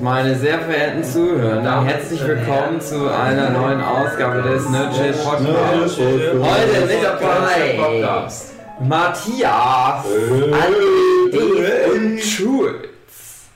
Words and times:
Meine 0.00 0.38
sehr 0.38 0.60
verehrten 0.60 1.04
Zuhörer, 1.04 1.84
herzlich 1.84 2.24
willkommen 2.26 2.80
zu 2.80 3.08
einer 3.12 3.50
neuen 3.50 3.80
Ausgabe 3.80 4.42
des 4.42 4.68
Nerdship 4.68 5.22
Podcasts. 5.22 5.98
Heute 5.98 6.86
mit 6.86 7.02
dabei 7.02 8.28
Matthias, 8.80 10.04
Andi 10.50 11.38
und 11.94 12.20
Schulz 12.20 13.48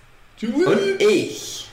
und 0.43 1.01
ich. 1.01 1.69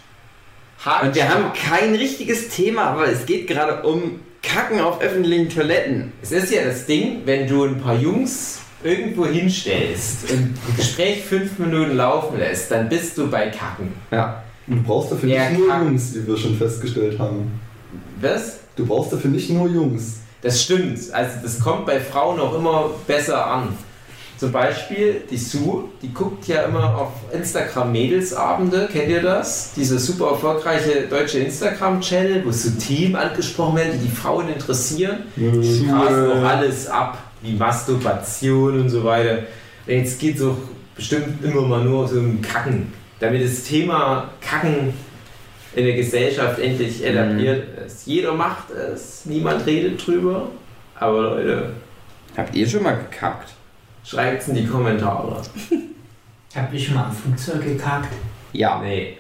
Und 1.02 1.16
wir 1.16 1.30
haben 1.30 1.52
kein 1.54 1.96
richtiges 1.96 2.50
Thema, 2.50 2.84
aber 2.92 3.08
es 3.08 3.26
geht 3.26 3.48
gerade 3.48 3.84
um 3.84 4.20
Kacken 4.42 4.82
auf 4.82 5.02
öffentlichen 5.02 5.50
Toiletten. 5.50 6.14
Es 6.22 6.32
ist 6.32 6.52
ja 6.52 6.64
das 6.64 6.86
Ding, 6.86 7.22
wenn 7.26 7.48
du 7.48 7.66
ein 7.66 7.80
paar 7.80 7.96
Jungs 7.96 8.60
irgendwo 8.84 9.26
hinstellst 9.26 10.30
und 10.30 10.40
ein 10.40 10.76
Gespräch 10.76 11.24
fünf 11.24 11.58
Minuten 11.58 11.96
laufen 11.96 12.38
lässt, 12.38 12.70
dann 12.72 12.90
bist 12.90 13.18
du 13.18 13.30
bei 13.30 13.50
Kacken. 13.50 13.94
Ja. 14.12 14.44
Und 14.68 14.78
du 14.78 14.84
brauchst 14.84 15.12
dafür 15.12 15.30
nicht 15.30 15.60
nur 15.60 15.68
kack. 15.68 15.84
Jungs, 15.84 16.16
wie 16.16 16.28
wir 16.28 16.38
schon 16.38 16.56
festgestellt 16.58 17.20
haben. 17.20 17.60
Was? 18.22 18.60
Du 18.76 18.86
brauchst 18.86 19.14
dafür 19.14 19.30
nicht 19.30 19.50
nur 19.50 19.68
Jungs. 19.68 20.20
Das 20.42 20.62
stimmt. 20.62 21.00
Also 21.12 21.32
das 21.42 21.60
kommt 21.60 21.86
bei 21.86 22.00
Frauen 22.00 22.40
auch 22.40 22.56
immer 22.56 22.90
besser 23.08 23.46
an. 23.46 23.70
Zum 24.38 24.52
Beispiel 24.52 25.22
die 25.30 25.38
Sue, 25.38 25.86
die 26.02 26.12
guckt 26.12 26.48
ja 26.48 26.64
immer 26.64 26.98
auf 26.98 27.12
Instagram 27.32 27.92
Mädelsabende, 27.92 28.90
kennt 28.92 29.10
ihr 29.10 29.22
das? 29.22 29.72
Dieser 29.74 30.00
super 30.00 30.32
erfolgreiche 30.32 31.08
deutsche 31.08 31.40
Instagram-Channel, 31.40 32.44
wo 32.46 32.52
so 32.52 32.72
Themen 32.72 33.16
angesprochen 33.16 33.78
werden, 33.78 33.92
die 33.94 34.08
die 34.08 34.14
Frauen 34.14 34.50
interessieren. 34.50 35.20
Die 35.38 35.88
grasen 35.88 36.32
auch 36.32 36.44
alles 36.44 36.88
ab, 36.88 37.20
wie 37.42 37.54
Masturbation 37.54 38.82
und 38.82 38.90
so 38.90 39.04
weiter. 39.04 39.44
Und 39.88 39.94
Jetzt 39.94 40.20
geht 40.20 40.36
es 40.36 40.44
auch 40.44 40.58
bestimmt 40.96 41.44
immer 41.44 41.62
mal 41.62 41.86
nur 41.86 42.08
so 42.08 42.18
um 42.20 42.42
Kacken. 42.42 42.92
Damit 43.24 43.42
das 43.42 43.64
Thema 43.64 44.30
Kacken 44.42 44.94
in 45.74 45.86
der 45.86 45.96
Gesellschaft 45.96 46.60
endlich 46.60 47.06
etabliert 47.06 47.66
ist. 47.86 48.06
Jeder 48.06 48.34
macht 48.34 48.70
es, 48.70 49.26
niemand 49.26 49.66
redet 49.66 50.06
drüber. 50.06 50.50
Aber 51.00 51.22
Leute, 51.22 51.70
Habt 52.36 52.54
ihr 52.54 52.68
schon 52.68 52.84
mal 52.84 52.98
gekackt? 52.98 53.54
schreibt 54.04 54.42
es 54.42 54.50
in 54.50 54.56
die 54.56 54.66
Kommentare. 54.68 55.42
Hab 56.56 56.74
ich 56.74 56.86
schon 56.86 56.96
mal 56.96 57.06
am 57.06 57.16
Flugzeug 57.16 57.64
gekackt? 57.64 58.12
Ja. 58.52 58.82
Nee. 58.84 59.18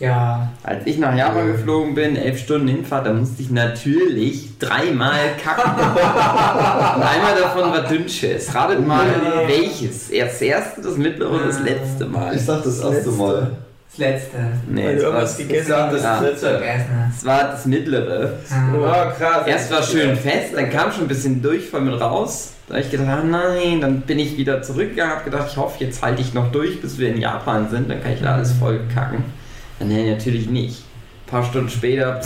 Ja. 0.00 0.48
Als 0.62 0.86
ich 0.86 0.98
nach 0.98 1.16
Japan 1.16 1.46
geflogen 1.52 1.94
bin, 1.94 2.16
elf 2.16 2.40
Stunden 2.40 2.66
Hinfahrt, 2.68 3.06
da 3.06 3.12
musste 3.12 3.42
ich 3.42 3.50
natürlich 3.50 4.58
dreimal 4.58 5.36
kacken. 5.42 5.72
und 6.96 7.02
einmal 7.02 7.36
davon 7.40 7.70
war 7.70 7.82
Dünnschiss. 7.82 8.52
Ratet 8.54 8.84
mal, 8.86 9.06
welches? 9.46 10.10
Erst 10.10 10.34
das 10.34 10.42
erste, 10.42 10.80
das 10.82 10.96
mittlere 10.96 11.30
und 11.30 11.46
das 11.46 11.60
letzte 11.60 12.06
Mal. 12.06 12.34
Ich 12.34 12.42
sag 12.42 12.64
das 12.64 12.80
erste 12.80 13.10
Mal. 13.10 13.50
Das 13.90 13.98
letzte. 13.98 14.36
Nee, 14.68 14.84
Weil 14.86 14.96
du 14.96 15.02
war, 15.02 15.08
irgendwas 15.10 15.36
gegessen 15.38 15.68
sag 15.68 15.92
das 15.92 16.02
Ja. 16.02 16.18
dritte. 16.18 16.38
Vergessen. 16.58 17.12
es 17.16 17.24
war 17.24 17.44
das 17.44 17.66
mittlere. 17.66 18.32
Oh, 18.76 18.82
krass. 19.16 19.46
Erst 19.46 19.70
war 19.70 19.82
schön 19.84 20.16
fest, 20.16 20.48
dann 20.56 20.70
kam 20.70 20.90
schon 20.90 21.02
ein 21.02 21.08
bisschen 21.08 21.40
Durchfall 21.40 21.82
mit 21.82 22.00
raus. 22.00 22.54
Da 22.66 22.74
habe 22.74 22.82
ich 22.82 22.90
gedacht, 22.90 23.08
ah, 23.08 23.22
nein, 23.22 23.80
dann 23.80 24.00
bin 24.00 24.18
ich 24.18 24.36
wieder 24.36 24.60
zurückgegangen, 24.62 25.14
habe 25.14 25.30
gedacht, 25.30 25.48
ich 25.50 25.56
hoffe, 25.56 25.84
jetzt 25.84 26.02
halte 26.02 26.22
ich 26.22 26.34
noch 26.34 26.50
durch, 26.50 26.80
bis 26.80 26.98
wir 26.98 27.10
in 27.10 27.20
Japan 27.20 27.68
sind, 27.70 27.88
dann 27.88 28.02
kann 28.02 28.12
ich 28.14 28.22
da 28.22 28.34
alles 28.34 28.52
voll 28.52 28.80
kacken. 28.92 29.22
Nee, 29.80 30.10
natürlich 30.10 30.48
nicht. 30.48 30.82
Ein 31.26 31.30
paar 31.30 31.44
Stunden 31.44 31.68
später, 31.68 32.20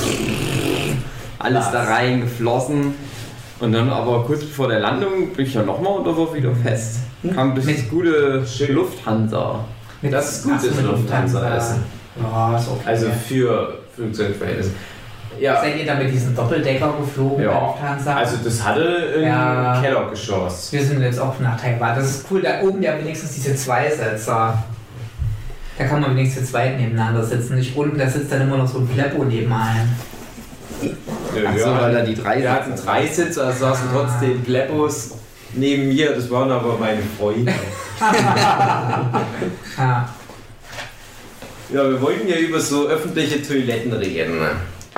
alles 1.38 1.66
Was? 1.66 1.72
da 1.72 1.82
reingeflossen. 1.84 2.94
Und 3.60 3.72
dann 3.72 3.90
aber 3.90 4.22
kurz 4.24 4.44
vor 4.44 4.68
der 4.68 4.80
Landung 4.80 5.30
bin 5.34 5.46
ich 5.46 5.52
dann 5.52 5.66
nochmal 5.66 5.94
und 5.98 6.06
da 6.06 6.16
war 6.16 6.32
wieder 6.34 6.54
fest. 6.54 6.98
Kam 7.34 7.54
bis 7.54 7.64
Mit- 7.64 7.90
gute 7.90 8.46
Schön. 8.46 8.74
Lufthansa. 8.76 9.64
Mit- 10.00 10.12
Das 10.12 10.30
ist 10.32 10.44
gut, 10.44 10.52
Ach 10.56 10.60
so, 10.60 10.66
das 10.68 10.76
mit 10.76 10.86
Lufthansa 10.86 11.56
essen. 11.56 11.84
Ja, 12.22 12.56
ist 12.56 12.68
okay. 12.68 12.82
Also 12.86 13.06
für 13.26 13.78
Flugzeugverhältnisse. 13.96 14.70
Ja, 15.40 15.60
Seid 15.60 15.76
ihr 15.78 15.86
da 15.86 15.94
mit 15.94 16.12
diesem 16.12 16.34
Doppeldecker 16.34 16.94
geflogen 17.00 17.44
Ja. 17.44 17.52
bei 17.52 17.66
Lufthansa? 17.66 18.14
also 18.16 18.36
das 18.44 18.64
hatte 18.64 19.14
ein 19.16 19.22
Ja. 19.22 19.80
Kellergeschoss. 19.80 20.72
wir 20.72 20.84
sind 20.84 21.00
jetzt 21.02 21.20
auch 21.20 21.38
nach 21.40 21.60
Taiwan. 21.60 21.96
Das 21.96 22.06
ist 22.10 22.26
cool, 22.30 22.42
da 22.42 22.60
oben 22.62 22.80
ja 22.82 22.96
wenigstens 22.98 23.34
diese 23.34 23.54
Zweisitzer. 23.56 24.62
Da 25.78 25.84
kann 25.84 26.00
man 26.00 26.16
wenigstens 26.16 26.46
zu 26.46 26.52
zweit 26.52 26.76
nebeneinander 26.78 27.24
sitzen. 27.24 27.54
Nicht 27.54 27.76
unten, 27.76 27.98
da 27.98 28.08
sitzt 28.08 28.32
dann 28.32 28.42
immer 28.42 28.56
noch 28.56 28.66
so 28.66 28.78
ein 28.78 28.88
Pleppo 28.88 29.24
neben 29.24 29.52
einem. 29.52 29.88
Ach 30.82 31.58
so, 31.58 31.66
weil 31.66 31.94
da 31.94 32.02
die 32.02 32.16
drei 32.16 32.42
Wir 32.42 32.52
hatten 32.52 32.74
drei 32.74 33.06
Sitze, 33.06 33.44
also 33.44 33.60
saßen 33.60 33.88
trotzdem 33.92 34.42
Pleppos 34.42 35.12
neben 35.54 35.88
mir. 35.88 36.14
Das 36.14 36.28
waren 36.30 36.50
aber 36.50 36.76
meine 36.78 37.02
Freunde. 37.18 37.52
Ja. 39.76 40.08
Ja, 41.70 41.86
wir 41.86 42.00
wollten 42.00 42.26
ja 42.26 42.36
über 42.36 42.60
so 42.60 42.88
öffentliche 42.88 43.42
Toiletten 43.42 43.92
reden. 43.92 44.40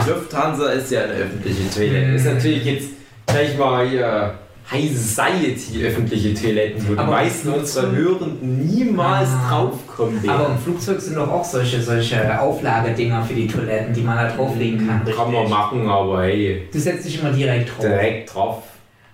Lufthansa 0.07 0.71
ist 0.71 0.93
ja 0.93 1.03
eine 1.03 1.15
öffentliche 1.15 1.69
Toilette. 1.69 2.07
Mhm. 2.07 2.15
Ist 2.15 2.27
natürlich 2.27 2.65
jetzt 2.65 2.89
gleich 3.27 3.59
mal 3.59 3.89
hier 3.89 4.35
High 4.71 4.91
Society 4.97 5.85
öffentliche 5.85 6.33
Toiletten, 6.35 6.87
wo 6.89 6.93
die 6.93 6.99
Aber- 6.99 7.11
meisten 7.11 7.49
unserer 7.49 7.91
Hörenden 7.91 8.67
niemals 8.67 9.29
Ah. 9.31 9.49
draufkommen 9.49 10.19
Aber 10.29 10.39
werden. 10.41 10.53
im 10.57 10.63
Flugzeug 10.63 11.01
sind 11.01 11.17
doch 11.17 11.29
auch 11.31 11.45
solche, 11.45 11.83
solche 11.83 12.41
Auflagedinger 12.41 13.23
für 13.25 13.35
die 13.35 13.49
Toiletten, 13.49 13.93
die 13.93 14.03
man 14.03 14.17
da 14.17 14.29
drauflegen 14.29 14.87
kann. 14.87 15.05
Kann 15.05 15.17
man 15.33 15.43
richtig? 15.43 15.51
machen, 15.51 15.89
aber 15.89 16.23
hey, 16.23 16.69
Du 16.73 16.79
setzt 16.79 17.05
dich 17.05 17.21
immer 17.21 17.33
direkt 17.33 17.71
drauf. 17.71 17.81
direkt 17.85 18.35
drauf. 18.35 18.63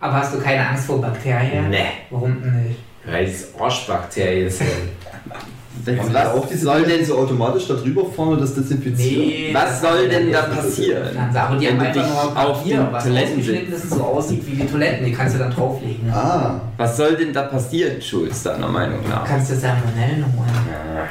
Aber 0.01 0.13
hast 0.15 0.35
du 0.35 0.39
keine 0.41 0.69
Angst 0.69 0.85
vor 0.87 1.01
Bakterien? 1.01 1.71
Ne, 1.71 1.87
Warum 2.11 2.43
denn 2.43 2.65
nicht? 2.69 2.79
weil 3.07 3.25
es 3.25 3.49
Arschbakterien 3.59 4.51
sind. 4.51 4.69
Auch 5.87 6.41
Was 6.43 6.49
diese 6.49 6.65
soll 6.65 6.83
denn 6.83 7.05
so 7.05 7.19
automatisch 7.19 7.69
da 7.69 7.75
drüber 7.75 8.05
fahren 8.07 8.29
und 8.31 8.41
das 8.41 8.55
desinfizieren? 8.55 9.27
Nee. 9.27 9.51
Was 9.53 9.81
soll 9.81 10.09
denn 10.09 10.33
da 10.33 10.43
passieren? 10.43 11.17
Aber 11.35 11.57
die 11.57 11.67
Wenn 11.67 11.81
haben 11.81 11.93
du 11.93 12.01
dich 12.01 12.11
auf 12.13 12.63
den 12.65 12.77
Toiletten 13.03 13.39
ausgeschnitten 13.39 13.73
ist 13.75 13.85
und 13.85 13.91
so 13.99 14.03
aussieht 14.05 14.43
wie 14.47 14.57
die 14.57 14.67
Toiletten. 14.67 15.07
Die 15.07 15.13
kannst 15.13 15.35
du 15.35 15.39
dann 15.39 15.51
drauflegen. 15.53 16.11
Ah, 16.11 16.61
Was 16.77 16.97
soll 16.97 17.17
denn 17.17 17.33
da 17.33 17.43
passieren, 17.43 18.01
Schulz, 18.03 18.43
deiner 18.43 18.69
Meinung 18.69 19.01
nach? 19.09 19.25
Kannst 19.25 19.51
du 19.53 19.57
Salmonellen 19.57 20.25
holen. 20.25 21.09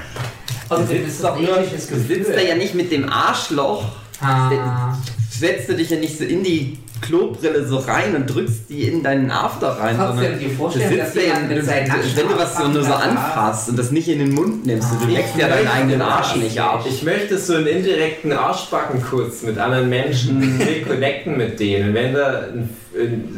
Außerdem 0.68 1.06
ist 1.06 1.24
das 1.24 1.32
ein 1.32 1.40
ähnliches 1.44 1.88
Du 1.88 1.96
sitzt 2.00 2.30
da 2.36 2.42
ja 2.42 2.56
nicht 2.56 2.76
mit 2.76 2.92
dem 2.92 3.08
Arschloch, 3.10 3.84
Ah, 4.22 4.96
setzt 5.30 5.70
du 5.70 5.74
dich 5.74 5.90
ja 5.90 5.98
nicht 5.98 6.18
so 6.18 6.24
in 6.24 6.44
die 6.44 6.80
Klobrille 7.02 7.66
so 7.68 7.78
rein 7.78 8.16
und 8.16 8.28
drückst 8.28 8.70
die 8.70 8.84
in 8.84 9.04
deinen 9.04 9.32
After 9.32 9.70
rein, 9.70 9.98
Kannst 9.98 10.24
du 10.24 10.38
dir 10.38 10.50
vorstellen, 10.50 10.98
dass 10.98 11.16
jemand 11.16 11.50
mit 11.50 11.66
seinen 11.66 11.92
wenn 11.92 12.28
du 12.28 12.38
was 12.38 12.58
so 12.58 12.68
nur 12.68 12.84
so 12.84 12.94
anfasst 12.94 13.70
und 13.70 13.80
das 13.80 13.92
nicht 13.92 14.08
in 14.08 14.20
den 14.20 14.34
Mund 14.34 14.66
nimmst, 14.66 14.90
du 15.02 15.08
leckst 15.08 15.36
ja 15.38 15.48
deinen 15.48 15.68
eigenen 15.68 16.02
Arsch 16.02 16.36
nicht 16.36 16.60
ab. 16.60 16.86
Ich 16.88 17.04
möchte 17.04 17.38
so 17.38 17.56
einen 17.56 17.68
indirekten 17.68 18.32
Arschbackenkuss 18.32 19.44
mit 19.44 19.58
anderen 19.58 19.90
Menschen, 19.90 20.60
will 20.60 20.84
connecten 20.88 21.38
mit 21.38 21.60
denen. 21.60 21.94
Wenn 21.94 22.14
da 22.14 22.46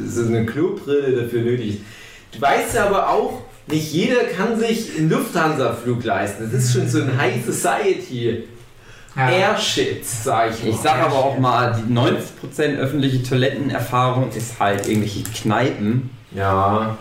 so 0.08 0.26
eine 0.26 0.46
Klobrille 0.46 1.24
dafür 1.24 1.42
nötig 1.42 1.76
ist. 1.76 1.82
Du 2.34 2.42
weißt 2.42 2.76
ja 2.76 2.86
aber 2.86 3.10
auch, 3.10 3.42
nicht 3.70 3.92
jeder 3.92 4.24
kann 4.24 4.60
sich 4.60 4.98
einen 4.98 5.10
Lufthansa-Flug 5.10 6.04
leisten. 6.04 6.50
Das 6.52 6.64
ist 6.64 6.74
schon 6.74 6.88
so 6.88 7.02
ein 7.02 7.18
High 7.18 7.44
Society 7.46 8.44
ja. 9.18 9.30
Air-Shit, 9.30 10.06
sag 10.06 10.52
ich 10.52 10.64
mal. 10.64 10.70
Ich 10.70 10.78
sag 10.78 11.02
aber 11.02 11.16
auch 11.16 11.38
mal, 11.40 11.76
die 11.78 11.94
90% 11.94 12.78
öffentliche 12.78 13.24
Toilettenerfahrung 13.24 14.30
ist 14.32 14.60
halt 14.60 14.88
irgendwelche 14.88 15.24
Kneipen. 15.24 16.10
Ja. 16.32 16.98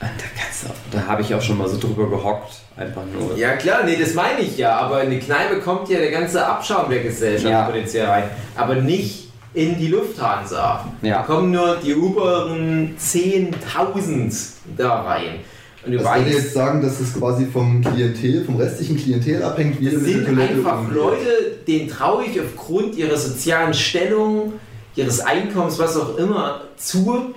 Und 0.00 0.10
da 0.18 0.24
kannst 0.38 0.64
du, 0.64 0.68
da 0.96 1.06
habe 1.06 1.22
ich 1.22 1.34
auch 1.34 1.40
schon 1.40 1.56
mal 1.56 1.68
so 1.68 1.78
drüber 1.78 2.10
gehockt, 2.10 2.56
einfach 2.76 3.02
nur. 3.12 3.36
Ja 3.38 3.52
klar, 3.56 3.84
nee, 3.84 3.96
das 3.96 4.12
meine 4.14 4.40
ich 4.40 4.58
ja. 4.58 4.76
Aber 4.76 5.02
in 5.04 5.10
die 5.10 5.18
Kneipe 5.20 5.60
kommt 5.60 5.88
ja 5.88 5.98
der 5.98 6.10
ganze 6.10 6.44
Abschaum 6.44 6.90
der 6.90 7.02
Gesellschaft 7.02 7.50
Ja. 7.50 7.62
potenziell 7.64 8.06
rein. 8.06 8.24
Aber 8.56 8.74
nicht 8.74 9.30
in 9.54 9.78
die 9.78 9.86
Lufthansa. 9.86 10.84
Da 11.00 11.06
Ja. 11.08 11.22
kommen 11.22 11.52
nur 11.52 11.76
die 11.76 11.94
oberen 11.94 12.96
10.000 12.98 14.54
da 14.76 15.02
rein. 15.02 15.40
Das 15.84 15.92
würde 15.92 16.04
weißt, 16.04 16.28
jetzt 16.38 16.54
sagen, 16.54 16.82
dass 16.82 17.00
es 17.00 17.14
quasi 17.14 17.46
vom 17.46 17.82
Klientel, 17.82 18.44
vom 18.44 18.56
restlichen 18.56 18.96
Klientel 18.96 19.42
abhängt, 19.42 19.80
wie 19.80 19.86
es 19.88 19.94
mit 19.94 20.06
der 20.06 20.12
sind 20.12 20.24
Toilette 20.26 20.54
einfach 20.54 20.78
umgeht. 20.80 20.94
Leute, 20.96 21.26
denen 21.66 21.88
traue 21.88 22.24
ich 22.24 22.40
aufgrund 22.40 22.96
ihrer 22.96 23.16
sozialen 23.16 23.74
Stellung, 23.74 24.54
ihres 24.96 25.20
Einkommens, 25.20 25.78
was 25.78 25.96
auch 25.96 26.16
immer, 26.16 26.62
zu, 26.76 27.34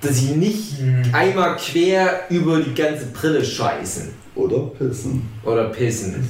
dass 0.00 0.16
sie 0.18 0.34
nicht 0.34 0.78
Hm. 0.78 1.02
einmal 1.12 1.56
quer 1.56 2.22
über 2.30 2.60
die 2.60 2.74
ganze 2.74 3.06
Brille 3.06 3.44
scheißen 3.44 4.08
Oder 4.34 4.58
pissen. 4.78 5.28
oder 5.44 5.64
pissen. 5.66 6.24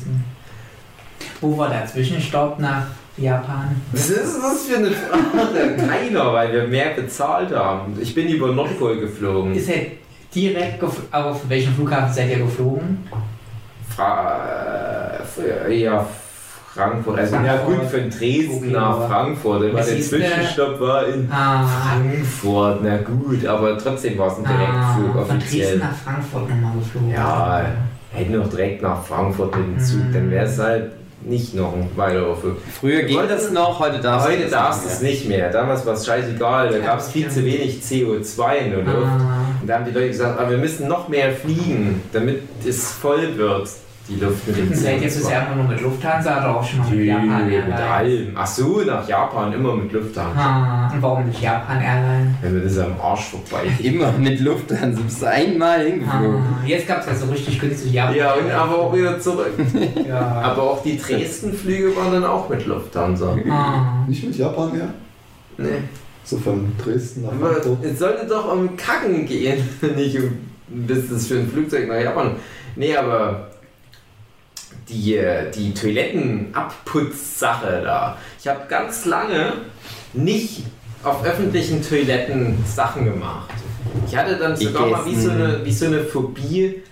Wo 1.40 1.56
war 1.56 1.70
der 1.70 1.86
Zwischenstopp 1.86 2.58
nach 2.60 2.86
Japan? 3.16 3.74
Was 3.92 4.10
ist 4.10 4.38
das 4.42 4.62
für 4.64 4.76
eine 4.76 4.90
Frage? 4.90 5.76
Keiner, 5.88 6.32
weil 6.32 6.52
wir 6.52 6.68
mehr 6.68 6.90
bezahlt 6.90 7.50
haben. 7.52 7.96
Ich 8.00 8.14
bin 8.14 8.28
über 8.28 8.52
Nordpol 8.52 9.00
geflogen. 9.00 9.54
Ist 9.54 9.68
er 9.68 9.86
direkt, 10.34 10.82
auf 10.82 11.48
welchem 11.48 11.74
Flughafen 11.74 12.12
seid 12.12 12.30
ihr 12.30 12.38
geflogen? 12.38 12.98
Fra 13.88 15.18
äh, 15.68 15.74
ja, 15.74 16.06
Frankfurt. 16.74 17.18
Also 17.18 17.36
ja 17.36 17.42
Frankfurt. 17.42 17.80
gut, 17.80 17.90
von 17.90 18.10
Dresden 18.10 18.56
Okay, 18.56 18.70
nach 18.72 19.06
Frankfurt. 19.08 19.74
Was 19.74 19.86
der 19.88 20.00
Zwischenstopp 20.00 20.80
war 20.80 21.06
in 21.06 21.30
Ah, 21.30 21.66
Frankfurt. 21.66 22.80
Na 22.82 22.96
gut, 22.98 23.44
aber 23.46 23.76
trotzdem 23.78 24.16
war 24.18 24.28
es 24.28 24.38
ein 24.38 24.44
Direktflug 24.44 25.16
ah, 25.16 25.24
von 25.26 25.36
offiziell. 25.36 25.60
Dresden 25.66 25.78
nach 25.80 25.96
Frankfurt 25.96 26.48
nochmal 26.48 26.72
geflogen. 26.78 27.10
Ja, 27.10 27.64
hätten 28.12 28.38
noch 28.38 28.48
direkt 28.48 28.82
nach 28.82 29.02
Frankfurt 29.04 29.56
mit 29.56 29.66
dem 29.66 29.78
Zug, 29.78 30.04
Mhm. 30.08 30.12
dann 30.14 30.30
wäre 30.30 30.46
es 30.46 30.58
halt 30.58 30.92
nicht 31.24 31.54
noch 31.54 31.72
ein 31.74 31.88
Weiterwürfel. 31.96 32.56
Früher 32.80 33.02
ging 33.02 33.18
das 33.28 33.50
noch, 33.50 33.78
heute 33.78 34.00
darfst 34.00 34.28
Heute 34.28 34.42
das 34.42 34.50
darfst 34.50 34.84
du 34.84 34.88
nicht 34.88 34.94
es 34.94 35.00
mehr. 35.02 35.10
nicht 35.10 35.28
mehr. 35.28 35.50
Damals 35.50 35.86
war 35.86 35.94
es 35.94 36.06
scheißegal, 36.06 36.70
da 36.70 36.78
gab 36.78 36.98
es 37.00 37.10
viel 37.10 37.28
zu 37.30 37.44
wenig 37.44 37.80
CO2 37.82 38.54
in 38.56 38.70
der 38.70 38.78
Luft. 38.80 39.06
Ah. 39.06 39.44
Und 39.60 39.66
da 39.68 39.74
haben 39.74 39.84
die 39.84 39.92
Leute 39.92 40.08
gesagt, 40.08 40.38
aber 40.38 40.50
wir 40.50 40.58
müssen 40.58 40.88
noch 40.88 41.08
mehr 41.08 41.32
fliegen, 41.32 42.02
damit 42.12 42.42
es 42.66 42.92
voll 42.92 43.36
wird, 43.36 43.68
die 44.08 44.16
Luft 44.16 44.46
mit 44.48 44.56
dem 44.58 44.74
Seid 44.74 45.00
ihr 45.00 45.08
CO2. 45.08 45.14
bisher 45.18 45.46
immer 45.46 45.62
nur 45.62 45.68
mit 45.72 45.80
Lufthansa 45.80 46.38
oder 46.38 46.56
auch 46.56 46.64
schon 46.64 46.80
mal 46.80 46.90
mit 46.90 47.06
Japan 47.06 47.44
mit 47.46 47.54
Airlines? 47.54 47.80
allem. 47.80 48.32
Ach 48.34 48.46
so, 48.46 48.80
nach 48.82 49.08
Japan 49.08 49.52
immer 49.52 49.74
mit 49.76 49.92
Lufthansa. 49.92 50.40
Ah, 50.40 50.92
und 50.92 51.02
warum 51.02 51.26
nicht 51.26 51.40
Japan 51.40 51.80
Airlines? 51.80 52.34
Wenn 52.42 52.54
wir 52.54 52.62
das 52.62 52.78
am 52.78 53.00
Arsch 53.00 53.24
vorbei. 53.30 53.66
Immer 53.82 54.12
mit 54.12 54.40
Lufthansa, 54.40 55.00
bist 55.02 55.22
du 55.22 55.26
einmal 55.28 55.84
hingeflogen. 55.86 56.34
Ah, 56.36 56.66
jetzt 56.66 56.88
gab 56.88 57.00
es 57.00 57.06
ja 57.06 57.14
so 57.14 57.26
richtig 57.26 57.60
günstig 57.60 57.92
Japan 57.92 58.16
Ja, 58.16 58.34
und 58.34 58.50
aber 58.50 58.78
auch 58.78 58.94
wieder 58.94 59.18
zurück. 59.20 59.52
Ja. 60.08 60.20
Aber 60.42 60.62
auch 60.62 60.82
die 60.82 60.98
Dresden-Flüge 60.98 61.94
waren 61.96 62.12
dann 62.12 62.24
auch 62.24 62.48
mit 62.48 62.66
Lufthansa. 62.66 63.36
Ah. 63.48 64.04
Nicht 64.08 64.24
mit 64.24 64.36
Japan 64.36 64.72
mehr? 64.72 64.88
Nee. 65.58 65.68
So 66.24 66.38
von 66.38 66.72
Dresden 66.82 67.22
nach 67.22 67.32
Aber 67.32 67.52
Frankfurt. 67.54 67.84
es 67.84 67.98
sollte 67.98 68.26
doch 68.26 68.52
um 68.52 68.76
Kacken 68.76 69.26
gehen, 69.26 69.58
nicht 69.96 70.16
um 70.18 70.24
ein 70.24 70.86
Business 70.86 71.26
für 71.28 71.34
ein 71.38 71.48
Flugzeug 71.50 71.88
nach 71.88 72.00
Japan. 72.00 72.32
Nee, 72.76 72.96
aber 72.96 73.48
die, 74.88 75.20
die 75.54 75.74
Toilettenabputzsache 75.74 77.82
da. 77.84 78.16
Ich 78.40 78.48
habe 78.48 78.60
ganz 78.68 79.04
lange 79.04 79.52
nicht 80.12 80.64
auf 81.02 81.24
öffentlichen 81.24 81.82
Toiletten 81.82 82.64
Sachen 82.66 83.04
gemacht. 83.04 83.50
Ich 84.06 84.16
hatte 84.16 84.36
dann 84.36 84.56
sogar 84.56 84.86
mal 84.86 85.04
wie 85.06 85.16
so, 85.16 85.30
eine, 85.30 85.64
wie 85.64 85.72
so 85.72 85.86
eine 85.86 86.04
Phobie, 86.04 86.82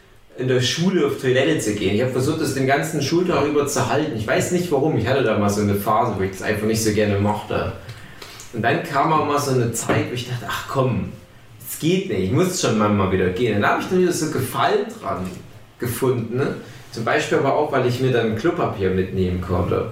in 0.40 0.48
der 0.48 0.60
Schule 0.60 1.06
auf 1.06 1.20
Toilette 1.20 1.58
zu 1.58 1.74
gehen. 1.74 1.94
Ich 1.94 2.00
habe 2.00 2.12
versucht, 2.12 2.40
das 2.40 2.54
den 2.54 2.66
ganzen 2.66 3.02
Schultag 3.02 3.46
über 3.46 3.66
zu 3.66 3.88
halten. 3.88 4.16
Ich 4.16 4.26
weiß 4.26 4.52
nicht 4.52 4.72
warum. 4.72 4.96
Ich 4.96 5.06
hatte 5.06 5.22
da 5.22 5.38
mal 5.38 5.50
so 5.50 5.60
eine 5.60 5.74
Phase, 5.74 6.14
wo 6.16 6.22
ich 6.22 6.30
das 6.30 6.42
einfach 6.42 6.66
nicht 6.66 6.82
so 6.82 6.92
gerne 6.92 7.18
mochte. 7.18 7.72
Und 8.52 8.62
dann 8.62 8.82
kam 8.82 9.12
auch 9.12 9.26
mal 9.26 9.38
so 9.38 9.52
eine 9.52 9.72
Zeit, 9.72 10.10
wo 10.10 10.14
ich 10.14 10.28
dachte, 10.28 10.46
ach 10.48 10.66
komm, 10.68 11.12
es 11.68 11.78
geht 11.78 12.08
nicht, 12.08 12.24
ich 12.24 12.32
muss 12.32 12.60
schon 12.60 12.78
mal 12.78 13.12
wieder 13.12 13.28
gehen. 13.28 13.60
Dann 13.60 13.70
habe 13.70 13.82
ich 13.82 13.88
dann 13.88 14.00
wieder 14.00 14.12
so 14.12 14.30
Gefallen 14.30 14.86
dran 15.00 15.30
gefunden. 15.78 16.36
Ne? 16.36 16.56
Zum 16.92 17.04
Beispiel 17.04 17.38
aber 17.38 17.54
auch, 17.54 17.70
weil 17.70 17.86
ich 17.86 18.00
mir 18.00 18.10
dann 18.10 18.34
Klopapier 18.36 18.90
mitnehmen 18.90 19.40
konnte. 19.40 19.90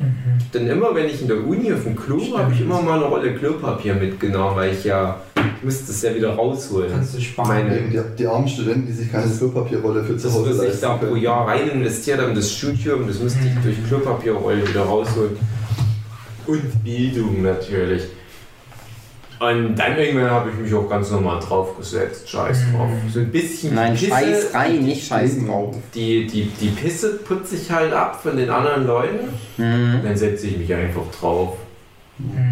Denn 0.53 0.67
immer, 0.67 0.95
wenn 0.97 1.07
ich 1.07 1.23
in 1.23 1.29
der 1.29 1.47
Uni 1.47 1.73
auf 1.73 1.85
dem 1.85 1.95
Klo 1.95 2.17
war, 2.33 2.45
habe 2.45 2.53
ich 2.53 2.61
immer 2.61 2.83
mal 2.83 2.97
eine 2.99 3.05
Rolle 3.05 3.35
Klopapier 3.35 3.95
mitgenommen, 3.95 4.57
weil 4.57 4.73
ich 4.73 4.83
ja, 4.85 5.21
ich 5.37 5.63
musste 5.65 5.93
es 5.93 6.03
ja 6.03 6.13
wieder 6.15 6.35
rausholen. 6.35 6.91
Kannst 6.91 7.17
du 7.17 7.21
sparen. 7.21 7.49
Meine- 7.49 7.79
Eben 7.79 7.91
die, 7.91 8.01
die 8.19 8.27
armen 8.27 8.49
Studenten, 8.49 8.87
die 8.87 8.93
sich 8.93 9.13
keine 9.13 9.31
Klopapierrolle 9.31 10.03
für 10.03 10.17
zu 10.17 10.27
Das, 10.27 10.37
Hause 10.37 10.51
was 10.51 10.57
ich 10.57 10.63
leisten 10.65 10.83
da 10.83 10.95
pro. 10.95 11.15
Jahr 11.15 11.47
rein 11.47 11.69
investiert 11.71 12.19
habe, 12.19 12.31
in 12.31 12.37
das 12.37 12.53
Studium, 12.53 13.07
das 13.07 13.21
müsste 13.21 13.41
ich 13.47 13.63
durch 13.63 13.77
Klopapierrollen 13.87 14.67
wieder 14.69 14.83
rausholen. 14.83 15.37
Und 16.47 16.83
Bildung 16.85 17.43
natürlich. 17.43 18.03
Und 19.41 19.77
dann 19.77 19.97
irgendwann 19.97 20.31
habe 20.31 20.51
ich 20.51 20.57
mich 20.59 20.75
auch 20.75 20.89
ganz 20.89 21.11
normal 21.11 21.39
draufgesetzt. 21.41 22.29
Scheiß 22.29 22.59
drauf. 22.73 22.89
So 23.13 23.21
ein 23.21 23.31
bisschen 23.31 23.75
Nein, 23.75 23.95
Pisse- 23.95 24.09
scheiß 24.11 24.55
rein, 24.55 24.83
nicht 24.85 25.07
scheiß 25.07 25.47
drauf. 25.47 25.77
Die, 25.95 26.27
die, 26.27 26.45
die 26.61 26.69
Pisse 26.71 27.15
putze 27.19 27.55
ich 27.57 27.71
halt 27.71 27.93
ab 27.93 28.21
von 28.23 28.37
den 28.37 28.51
anderen 28.51 28.87
Leuten. 28.87 29.29
Mhm. 29.57 30.01
Dann 30.03 30.17
setze 30.17 30.49
ich 30.49 30.59
mich 30.59 30.75
einfach 30.75 31.03
drauf. 31.21 31.57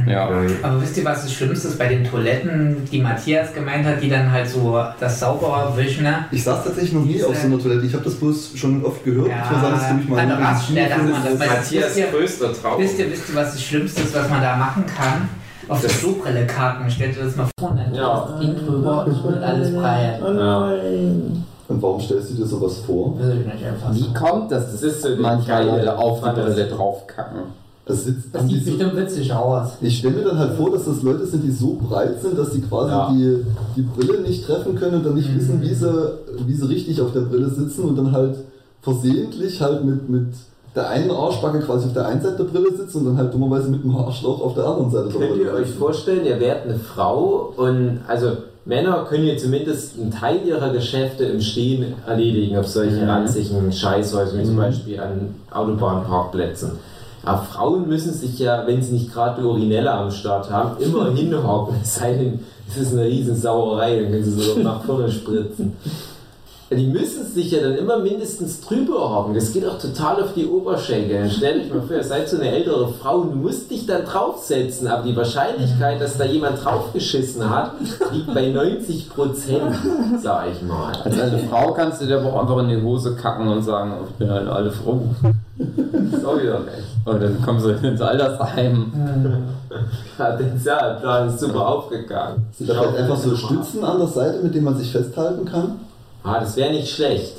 Ja. 0.06 0.28
Dann- 0.30 0.56
Aber 0.62 0.80
wisst 0.80 0.96
ihr, 0.96 1.04
was 1.04 1.22
das 1.22 1.32
Schlimmste 1.32 1.66
ist 1.66 1.76
bei 1.76 1.88
den 1.88 2.04
Toiletten, 2.04 2.84
die 2.92 3.00
Matthias 3.00 3.52
gemeint 3.52 3.84
hat, 3.84 4.00
die 4.00 4.08
dann 4.08 4.30
halt 4.30 4.48
so 4.48 4.80
das 5.00 5.18
sauberer 5.18 5.76
wischen, 5.76 6.04
ne? 6.04 6.26
Ich 6.30 6.44
saß 6.44 6.62
tatsächlich 6.62 6.92
noch 6.92 7.04
nie 7.04 7.20
auf 7.24 7.36
so 7.36 7.48
einer 7.48 7.58
Toilette. 7.58 7.84
Ich 7.84 7.92
habe 7.94 8.04
das 8.04 8.14
bloß 8.14 8.52
schon 8.54 8.84
oft 8.84 9.04
gehört. 9.04 9.28
Ja, 9.28 9.42
ich 9.52 9.60
sagen, 9.60 9.72
das 9.74 9.82
ist 9.82 9.88
nämlich 9.88 10.08
mal 10.08 10.18
an 10.20 10.28
der 10.28 10.38
Raststätte 10.38 10.94
das 11.24 11.38
Matthias 11.48 12.10
größter 12.12 12.52
Traum. 12.62 12.80
Wisst 12.80 12.96
ihr, 13.00 13.10
wisst 13.10 13.28
ihr, 13.28 13.34
was 13.34 13.52
das 13.54 13.62
Schlimmste 13.64 14.02
ist, 14.02 14.14
was 14.14 14.30
man 14.30 14.40
da 14.40 14.54
machen 14.56 14.84
kann? 14.86 15.28
Auf 15.68 15.80
der 15.80 15.90
Klobrille 15.90 16.46
karten, 16.46 16.90
stellt 16.90 17.16
ihr 17.16 17.24
das 17.24 17.36
mal 17.36 17.48
vor, 17.58 17.76
dann 17.76 17.94
Ja. 17.94 18.28
das 18.30 18.40
Ding 18.40 18.54
drüber 18.56 19.06
und 19.06 19.42
alles 19.42 19.74
breit. 19.74 20.20
Ja. 20.20 20.72
Und 21.68 21.82
warum 21.82 22.00
stellst 22.00 22.30
du 22.30 22.34
dir 22.36 22.46
sowas 22.46 22.76
vor? 22.86 23.18
Will 23.18 23.40
ich 23.40 23.52
nicht 23.52 23.64
einfach 23.66 23.92
Wie 23.92 23.98
so. 24.00 24.12
kommt 24.14 24.52
das, 24.52 24.70
Das 24.72 24.82
ist 24.82 25.02
so 25.02 25.08
geile 25.46 25.70
Leute 25.72 25.98
auf 25.98 26.22
die. 26.22 26.40
Brille 26.40 26.68
draufkacken? 26.68 27.40
Das, 27.84 28.04
sitzt, 28.04 28.32
Das 28.32 28.42
sieht 28.48 28.64
so, 28.64 28.70
bestimmt 28.72 28.96
witzig 28.96 29.32
aus. 29.32 29.70
ich 29.80 29.98
stelle 29.98 30.16
mir 30.16 30.24
dann 30.24 30.38
halt 30.38 30.52
vor, 30.54 30.70
dass 30.72 30.84
das 30.86 31.02
Leute 31.02 31.24
sind, 31.26 31.42
die 31.44 31.50
so 31.52 31.74
breit 31.88 32.20
sind, 32.20 32.36
dass 32.38 32.52
sie 32.52 32.60
quasi 32.60 32.90
Ja. 32.90 33.08
die, 33.12 33.44
die 33.76 33.82
Brille 33.82 34.20
nicht 34.22 34.44
treffen 34.44 34.74
können 34.76 34.96
und 34.96 35.06
dann 35.06 35.14
nicht 35.14 35.30
Mhm. 35.32 35.38
wissen, 35.38 35.62
wie 35.62 35.72
sie, 35.74 36.08
wie 36.46 36.54
sie 36.54 36.66
richtig 36.68 37.00
auf 37.00 37.12
der 37.12 37.20
Brille 37.20 37.48
sitzen 37.48 37.82
und 37.82 37.96
dann 37.96 38.10
halt 38.12 38.36
versehentlich 38.82 39.60
halt 39.60 39.84
mit, 39.84 40.08
mit 40.08 40.26
der 40.76 40.88
einen 40.90 41.10
Arschbacke 41.10 41.60
quasi 41.60 41.86
auf 41.86 41.94
der 41.94 42.06
einen 42.06 42.20
Seite 42.22 42.36
der 42.36 42.44
Brille 42.44 42.76
sitzen 42.76 42.98
und 42.98 43.04
dann 43.06 43.16
halt 43.18 43.32
dummerweise 43.34 43.68
mit 43.70 43.82
dem 43.82 43.96
Arschloch 43.96 44.40
auf 44.42 44.54
der 44.54 44.64
anderen 44.66 44.90
Seite 44.90 45.08
der 45.08 45.18
Könnt 45.18 45.30
Brille 45.32 45.44
ihr 45.44 45.52
euch 45.54 45.70
vorstellen, 45.70 46.24
ihr 46.26 46.38
werdet 46.38 46.64
eine 46.66 46.78
Frau 46.78 47.52
und 47.56 48.00
also 48.06 48.32
Männer 48.66 49.06
können 49.08 49.26
ja 49.26 49.36
zumindest 49.36 49.98
einen 49.98 50.10
Teil 50.10 50.40
ihrer 50.44 50.70
Geschäfte 50.70 51.24
im 51.24 51.40
Stehen 51.40 51.94
erledigen 52.06 52.56
auf 52.58 52.66
solchen 52.66 53.02
Mhm. 53.04 53.08
ranzigen 53.10 53.72
Scheißhäusern, 53.72 54.40
wie 54.40 54.44
zum 54.44 54.54
Mhm. 54.54 54.58
Beispiel 54.58 55.00
an 55.00 55.34
Autobahnparkplätzen. 55.52 56.72
Aber 57.24 57.42
Frauen 57.42 57.88
müssen 57.88 58.12
sich 58.12 58.38
ja, 58.38 58.64
wenn 58.66 58.82
sie 58.82 58.92
nicht 58.92 59.12
gerade 59.12 59.40
die 59.40 59.46
Urinelle 59.46 59.90
am 59.90 60.10
Start 60.10 60.50
haben, 60.50 60.80
immer 60.80 61.10
hinhocken. 61.14 61.76
Es 61.82 61.96
sei 61.96 62.14
denn, 62.14 62.40
es 62.68 62.76
ist 62.76 62.92
eine 62.92 63.04
riesen 63.04 63.34
Sauerei, 63.36 64.00
dann 64.00 64.10
können 64.12 64.24
sie 64.24 64.30
so 64.32 64.58
nach 64.60 64.82
vorne 64.84 65.10
spritzen. 65.10 65.72
Die 66.68 66.86
müssen 66.88 67.24
sich 67.24 67.52
ja 67.52 67.60
dann 67.60 67.76
immer 67.76 67.98
mindestens 67.98 68.60
drüber 68.60 69.08
hocken. 69.08 69.34
Das 69.34 69.52
geht 69.52 69.64
auch 69.64 69.78
total 69.78 70.20
auf 70.20 70.34
die 70.34 70.46
Oberschenkel. 70.46 71.20
Dann 71.20 71.30
stellt 71.30 71.64
euch 71.64 71.72
mal 71.72 71.82
vor, 71.82 71.96
ihr 71.96 72.02
seid 72.02 72.28
so 72.28 72.38
eine 72.38 72.50
ältere 72.50 72.88
Frau 72.88 73.18
und 73.18 73.30
du 73.30 73.36
musst 73.36 73.70
dich 73.70 73.86
dann 73.86 74.04
draufsetzen. 74.04 74.88
Aber 74.88 75.04
die 75.04 75.14
Wahrscheinlichkeit, 75.14 76.00
dass 76.00 76.18
da 76.18 76.24
jemand 76.24 76.64
draufgeschissen 76.64 77.48
hat, 77.48 77.72
liegt 78.12 78.34
bei 78.34 78.48
90 78.48 79.10
Prozent, 79.10 79.76
sag 80.20 80.46
ich 80.50 80.62
mal. 80.62 80.92
Als 81.04 81.20
alte 81.20 81.38
Frau 81.48 81.72
kannst 81.72 82.02
du 82.02 82.06
dir 82.06 82.18
aber 82.18 82.32
auch 82.32 82.40
einfach 82.40 82.58
in 82.58 82.68
die 82.68 82.82
Hose 82.82 83.14
kacken 83.14 83.46
und 83.46 83.62
sagen, 83.62 83.92
oh, 84.00 84.06
ich 84.08 84.16
bin 84.16 84.28
eine 84.28 84.50
alte 84.50 84.72
Frau. 84.72 85.02
Auch 86.26 86.42
wieder 86.42 86.66
recht. 86.66 86.88
Und 87.04 87.22
dann 87.22 87.42
kommen 87.42 87.60
sie 87.60 87.72
ins 87.86 88.00
Altersheim. 88.00 88.92
Ja, 90.18 90.36
der 90.36 90.94
Plan 91.00 91.28
ist 91.28 91.38
super 91.38 91.68
aufgegangen. 91.68 92.46
Sind 92.52 92.70
da 92.70 92.74
vielleicht 92.74 92.96
einfach 92.96 93.18
so 93.18 93.36
Stützen 93.36 93.84
an 93.84 93.98
der 93.98 94.08
Seite, 94.08 94.42
mit 94.42 94.52
denen 94.52 94.64
man 94.64 94.76
sich 94.76 94.90
festhalten 94.90 95.44
kann? 95.44 95.85
Ah, 96.26 96.40
das 96.40 96.56
wäre 96.56 96.72
nicht 96.72 96.92
schlecht. 96.92 97.34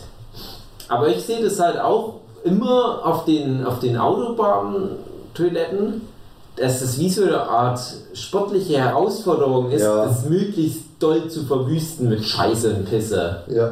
Aber 0.88 1.10
ich 1.10 1.22
sehe 1.26 1.44
das 1.44 1.60
halt 1.60 1.78
auch 1.80 2.14
immer 2.46 3.02
auf 3.06 3.26
den, 3.26 3.66
auf 3.66 3.80
den 3.80 3.98
Autobahntoiletten, 3.98 6.02
dass 6.56 6.80
das 6.80 6.98
wie 6.98 7.10
so 7.10 7.24
eine 7.24 7.42
Art 7.42 7.80
sportliche 8.14 8.78
Herausforderung 8.78 9.70
ist, 9.72 9.82
Ja. 9.84 10.06
das 10.06 10.26
möglichst 10.30 10.84
doll 11.00 11.28
zu 11.28 11.44
verwüsten 11.46 12.08
mit 12.10 12.24
Scheiße 12.24 12.74
und 12.76 12.90
Pisse. 12.90 13.42
Ja. 13.48 13.70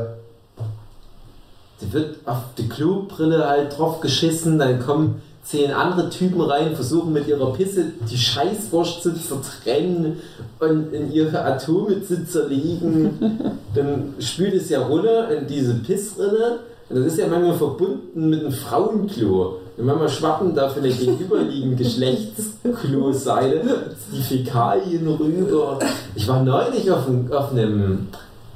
Da 1.79 1.93
wird 1.93 2.15
auf 2.25 2.37
die 2.57 2.67
Klobrille 2.69 3.47
halt 3.47 3.77
drauf 3.77 4.01
geschissen, 4.01 4.59
dann 4.59 4.79
kommen 4.85 5.21
zehn 5.45 5.71
andere 5.71 6.09
Typen 6.09 6.41
rein, 6.41 6.75
versuchen 6.75 7.13
mit 7.13 7.27
ihrer 7.27 7.53
Pisse 7.53 7.91
die 8.09 8.17
Scheißwurst 8.17 9.03
zu 9.03 9.13
zertrennen 9.13 10.19
und 10.59 10.91
in 10.91 11.11
ihre 11.11 11.45
Atome 11.45 12.03
zu 12.03 12.25
zerlegen. 12.25 13.39
Dann 13.75 14.15
spült 14.19 14.55
es 14.55 14.69
ja 14.69 14.81
runter 14.81 15.29
in 15.29 15.45
diese 15.47 15.75
Pissrinne. 15.75 16.61
Und 16.89 16.97
das 16.97 17.05
ist 17.07 17.17
ja 17.19 17.27
manchmal 17.27 17.55
verbunden 17.55 18.29
mit 18.29 18.41
einem 18.41 18.51
Frauenklo. 18.51 19.59
Und 19.77 19.85
manchmal 19.85 20.09
schwappen 20.09 20.53
da 20.55 20.69
von 20.69 20.81
der 20.81 20.91
gegenüberliegenden 20.91 21.77
Geschlechtsklo-Seite 21.77 23.95
die 24.11 24.21
Fäkalien 24.21 25.07
rüber. 25.07 25.79
Ich 26.15 26.27
war 26.27 26.41
neulich 26.43 26.91
auf 26.91 27.07
einem, 27.07 27.31
auf 27.31 27.51
einem 27.51 28.07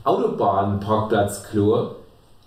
Autobahnparkplatzklo. 0.03 1.91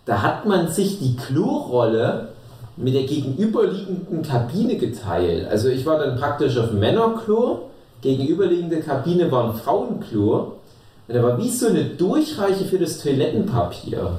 Da 0.04 0.22
hat 0.22 0.46
man 0.46 0.68
sich 0.68 0.99
die 0.99 1.16
Klorolle 1.16 2.32
mit 2.76 2.95
der 2.95 3.05
gegenüberliegenden 3.05 4.23
Kabine 4.23 4.76
geteilt. 4.76 5.47
Also 5.49 5.69
ich 5.69 5.85
war 5.85 5.99
dann 5.99 6.19
praktisch 6.19 6.57
auf 6.59 6.73
Männerklo, 6.73 7.69
gegenüberliegende 8.00 8.81
Kabine 8.81 9.31
war 9.31 9.50
ein 9.50 9.55
Frauenklo. 9.55 10.52
Und 11.09 11.14
da 11.14 11.23
war 11.23 11.37
wie 11.38 11.50
so 11.50 11.67
eine 11.69 11.85
Durchreiche 11.85 12.64
für 12.64 12.79
das 12.79 12.99
Toilettenpapier. 13.02 14.19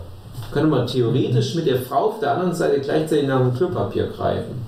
Könnte 0.52 0.70
man 0.70 0.86
theoretisch 0.86 1.56
mit 1.56 1.66
der 1.66 1.78
Frau 1.78 2.08
auf 2.10 2.20
der 2.20 2.34
anderen 2.34 2.54
Seite 2.54 2.80
gleichzeitig 2.82 3.28
nach 3.28 3.40
dem 3.40 3.54
Klopapier 3.56 4.08
greifen. 4.08 4.62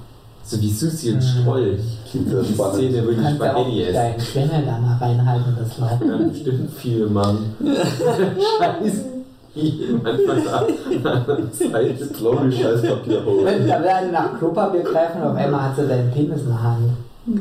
So 0.43 0.59
wie 0.61 0.69
Susi 0.71 1.11
und 1.11 1.21
Strolch. 1.23 1.81
Klingt 2.09 2.29
sehr 2.29 2.41
Die 2.41 2.53
spannend. 2.53 2.75
Szene 2.75 2.97
ich 3.11 3.17
Kannst 3.17 3.39
ja 3.41 3.45
auch 3.45 3.51
Spaghetti 3.53 3.81
essen. 3.83 3.93
deinen 3.93 4.19
Schwengel 4.21 4.65
da 4.65 4.77
mal 4.79 4.97
reinhalten, 5.01 5.57
das 5.59 5.77
Loch. 5.79 6.01
Ja, 6.07 6.17
bestimmt 6.27 6.69
viele, 6.75 7.07
Mann. 7.07 7.37
Scheiße. 8.59 9.05
Von 9.55 10.03
der 11.03 11.13
anderen 11.13 11.51
Seite. 11.51 12.07
Glaube 12.07 12.49
ich, 12.49 12.61
Scheißpapier 12.61 13.23
holen. 13.25 13.67
Da 13.67 13.81
werden 13.81 14.11
nach 14.11 14.37
Klopapier 14.37 14.81
greifen 14.81 15.21
und 15.21 15.29
auf 15.29 15.37
einmal 15.37 15.69
hat 15.69 15.75
sie 15.77 15.87
deinen 15.87 16.11
Penis 16.11 16.41
in 16.41 16.47
der 16.47 16.63
Hand. 16.63 16.91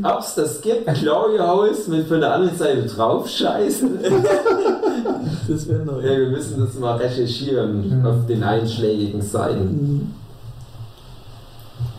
Ob's 0.02 0.34
das 0.36 0.62
gibt, 0.62 0.86
Claudia-Haus 0.86 1.88
mit 1.88 2.06
von 2.06 2.20
der 2.20 2.32
anderen 2.32 2.56
Seite 2.56 2.82
drauf 2.84 3.28
scheißen. 3.28 3.98
Das 5.48 5.68
wäre 5.68 5.84
neu. 5.84 6.00
Ja, 6.00 6.18
wir 6.18 6.30
müssen 6.30 6.58
das 6.64 6.74
mal 6.78 6.96
recherchieren 6.96 8.02
auf 8.06 8.26
den 8.26 8.42
einschlägigen 8.42 9.20
Seiten. 9.20 10.14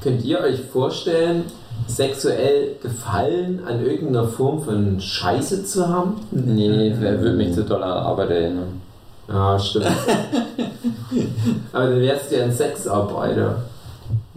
Könnt 0.01 0.23
ihr 0.23 0.39
euch 0.39 0.61
vorstellen, 0.61 1.43
sexuell 1.87 2.77
Gefallen 2.81 3.59
an 3.67 3.85
irgendeiner 3.85 4.27
Form 4.27 4.61
von 4.61 4.99
Scheiße 4.99 5.65
zu 5.65 5.87
haben? 5.87 6.15
Nee, 6.31 6.93
wer 6.99 7.21
würde 7.21 7.35
mich 7.35 7.53
zu 7.53 7.63
doll 7.63 7.83
an 7.83 7.91
Arbeit 7.91 8.31
erinnern? 8.31 8.81
Ja, 9.27 9.59
stimmt. 9.59 9.85
Aber 11.73 11.89
dann 11.89 11.99
wärst 11.99 12.31
du 12.31 12.37
ja 12.37 12.43
ein 12.43 12.53
Sexarbeiter. 12.53 13.63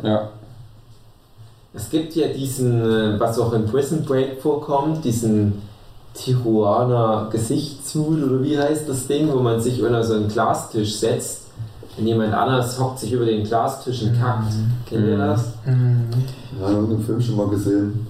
Ja. 0.02 0.30
Es 1.75 1.90
gibt 1.90 2.14
ja 2.14 2.28
diesen, 2.28 2.80
äh, 2.80 3.21
was 3.21 3.38
auch 3.38 3.52
in 3.52 3.66
Prison 3.66 4.02
Break 4.04 4.40
vorkommt, 4.40 5.04
diesen 5.04 5.61
Tijuana 6.14 7.28
Gesichtshut 7.30 8.25
oder 8.25 8.42
wie 8.42 8.59
heißt 8.59 8.88
das 8.88 9.07
Ding, 9.07 9.30
wo 9.33 9.40
man 9.40 9.61
sich 9.61 9.83
unter 9.83 10.02
so 10.02 10.14
einen 10.14 10.28
Glastisch 10.28 10.97
setzt 10.97 11.42
und 11.97 12.07
jemand 12.07 12.33
anders 12.33 12.80
hockt 12.80 13.00
sich 13.00 13.12
über 13.12 13.26
den 13.26 13.45
Glastisch 13.45 14.02
und 14.02 14.18
kackt. 14.18 14.52
Kennt 14.87 15.07
ihr 15.07 15.18
das? 15.18 15.52
Mhm. 15.66 16.09
Ja, 16.61 16.71
in 16.71 16.76
einem 16.76 17.04
Film 17.04 17.21
schon 17.21 17.37
mal 17.37 17.49
gesehen. 17.49 18.07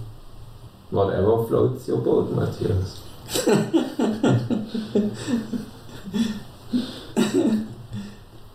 Whatever 0.90 1.44
floats 1.46 1.88
your 1.88 2.02
boat, 2.02 2.34
Matthias. 2.34 3.02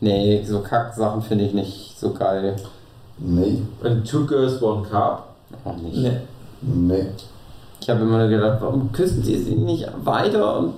Nee, 0.04 0.44
so 0.46 0.60
Kacksachen 0.60 1.22
finde 1.22 1.46
ich 1.46 1.54
nicht 1.54 2.00
so 2.00 2.12
geil. 2.12 2.56
Nee, 3.20 3.62
Und 3.84 4.08
Two 4.10 4.26
Girls, 4.26 4.62
One 4.62 4.84
Cup. 4.90 5.28
Auch 5.64 5.78
nicht. 5.78 5.96
Nee. 5.98 6.18
nee. 6.62 7.06
Ich 7.80 7.90
habe 7.90 8.02
immer 8.02 8.18
nur 8.18 8.28
gedacht, 8.28 8.58
warum 8.62 8.92
küssen 8.92 9.24
sie 9.24 9.38
sie 9.38 9.56
nicht 9.56 9.88
weiter 10.04 10.58
und 10.58 10.76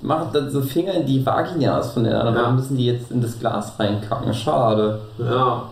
machen 0.00 0.28
dann 0.32 0.50
so 0.50 0.60
Finger 0.60 0.94
in 0.94 1.06
die 1.06 1.24
Vaginas 1.24 1.92
von 1.92 2.04
den 2.04 2.12
anderen? 2.12 2.36
Ja. 2.36 2.42
Warum 2.42 2.56
müssen 2.56 2.76
die 2.76 2.86
jetzt 2.86 3.10
in 3.10 3.20
das 3.20 3.38
Glas 3.38 3.72
reinkacken? 3.78 4.32
Schade. 4.34 5.00
Ja, 5.18 5.64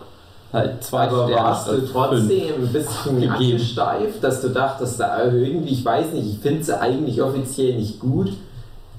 Halt 0.53 0.83
zwei 0.83 1.07
aber 1.07 1.27
Sterne 1.27 1.35
warst 1.43 1.67
du 1.67 1.71
fünf. 1.73 1.91
trotzdem 1.93 2.55
ein 2.61 2.73
bisschen 2.73 3.15
Gegeben. 3.21 3.33
angesteift, 3.33 4.21
dass 4.23 4.41
du 4.41 4.49
dachtest, 4.49 4.99
da 4.99 5.23
irgendwie, 5.23 5.71
ich 5.73 5.85
weiß 5.85 6.11
nicht, 6.13 6.27
ich 6.27 6.39
finde 6.39 6.61
sie 6.63 6.77
eigentlich 6.77 7.21
offiziell 7.21 7.75
nicht 7.77 7.99
gut, 8.01 8.31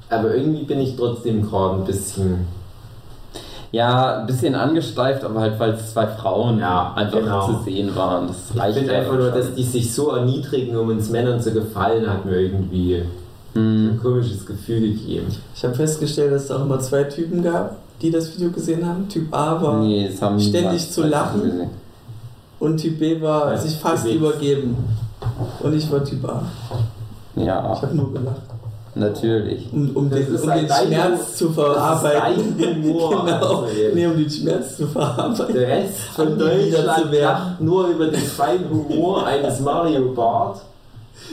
aber 0.09 0.35
irgendwie 0.35 0.63
bin 0.65 0.81
ich 0.81 0.97
trotzdem 0.97 1.43
gerade 1.47 1.75
ein 1.77 1.85
bisschen. 1.85 2.47
Ja, 3.73 4.19
ein 4.21 4.27
bisschen 4.27 4.55
angesteift, 4.55 5.25
aber 5.25 5.41
halt, 5.41 5.59
weil 5.59 5.71
es 5.71 5.93
zwei 5.93 6.07
Frauen 6.07 6.59
Ja, 6.59 6.93
einfach 6.95 7.19
genau. 7.21 7.47
zu 7.47 7.63
sehen 7.65 7.95
waren. 7.97 8.29
Das 8.29 8.37
Ich 8.55 8.61
reicht 8.61 8.79
finde 8.79 8.95
einfach 8.95 9.15
nur, 9.17 9.31
dass 9.31 9.55
die 9.55 9.63
sich 9.65 9.93
so 9.93 10.11
erniedrigen, 10.11 10.77
um 10.77 10.91
uns 10.91 11.09
Männern 11.09 11.41
zu 11.41 11.53
gefallen, 11.53 12.09
hat 12.09 12.25
mir 12.27 12.39
irgendwie 12.39 13.03
Hm. 13.55 13.95
ein 13.95 14.01
komisches 14.03 14.45
Gefühl 14.47 14.81
gegeben. 14.81 15.27
Ich 15.55 15.65
habe 15.65 15.75
festgestellt, 15.75 16.33
dass 16.33 16.45
es 16.45 16.51
auch 16.51 16.63
immer 16.63 16.81
zwei 16.81 17.05
Typen 17.05 17.43
gab, 17.43 17.77
die 18.03 18.11
das 18.11 18.35
Video 18.37 18.51
gesehen 18.51 18.87
haben. 18.87 19.09
Typ 19.09 19.33
A 19.35 19.61
war 19.63 19.81
Nee, 19.81 20.11
ständig 20.39 20.91
zu 20.91 21.05
lachen. 21.07 21.69
und 22.61 22.77
Typ 22.79 22.99
B 22.99 23.21
war 23.23 23.53
Ja, 23.53 23.59
sich 23.59 23.77
fast 23.77 24.07
übergeben. 24.07 24.77
Und 25.61 25.73
ich 25.75 25.91
war 25.91 26.05
Typ 26.05 26.25
A. 26.29 26.43
Ja, 27.37 27.73
Ich 27.75 27.83
habe 27.83 27.95
nur 27.97 28.13
gelacht. 28.13 28.37
Natürlich. 28.95 29.73
Um, 29.73 29.91
um, 29.97 30.11
Das 30.11 30.21
den, 30.21 30.37
um 30.37 30.51
den 30.51 30.69
Schmerz 30.69 31.37
zu 31.37 31.47
Das 31.47 31.55
verarbeiten. 31.55 32.41
ist 32.59 32.65
dein 32.67 32.83
Humor. 32.85 33.25
genau. 33.27 33.67
Nee, 33.95 34.07
um 34.07 34.17
den 34.17 34.31
Schmerz 34.31 34.77
zu 34.77 34.87
verarbeiten. 34.87 35.55
Der 35.55 35.69
Rest 35.69 35.99
von 36.15 36.39
Deutschland 36.39 36.99
zu 37.07 37.13
werden. 37.13 37.23
lacht 37.23 37.61
nur 37.61 37.89
über 37.89 38.07
den 38.09 38.21
feinen 38.21 38.71
Humor 38.71 39.27
eines 39.27 39.61
Mario 39.61 40.13
Bart. 40.13 40.61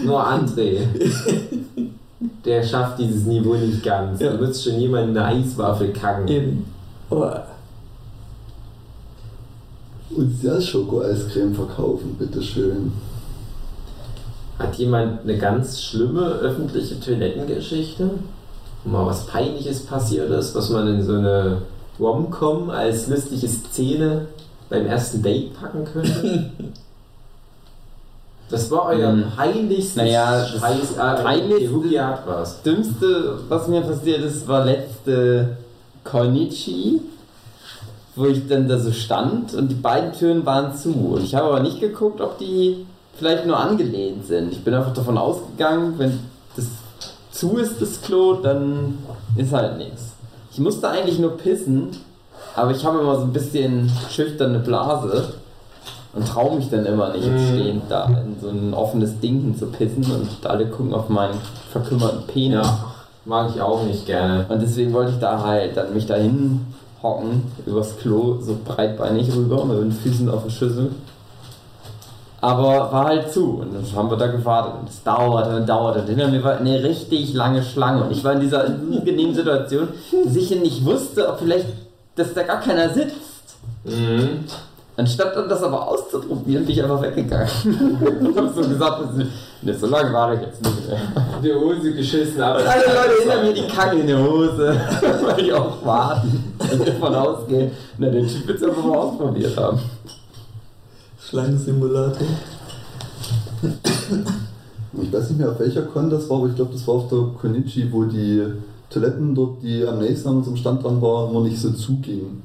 Nur 0.04 0.26
André. 0.26 0.80
Der 2.46 2.62
schafft 2.64 3.00
dieses 3.00 3.26
Niveau 3.26 3.54
nicht 3.56 3.82
ganz. 3.84 4.20
Ja. 4.20 4.32
Da 4.34 4.46
muss 4.46 4.64
schon 4.64 4.80
jemand 4.80 5.10
eine 5.18 5.26
Eiswaffe 5.26 5.88
kacken. 5.90 6.28
Eben. 6.28 6.66
Aber 7.10 7.48
Und 10.12 10.44
ja, 10.44 10.60
Schoko-Eiscreme 10.60 11.54
verkaufen, 11.54 12.16
bitteschön. 12.20 12.92
Hat 14.60 14.76
jemand 14.76 15.22
eine 15.24 15.38
ganz 15.38 15.82
schlimme 15.82 16.22
öffentliche 16.22 17.00
Toilettengeschichte? 17.00 18.10
Wo 18.84 18.90
mal 18.90 19.06
was 19.06 19.26
Peinliches 19.26 19.86
passiert 19.86 20.30
ist, 20.32 20.54
was 20.56 20.70
man 20.70 20.88
in 20.88 21.04
so 21.04 21.14
eine 21.14 21.62
Rom-Com 22.00 22.70
als 22.70 23.08
lustige 23.08 23.48
Szene 23.48 24.28
beim 24.70 24.86
ersten 24.86 25.22
Date 25.22 25.54
packen 25.60 25.86
könnte? 25.86 26.52
Das 28.52 28.72
war 28.72 28.88
euer 28.88 29.12
Hm. 29.12 29.26
peinlichstes 29.38 29.96
Naja, 29.96 30.40
das 30.40 30.50
Scheiß. 30.60 30.94
Äh, 30.98 31.22
peinlichste- 31.24 32.18
was. 32.26 32.64
Dümmste, 32.64 33.38
was 33.48 33.68
mir 33.68 33.82
passiert 33.82 34.24
ist, 34.24 34.48
war 34.48 34.66
letzte 34.66 35.56
Konichi, 36.04 37.00
wo 38.16 38.26
ich 38.26 38.48
dann 38.48 38.68
da 38.68 38.80
so 38.80 38.92
stand 38.92 39.54
und 39.54 39.68
die 39.68 39.76
beiden 39.76 40.14
Türen 40.14 40.48
waren 40.48 40.76
zu. 40.76 40.90
Und 41.14 41.24
ich 41.26 41.36
habe 41.36 41.46
aber 41.50 41.60
nicht 41.60 41.80
geguckt, 41.80 42.22
ob 42.22 42.40
die 42.40 42.88
vielleicht 43.20 43.46
nur 43.46 43.58
angelehnt 43.58 44.26
sind. 44.26 44.52
Ich 44.52 44.64
bin 44.64 44.74
einfach 44.74 44.94
davon 44.94 45.18
ausgegangen, 45.18 45.94
wenn 45.98 46.20
das 46.56 46.66
zu 47.32 47.58
ist, 47.58 47.82
das 47.82 48.02
Klo, 48.02 48.36
dann 48.36 48.98
ist 49.36 49.54
halt 49.54 49.78
nichts. 49.78 50.14
Ich 50.52 50.60
musste 50.60 50.90
eigentlich 50.90 51.20
nur 51.20 51.38
pissen, 51.38 51.90
aber 52.56 52.72
ich 52.72 52.84
habe 52.86 53.00
immer 53.00 53.16
so 53.18 53.24
ein 53.24 53.34
bisschen 53.34 53.92
schüchterne 54.10 54.60
Blase 54.60 55.34
und 56.14 56.28
traue 56.28 56.56
mich 56.56 56.70
dann 56.70 56.86
immer 56.86 57.10
nicht, 57.14 57.28
Mhm. 57.28 57.48
stehend 57.48 57.84
da 57.90 58.06
in 58.08 58.36
so 58.42 58.50
ein 58.50 58.74
offenes 58.74 59.20
Ding 59.20 59.56
zu 59.58 59.68
pissen 59.68 60.04
und 60.12 60.46
alle 60.50 60.66
gucken 60.68 60.94
auf 60.94 61.08
meinen 61.10 61.38
verkümmerten 61.72 62.24
Penis. 62.28 62.66
Ja, 62.66 62.80
mag 63.26 63.52
ich 63.54 63.62
auch 63.62 63.84
nicht 63.84 64.06
gerne. 64.06 64.46
Und 64.50 64.62
deswegen 64.62 64.92
wollte 64.94 65.12
ich 65.12 65.20
da 65.20 65.44
halt 65.44 65.78
dann 65.78 65.94
mich 65.94 66.08
dahin 66.08 66.66
hocken, 67.04 67.44
übers 67.66 67.96
Klo, 67.98 68.40
so 68.42 68.58
breitbeinig 68.66 69.34
rüber, 69.36 69.64
mit 69.66 69.78
den 69.78 69.92
Füßen 69.92 70.30
auf 70.30 70.44
der 70.44 70.50
Schüssel. 70.50 70.92
Aber 72.42 72.92
war 72.92 73.06
halt 73.06 73.32
zu 73.32 73.60
und 73.62 73.74
dann 73.74 73.96
haben 73.96 74.10
wir 74.10 74.18
da 74.18 74.28
gewartet 74.28 74.74
und 74.80 74.90
es 74.90 75.04
dauerte 75.04 75.58
und 75.58 75.68
dauerte. 75.68 76.00
Und 76.00 76.08
hinter 76.08 76.28
mir 76.30 76.44
war 76.44 76.58
eine 76.58 76.82
richtig 76.84 77.34
lange 77.34 77.62
Schlange 77.64 78.04
und 78.04 78.12
ich 78.12 78.24
war 78.24 78.34
in 78.34 78.40
dieser 78.40 78.66
unangenehmen 78.66 79.36
Situation, 79.36 79.90
dass 80.24 80.36
ich 80.36 80.50
nicht 80.52 80.86
wusste, 80.86 81.28
ob 81.28 81.40
vielleicht, 81.40 81.68
dass 82.16 82.34
da 82.34 82.44
gar 82.44 82.62
keiner 82.62 82.90
sitzt. 82.90 83.58
Mhm. 83.84 84.46
Anstatt 85.00 85.34
dann 85.34 85.48
das 85.48 85.64
aber 85.64 85.88
auszuprobieren, 85.88 86.66
bin 86.66 86.74
ich 86.74 86.84
einfach 86.84 87.02
weggegangen. 87.02 87.50
und 88.20 88.38
hab 88.38 88.54
so 88.54 88.68
gesagt, 88.68 89.02
ne, 89.62 89.74
so 89.74 89.88
lange 89.88 90.12
warte 90.12 90.36
ich 90.36 90.42
jetzt 90.48 90.62
nicht 90.62 90.90
mehr. 90.90 91.00
Die 91.42 91.54
Hose 91.54 91.94
geschissen, 91.94 92.42
aber. 92.42 92.60
Und 92.60 92.68
alle 92.68 92.84
Leute 92.84 93.22
hinter 93.22 93.44
mir, 93.44 93.54
die 93.54 93.68
kacken 93.68 94.02
in 94.02 94.08
die 94.08 94.16
Hose, 94.16 94.76
weil 95.24 95.42
die 95.42 95.54
auch 95.54 95.86
warten 95.86 96.54
und 96.60 96.86
davon 96.86 97.16
ausgehen, 97.16 97.72
na, 97.98 98.10
den 98.10 98.28
Typ 98.28 98.46
wird 98.46 98.58
es 98.58 98.64
einfach 98.68 98.84
mal 98.84 98.98
ausprobiert 98.98 99.56
haben. 99.56 99.80
Schlangensimulator. 101.30 102.28
Ich 105.02 105.14
weiß 105.14 105.30
nicht 105.30 105.40
mehr, 105.40 105.52
auf 105.52 105.60
welcher 105.60 105.84
Con 105.84 106.10
das 106.10 106.28
war, 106.30 106.38
aber 106.38 106.48
ich 106.48 106.56
glaube, 106.56 106.72
das 106.74 106.88
war 106.88 106.96
auf 106.96 107.08
der 107.10 107.20
Konichi, 107.40 107.88
wo 107.92 108.06
die 108.06 108.44
Toiletten 108.90 109.36
dort, 109.36 109.62
die 109.62 109.86
am 109.86 110.00
nächsten 110.00 110.30
an 110.30 110.38
unserem 110.38 110.58
Stand 110.58 110.84
dran 110.84 111.00
waren, 111.02 111.32
noch 111.32 111.44
nicht 111.44 111.60
so 111.60 111.70
zugingen. 111.72 112.42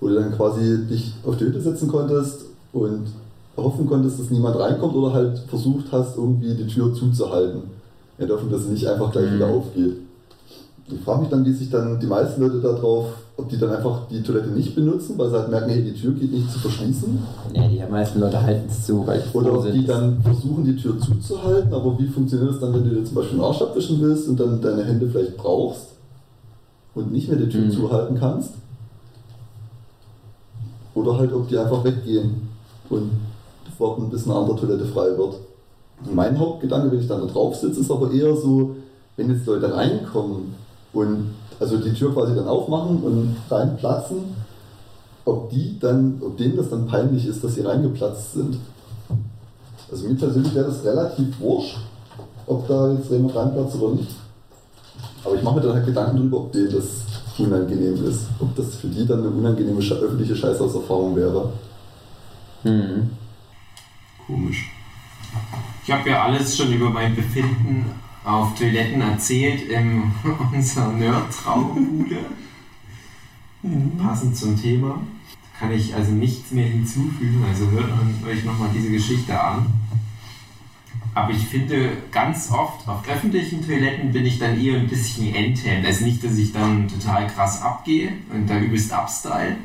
Wo 0.00 0.08
du 0.08 0.14
dann 0.16 0.32
quasi 0.36 0.84
dich 0.86 1.12
auf 1.24 1.36
die 1.36 1.44
Hütte 1.44 1.60
setzen 1.60 1.88
konntest 1.88 2.46
und 2.72 3.06
hoffen 3.56 3.86
konntest, 3.86 4.18
dass 4.18 4.30
niemand 4.30 4.58
reinkommt 4.58 4.96
oder 4.96 5.12
halt 5.12 5.38
versucht 5.48 5.86
hast, 5.92 6.16
irgendwie 6.16 6.54
die 6.56 6.66
Tür 6.66 6.92
zuzuhalten. 6.92 7.62
In 8.18 8.26
der 8.26 8.34
Hoffnung, 8.36 8.50
dass 8.52 8.64
sie 8.64 8.70
nicht 8.70 8.86
einfach 8.88 9.12
gleich 9.12 9.30
Mhm. 9.30 9.34
wieder 9.36 9.46
aufgeht. 9.48 9.96
Ich 10.88 11.00
frage 11.00 11.20
mich 11.20 11.30
dann, 11.30 11.44
wie 11.44 11.52
sich 11.52 11.70
dann 11.70 12.00
die 12.00 12.06
meisten 12.06 12.40
Leute 12.42 12.60
darauf, 12.60 13.06
ob 13.36 13.48
die 13.48 13.58
dann 13.58 13.70
einfach 13.74 14.06
die 14.08 14.22
Toilette 14.22 14.48
nicht 14.50 14.74
benutzen, 14.74 15.18
weil 15.18 15.28
sie 15.28 15.36
halt 15.36 15.50
merken, 15.50 15.70
hey, 15.70 15.82
die 15.82 15.92
Tür 15.92 16.12
geht 16.12 16.32
nicht 16.32 16.50
zu 16.52 16.58
verschließen. 16.60 17.18
Ne, 17.52 17.68
die 17.68 17.90
meisten 17.90 18.20
Leute 18.20 18.40
halten 18.40 18.68
es 18.70 18.86
zu, 18.86 19.04
weil 19.06 19.22
Oder 19.32 19.58
ob 19.58 19.72
die 19.72 19.84
dann 19.84 20.22
versuchen, 20.22 20.64
die 20.64 20.76
Tür 20.76 20.98
zuzuhalten, 21.00 21.72
aber 21.74 21.98
wie 21.98 22.06
funktioniert 22.06 22.50
das 22.50 22.60
dann, 22.60 22.72
wenn 22.74 22.84
du 22.84 22.90
dir 22.90 23.04
zum 23.04 23.16
Beispiel 23.16 23.34
einen 23.38 23.44
Arsch 23.44 23.60
abwischen 23.62 24.00
willst 24.00 24.28
und 24.28 24.38
dann 24.38 24.60
deine 24.60 24.84
Hände 24.84 25.08
vielleicht 25.08 25.36
brauchst 25.36 25.86
und 26.94 27.10
nicht 27.12 27.28
mehr 27.28 27.38
die 27.38 27.48
Tür 27.48 27.62
Mhm. 27.62 27.70
zuhalten 27.72 28.16
kannst? 28.18 28.50
Oder 30.94 31.18
halt, 31.18 31.32
ob 31.32 31.48
die 31.48 31.58
einfach 31.58 31.82
weggehen 31.82 32.48
und 32.88 33.10
warten, 33.78 34.10
bis 34.10 34.24
eine 34.26 34.36
andere 34.36 34.56
Toilette 34.56 34.84
frei 34.84 35.16
wird. 35.16 35.34
Mein 36.12 36.38
Hauptgedanke, 36.38 36.92
wenn 36.92 37.00
ich 37.00 37.08
dann 37.08 37.20
da 37.20 37.26
drauf 37.26 37.56
sitze, 37.56 37.80
ist 37.80 37.90
aber 37.90 38.12
eher 38.12 38.36
so, 38.36 38.76
wenn 39.16 39.30
jetzt 39.30 39.46
Leute 39.46 39.74
reinkommen 39.74 40.54
und 40.92 41.30
also 41.60 41.78
die 41.78 41.92
Tür 41.92 42.12
quasi 42.12 42.34
dann 42.34 42.48
aufmachen 42.48 43.02
und 43.02 43.36
reinplatzen, 43.50 44.18
ob 45.24 45.50
die 45.50 45.78
dann, 45.78 46.20
ob 46.20 46.36
denen 46.36 46.56
das 46.56 46.70
dann 46.70 46.86
peinlich 46.86 47.26
ist, 47.26 47.42
dass 47.42 47.54
sie 47.54 47.62
reingeplatzt 47.62 48.34
sind. 48.34 48.58
Also 49.90 50.08
mir 50.08 50.14
persönlich 50.14 50.54
wäre 50.54 50.66
das 50.66 50.84
relativ 50.84 51.38
wurscht, 51.40 51.78
ob 52.46 52.66
da 52.68 52.92
jetzt 52.92 53.10
jemand 53.10 53.34
reinplatzt 53.34 53.76
oder 53.76 53.94
nicht. 53.94 54.10
Aber 55.24 55.34
ich 55.34 55.42
mache 55.42 55.56
mir 55.56 55.62
dann 55.62 55.74
halt 55.74 55.86
Gedanken 55.86 56.16
drüber, 56.18 56.38
ob 56.38 56.52
denen 56.52 56.72
das 56.72 57.04
unangenehm 57.38 58.04
ist. 58.06 58.26
Ob 58.40 58.54
das 58.56 58.76
für 58.76 58.88
die 58.88 59.06
dann 59.06 59.20
eine 59.20 59.30
unangenehme 59.30 59.80
öffentliche 59.80 60.36
Scheißhauserfahrung 60.36 61.16
wäre. 61.16 61.52
Hm. 62.62 63.10
Komisch. 64.26 64.70
Ich 65.84 65.92
habe 65.92 66.08
ja 66.08 66.24
alles 66.24 66.56
schon 66.56 66.72
über 66.72 66.90
mein 66.90 67.14
Befinden 67.14 67.86
auf 68.24 68.54
Toiletten 68.54 69.00
erzählt 69.00 69.68
in 69.68 70.02
unserer 70.52 70.92
Nerd-Traumbude. 70.92 72.18
Passend 73.98 74.36
zum 74.36 74.60
Thema. 74.60 75.00
kann 75.58 75.72
ich 75.72 75.94
also 75.94 76.12
nichts 76.12 76.50
mehr 76.50 76.66
hinzufügen. 76.66 77.44
Also 77.48 77.70
hört 77.70 77.88
euch 78.26 78.44
nochmal 78.44 78.70
diese 78.74 78.90
Geschichte 78.90 79.40
an. 79.40 79.66
Aber 81.14 81.30
ich 81.30 81.46
finde, 81.46 81.96
ganz 82.10 82.50
oft 82.50 82.88
auf 82.88 83.08
öffentlichen 83.08 83.64
Toiletten 83.64 84.12
bin 84.12 84.26
ich 84.26 84.38
dann 84.38 84.60
eher 84.60 84.80
ein 84.80 84.88
bisschen 84.88 85.32
enthemmt. 85.32 85.86
Also 85.86 86.04
nicht, 86.04 86.24
dass 86.24 86.36
ich 86.36 86.52
dann 86.52 86.88
total 86.88 87.28
krass 87.28 87.62
abgehe 87.62 88.12
und 88.32 88.50
da 88.50 88.58
übelst 88.58 88.92
abstyle, 88.92 89.56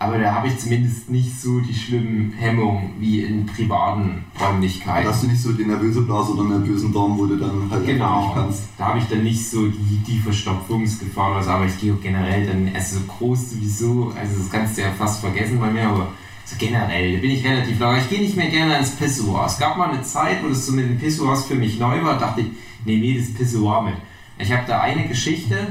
aber 0.00 0.18
da 0.18 0.34
habe 0.34 0.48
ich 0.48 0.58
zumindest 0.58 1.10
nicht 1.10 1.38
so 1.38 1.60
die 1.60 1.74
schlimmen 1.74 2.32
Hemmungen 2.32 2.94
wie 2.98 3.20
in 3.20 3.44
privaten 3.44 4.24
Räumlichkeiten. 4.40 5.04
Da 5.04 5.10
hast 5.12 5.22
du 5.22 5.26
nicht 5.26 5.42
so 5.42 5.52
die 5.52 5.66
nervöse 5.66 6.00
Blase 6.00 6.32
oder 6.32 6.44
nervösen 6.44 6.90
Darm, 6.90 7.18
wo 7.18 7.26
du 7.26 7.36
dann 7.36 7.70
halt 7.70 7.84
Genau, 7.84 8.24
nicht 8.24 8.34
kannst. 8.34 8.62
da 8.78 8.86
habe 8.86 8.98
ich 8.98 9.04
dann 9.08 9.22
nicht 9.22 9.46
so 9.46 9.66
die, 9.68 10.02
die 10.06 10.18
Verstopfungsgefahr 10.18 11.32
oder 11.32 11.42
so, 11.42 11.50
aber 11.50 11.66
ich 11.66 11.78
gehe 11.78 11.92
auch 11.92 12.00
generell 12.00 12.46
dann, 12.46 12.70
also 12.74 12.98
so 12.98 13.04
groß 13.04 13.50
sowieso, 13.50 14.10
also 14.18 14.38
das 14.38 14.50
kannst 14.50 14.78
du 14.78 14.82
ja 14.82 14.90
fast 14.96 15.20
vergessen 15.20 15.60
bei 15.60 15.70
mir, 15.70 15.86
aber 15.86 16.08
so 16.46 16.56
generell, 16.58 17.18
bin 17.18 17.32
ich 17.32 17.44
relativ 17.44 17.78
locker. 17.78 17.98
Ich 17.98 18.08
gehe 18.08 18.20
nicht 18.22 18.36
mehr 18.36 18.48
gerne 18.48 18.78
ins 18.78 18.92
Pissoir. 18.96 19.44
Es 19.44 19.58
gab 19.58 19.76
mal 19.76 19.90
eine 19.90 20.02
Zeit, 20.02 20.42
wo 20.42 20.48
das 20.48 20.64
so 20.64 20.72
mit 20.72 20.88
den 20.88 20.98
Pissoirs 20.98 21.44
für 21.44 21.56
mich 21.56 21.78
neu 21.78 22.02
war, 22.02 22.18
dachte 22.18 22.40
ich, 22.40 22.46
nee, 22.86 22.96
nee, 22.96 23.18
das 23.18 23.34
Pissoir 23.34 23.82
mit. 23.82 23.94
Ich 24.38 24.50
habe 24.50 24.62
da 24.66 24.80
eine 24.80 25.06
Geschichte, 25.06 25.66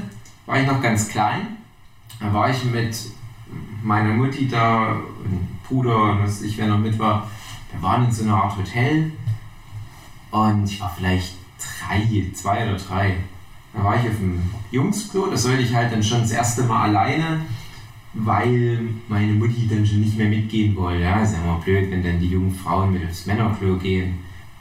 war 0.45 0.61
ich 0.61 0.67
noch 0.67 0.83
ganz 0.83 1.07
klein, 1.09 1.57
da 2.19 2.31
war 2.31 2.51
ich 2.51 2.63
mit 2.63 2.95
meiner 3.83 4.13
Mutti 4.13 4.47
da, 4.47 4.99
Bruder 5.67 6.11
und 6.11 6.23
was 6.23 6.41
ich, 6.41 6.57
wer 6.57 6.67
noch 6.67 6.79
mit 6.79 6.97
war, 6.97 7.29
wir 7.71 7.81
waren 7.81 8.05
in 8.05 8.11
so 8.11 8.23
einer 8.23 8.35
Art 8.35 8.57
Hotel 8.57 9.11
und 10.31 10.65
ich 10.65 10.79
war 10.79 10.93
vielleicht 10.95 11.35
drei, 11.59 12.25
zwei 12.33 12.67
oder 12.67 12.77
drei. 12.77 13.17
Da 13.73 13.83
war 13.83 13.95
ich 13.95 14.09
auf 14.09 14.17
dem 14.17 14.41
Jungsklo, 14.71 15.27
da 15.27 15.37
sollte 15.37 15.61
ich 15.61 15.73
halt 15.73 15.91
dann 15.91 16.03
schon 16.03 16.21
das 16.21 16.31
erste 16.31 16.63
Mal 16.63 16.89
alleine, 16.89 17.41
weil 18.13 18.89
meine 19.07 19.33
Mutti 19.33 19.67
dann 19.67 19.85
schon 19.85 20.01
nicht 20.01 20.17
mehr 20.17 20.27
mitgehen 20.27 20.75
wollte. 20.75 21.03
Ja, 21.03 21.21
ist 21.21 21.33
ja 21.33 21.41
immer 21.43 21.59
blöd, 21.59 21.91
wenn 21.91 22.03
dann 22.03 22.19
die 22.19 22.29
jungen 22.29 22.53
Frauen 22.53 22.93
mit 22.93 23.07
aufs 23.07 23.27
Männerklo 23.27 23.77
gehen. 23.77 24.17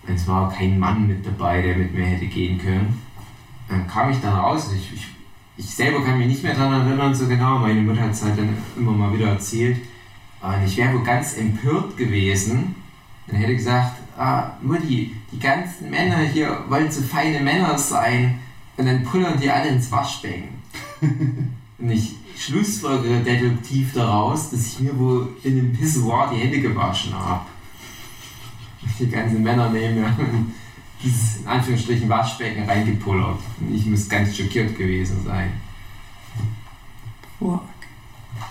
Und 0.07 0.15
es 0.15 0.29
war 0.29 0.53
kein 0.53 0.79
Mann 0.79 1.07
mit 1.07 1.25
dabei, 1.25 1.63
der 1.63 1.77
mit 1.77 1.95
mir 1.95 2.05
hätte 2.05 2.27
gehen 2.27 2.59
können. 2.59 3.01
Dann 3.69 3.87
kam 3.87 4.11
ich 4.11 4.21
dann 4.21 4.35
raus, 4.35 4.71
ich, 4.75 4.93
ich, 4.95 5.07
ich 5.59 5.75
selber 5.75 6.05
kann 6.05 6.19
mich 6.19 6.29
nicht 6.29 6.43
mehr 6.45 6.55
daran 6.55 6.87
erinnern 6.87 7.15
so 7.15 7.27
genau, 7.27 7.59
meine 7.59 7.83
Mutter 7.83 8.01
hat 8.01 8.13
es 8.13 8.23
halt 8.23 8.39
dann 8.39 8.57
immer 8.77 8.93
mal 8.93 9.13
wieder 9.13 9.29
erzählt. 9.31 9.77
Und 10.41 10.65
ich 10.65 10.77
wäre 10.77 10.95
wohl 10.95 11.03
ganz 11.03 11.37
empört 11.37 11.97
gewesen, 11.97 12.77
dann 13.27 13.37
hätte 13.37 13.53
ich 13.53 13.59
gesagt, 13.59 13.97
ah, 14.17 14.53
Mutti, 14.63 15.17
die 15.33 15.39
ganzen 15.39 15.91
Männer 15.91 16.19
hier 16.19 16.65
wollen 16.69 16.91
so 16.91 17.03
feine 17.03 17.41
Männer 17.41 17.77
sein 17.77 18.39
und 18.77 18.87
dann 18.87 19.03
pullern 19.03 19.39
die 19.39 19.51
alle 19.51 19.71
ins 19.71 19.91
Waschbecken. 19.91 20.49
und 21.79 21.91
ich 21.91 22.15
schlussfolgere 22.37 23.21
deduktiv 23.21 23.93
daraus, 23.95 24.51
dass 24.51 24.65
ich 24.65 24.81
mir 24.81 24.97
wohl 24.97 25.37
in 25.43 25.57
dem 25.57 25.73
Pissoir 25.73 26.31
die 26.33 26.39
Hände 26.39 26.61
gewaschen 26.61 27.13
habe. 27.13 27.47
Die 29.01 29.11
ganzen 29.11 29.43
Männer 29.43 29.71
nehmen 29.71 30.01
mir 30.01 30.17
dieses 31.03 31.39
in 31.39 31.47
Anführungsstrichen 31.47 32.09
Waschbecken 32.09 32.69
reingepullert. 32.69 33.39
Ich 33.73 33.87
muss 33.87 34.09
ganz 34.09 34.37
schockiert 34.37 34.77
gewesen 34.77 35.25
sein. 35.25 35.53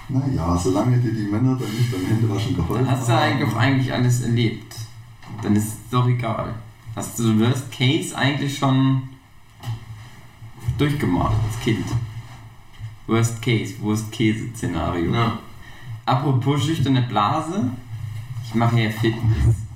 Naja, 0.09 0.57
solange 0.57 0.97
dir 0.97 1.13
die 1.13 1.29
Männer 1.29 1.55
dann 1.55 1.69
nicht 1.71 1.91
beim 1.91 2.05
Händewaschen 2.05 2.55
geholfen 2.55 2.85
Dann 2.85 2.97
hast 2.97 3.09
du 3.09 3.17
eigentlich 3.17 3.47
auch 3.49 3.55
eigentlich 3.57 3.91
alles 3.91 4.21
erlebt. 4.21 4.75
Dann 5.41 5.55
ist 5.55 5.67
es 5.67 5.89
doch 5.91 6.07
egal. 6.07 6.55
Hast 6.95 7.19
du 7.19 7.39
Worst 7.39 7.71
Case 7.71 8.17
eigentlich 8.17 8.57
schon 8.57 9.03
durchgemacht 10.77 11.35
als 11.45 11.59
Kind. 11.59 11.85
Worst 13.07 13.41
Case, 13.41 13.75
Worst 13.81 14.11
Case 14.11 14.47
Szenario. 14.55 15.13
Ja. 15.13 15.39
Apropos 16.05 16.63
schüchterne 16.63 17.01
Blase, 17.01 17.69
ich 18.45 18.55
mache 18.55 18.79
ja 18.79 18.89
Fitness. 18.89 19.66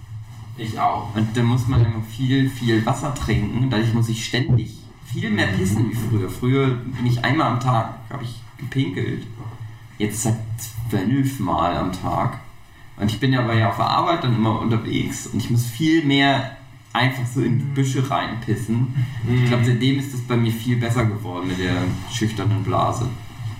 Ich 0.57 0.79
auch. 0.79 1.15
Und 1.15 1.35
da 1.35 1.43
muss 1.43 1.67
man 1.67 1.85
immer 1.85 2.03
viel, 2.03 2.49
viel 2.49 2.85
Wasser 2.85 3.13
trinken. 3.13 3.69
Dadurch 3.69 3.93
muss 3.93 4.09
ich 4.09 4.25
ständig 4.25 4.77
viel 5.11 5.29
mehr 5.29 5.47
pissen 5.47 5.89
wie 5.89 5.95
früher. 5.95 6.29
Früher 6.29 6.67
bin 6.67 7.05
ich 7.05 7.23
einmal 7.23 7.47
am 7.47 7.59
Tag, 7.59 7.95
habe 8.09 8.23
ich 8.23 8.41
gepinkelt. 8.57 9.25
Jetzt 9.97 10.23
seit 10.23 10.37
zwölf 10.89 11.39
Mal 11.39 11.75
am 11.77 11.91
Tag. 11.91 12.39
Und 12.97 13.11
ich 13.11 13.19
bin 13.19 13.33
ja 13.33 13.41
aber 13.41 13.55
ja 13.55 13.69
auf 13.69 13.77
der 13.77 13.87
Arbeit 13.87 14.23
dann 14.23 14.35
immer 14.35 14.59
unterwegs 14.59 15.27
und 15.27 15.39
ich 15.39 15.49
muss 15.49 15.65
viel 15.65 16.05
mehr 16.05 16.57
einfach 16.93 17.25
so 17.25 17.41
in 17.41 17.57
die 17.57 17.65
Büsche 17.65 18.09
reinpissen. 18.09 18.93
Ich 19.27 19.47
glaube, 19.47 19.65
seitdem 19.65 19.97
ist 19.99 20.13
das 20.13 20.21
bei 20.21 20.35
mir 20.35 20.51
viel 20.51 20.77
besser 20.77 21.05
geworden 21.05 21.47
mit 21.47 21.59
der 21.59 21.83
schüchternen 22.11 22.63
Blase. 22.63 23.07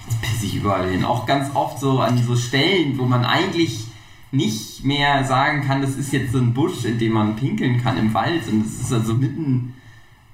Jetzt 0.05 0.21
pisse 0.21 0.45
ich 0.45 0.55
überall 0.57 0.89
hin. 0.89 1.05
Auch 1.05 1.25
ganz 1.25 1.55
oft 1.55 1.79
so 1.79 1.99
an 2.01 2.21
so 2.23 2.35
Stellen, 2.35 2.97
wo 2.97 3.05
man 3.05 3.23
eigentlich 3.23 3.87
nicht 4.31 4.83
mehr 4.83 5.25
sagen 5.25 5.61
kann, 5.65 5.81
das 5.81 5.95
ist 5.95 6.13
jetzt 6.13 6.31
so 6.31 6.39
ein 6.39 6.53
Busch, 6.53 6.85
in 6.85 6.97
dem 6.97 7.13
man 7.13 7.35
pinkeln 7.35 7.81
kann 7.81 7.97
im 7.97 8.13
Wald 8.13 8.47
und 8.47 8.65
es 8.65 8.81
ist 8.81 8.93
also 8.93 9.13
mitten 9.13 9.75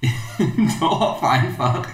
im 0.37 0.71
Dorf 0.79 1.23
einfach. 1.23 1.87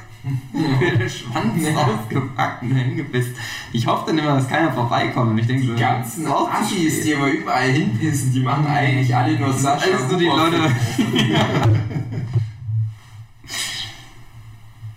Mit 0.53 1.01
der 1.01 1.09
Schwanz 1.09 1.65
ausgepackt 1.75 2.63
und 2.63 2.75
hingepisst. 2.75 3.31
Ich 3.73 3.85
hoffe 3.85 4.05
dann 4.07 4.17
immer, 4.17 4.35
dass 4.35 4.47
keiner 4.47 4.71
vorbeikommt 4.71 5.37
ich 5.37 5.47
denke 5.47 5.65
so, 5.65 5.73
Die 5.73 5.81
ganzen 5.81 6.23
das 6.23 6.33
ist 6.33 6.49
Assis, 6.49 7.03
die 7.03 7.15
aber 7.15 7.29
überall 7.29 7.69
hinpissen, 7.69 8.31
die 8.31 8.39
machen 8.39 8.65
eigentlich 8.65 9.13
alle 9.13 9.37
nur 9.37 9.51
Sascha. 9.51 9.85
alles 9.85 10.09
so 10.09 10.17
die 10.17 10.25
Leute. 10.25 10.57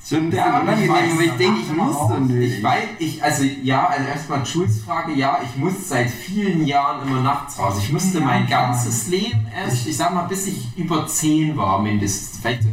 Schon 0.09 0.19
ein 0.19 0.31
bisschen 0.31 0.47
Ja, 0.47 0.61
unangenehm, 0.61 0.91
aber 0.91 1.21
ich 1.21 1.33
denke, 1.33 1.61
ich 1.63 1.77
muss 1.77 1.97
so 1.97 2.17
nicht. 2.19 2.59
Ich 2.59 2.63
weiß, 2.63 2.85
ich, 3.01 3.25
also 3.25 3.43
ja, 3.43 3.87
also 3.89 4.05
erstmal 4.05 4.45
Jules 4.45 4.81
Frage, 4.85 5.13
ja, 5.15 5.39
ich 5.43 5.57
muss 5.57 5.89
seit 5.89 6.09
vielen 6.09 6.65
Jahren 6.65 7.09
immer 7.09 7.23
nachts 7.23 7.59
raus. 7.59 7.75
Ich 7.81 7.93
musste 7.93 8.21
mein 8.21 8.47
ganzes 8.47 9.09
Leben 9.09 9.49
erst, 9.53 9.85
ich 9.85 9.97
sag 9.97 10.15
mal, 10.15 10.23
bis 10.29 10.47
ich 10.47 10.69
über 10.77 11.09
10 11.09 11.57
war 11.57 11.81
mindestens, 11.83 12.39
vielleicht 12.39 12.63
so 12.63 12.69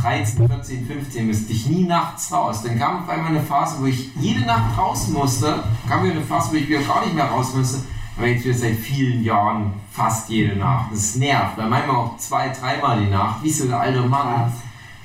13, 0.00 0.48
14, 0.48 0.86
15, 0.86 1.26
müsste 1.26 1.52
ich 1.52 1.66
nie 1.66 1.84
nachts 1.84 2.32
raus. 2.32 2.62
Dann 2.62 2.78
kam 2.78 3.02
auf 3.02 3.08
einmal 3.10 3.30
eine 3.32 3.42
Phase, 3.42 3.76
wo 3.80 3.84
ich 3.84 4.10
jede 4.18 4.46
Nacht 4.46 4.78
raus 4.78 5.08
musste, 5.08 5.62
kam 5.86 6.04
wieder 6.04 6.14
eine 6.14 6.22
Phase, 6.22 6.52
wo 6.52 6.56
ich 6.56 6.68
wieder 6.68 6.80
gar 6.80 7.04
nicht 7.04 7.14
mehr 7.14 7.26
raus 7.26 7.52
musste. 7.54 7.80
Aber 8.16 8.26
jetzt 8.26 8.44
wieder 8.46 8.56
seit 8.56 8.76
vielen 8.76 9.22
Jahren 9.22 9.74
fast 9.92 10.30
jede 10.30 10.56
Nacht. 10.56 10.92
Das 10.92 11.14
nervt, 11.16 11.58
weil 11.58 11.68
manchmal 11.68 11.96
auch 11.96 12.16
zwei, 12.16 12.48
dreimal 12.48 13.00
die 13.00 13.10
Nacht, 13.10 13.42
wie 13.42 13.50
so 13.50 13.66
der 13.66 13.80
alte 13.80 14.00
Mann. 14.00 14.52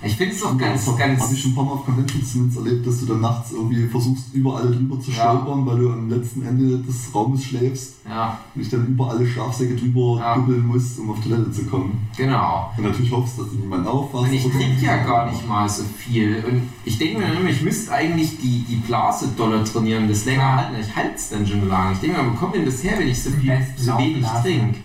Ich 0.05 0.15
finde 0.15 0.33
es 0.35 0.41
doch 0.41 0.57
ganz, 0.57 0.85
Habe 0.87 0.97
ganz 0.97 1.31
ich 1.31 1.41
schon 1.41 1.51
ein 1.51 1.55
paar 1.55 1.63
Mal 1.65 1.71
auf 1.73 1.85
Conventions 1.85 2.31
zumindest 2.33 2.57
erlebt, 2.57 2.85
dass 2.87 2.99
du 2.99 3.05
dann 3.05 3.21
nachts 3.21 3.51
irgendwie 3.51 3.87
versuchst, 3.87 4.33
über 4.33 4.57
alle 4.57 4.71
drüber 4.71 4.99
zu 4.99 5.11
Ja. 5.11 5.17
stolpern, 5.31 5.65
weil 5.65 5.79
du 5.79 5.91
am 5.91 6.09
letzten 6.09 6.45
Ende 6.45 6.77
des 6.79 7.13
Raumes 7.15 7.43
schläfst 7.43 7.93
ja, 8.07 8.37
und 8.53 8.61
dich 8.61 8.69
dann 8.69 8.85
über 8.87 9.09
alle 9.11 9.25
Schlafsäcke 9.25 9.75
drüber 9.75 10.19
Ja. 10.19 10.35
dubbeln 10.35 10.67
musst, 10.67 10.99
um 10.99 11.09
auf 11.11 11.19
Toilette 11.21 11.51
zu 11.51 11.65
kommen. 11.65 12.07
genau. 12.17 12.71
Und 12.77 12.83
natürlich 12.83 13.11
hoffst, 13.11 13.39
dass 13.39 13.49
du 13.49 13.55
niemanden 13.55 13.87
auffasst. 13.87 14.25
Und 14.25 14.33
ich 14.33 14.43
trinke 14.43 14.85
ja 14.85 14.97
gar 15.05 15.31
nicht 15.31 15.47
mal 15.47 15.69
so 15.69 15.83
viel. 15.83 16.43
Und 16.49 16.63
ich 16.85 16.97
denke 16.97 17.19
mir 17.19 17.27
dann 17.27 17.37
immer, 17.37 17.49
ich 17.49 17.61
müsste 17.61 17.91
eigentlich 17.93 18.37
die, 18.39 18.65
die 18.67 18.75
Blase 18.77 19.29
doller 19.37 19.63
trainieren, 19.63 20.07
das 20.09 20.25
länger 20.25 20.55
halten. 20.57 20.75
Ich 20.81 20.95
halte 20.95 21.15
es 21.15 21.29
dann 21.29 21.47
schon 21.47 21.67
lange. 21.69 21.93
Ich 21.93 21.99
denke 21.99 22.21
mir, 22.21 22.29
wo 22.31 22.35
kommt 22.35 22.55
denn 22.55 22.65
das 22.65 22.83
her, 22.83 22.93
wenn 22.97 23.07
ich 23.07 23.21
so, 23.23 23.29
viel, 23.31 23.57
so 23.77 23.97
wenig 23.97 24.25
trinke? 24.41 24.79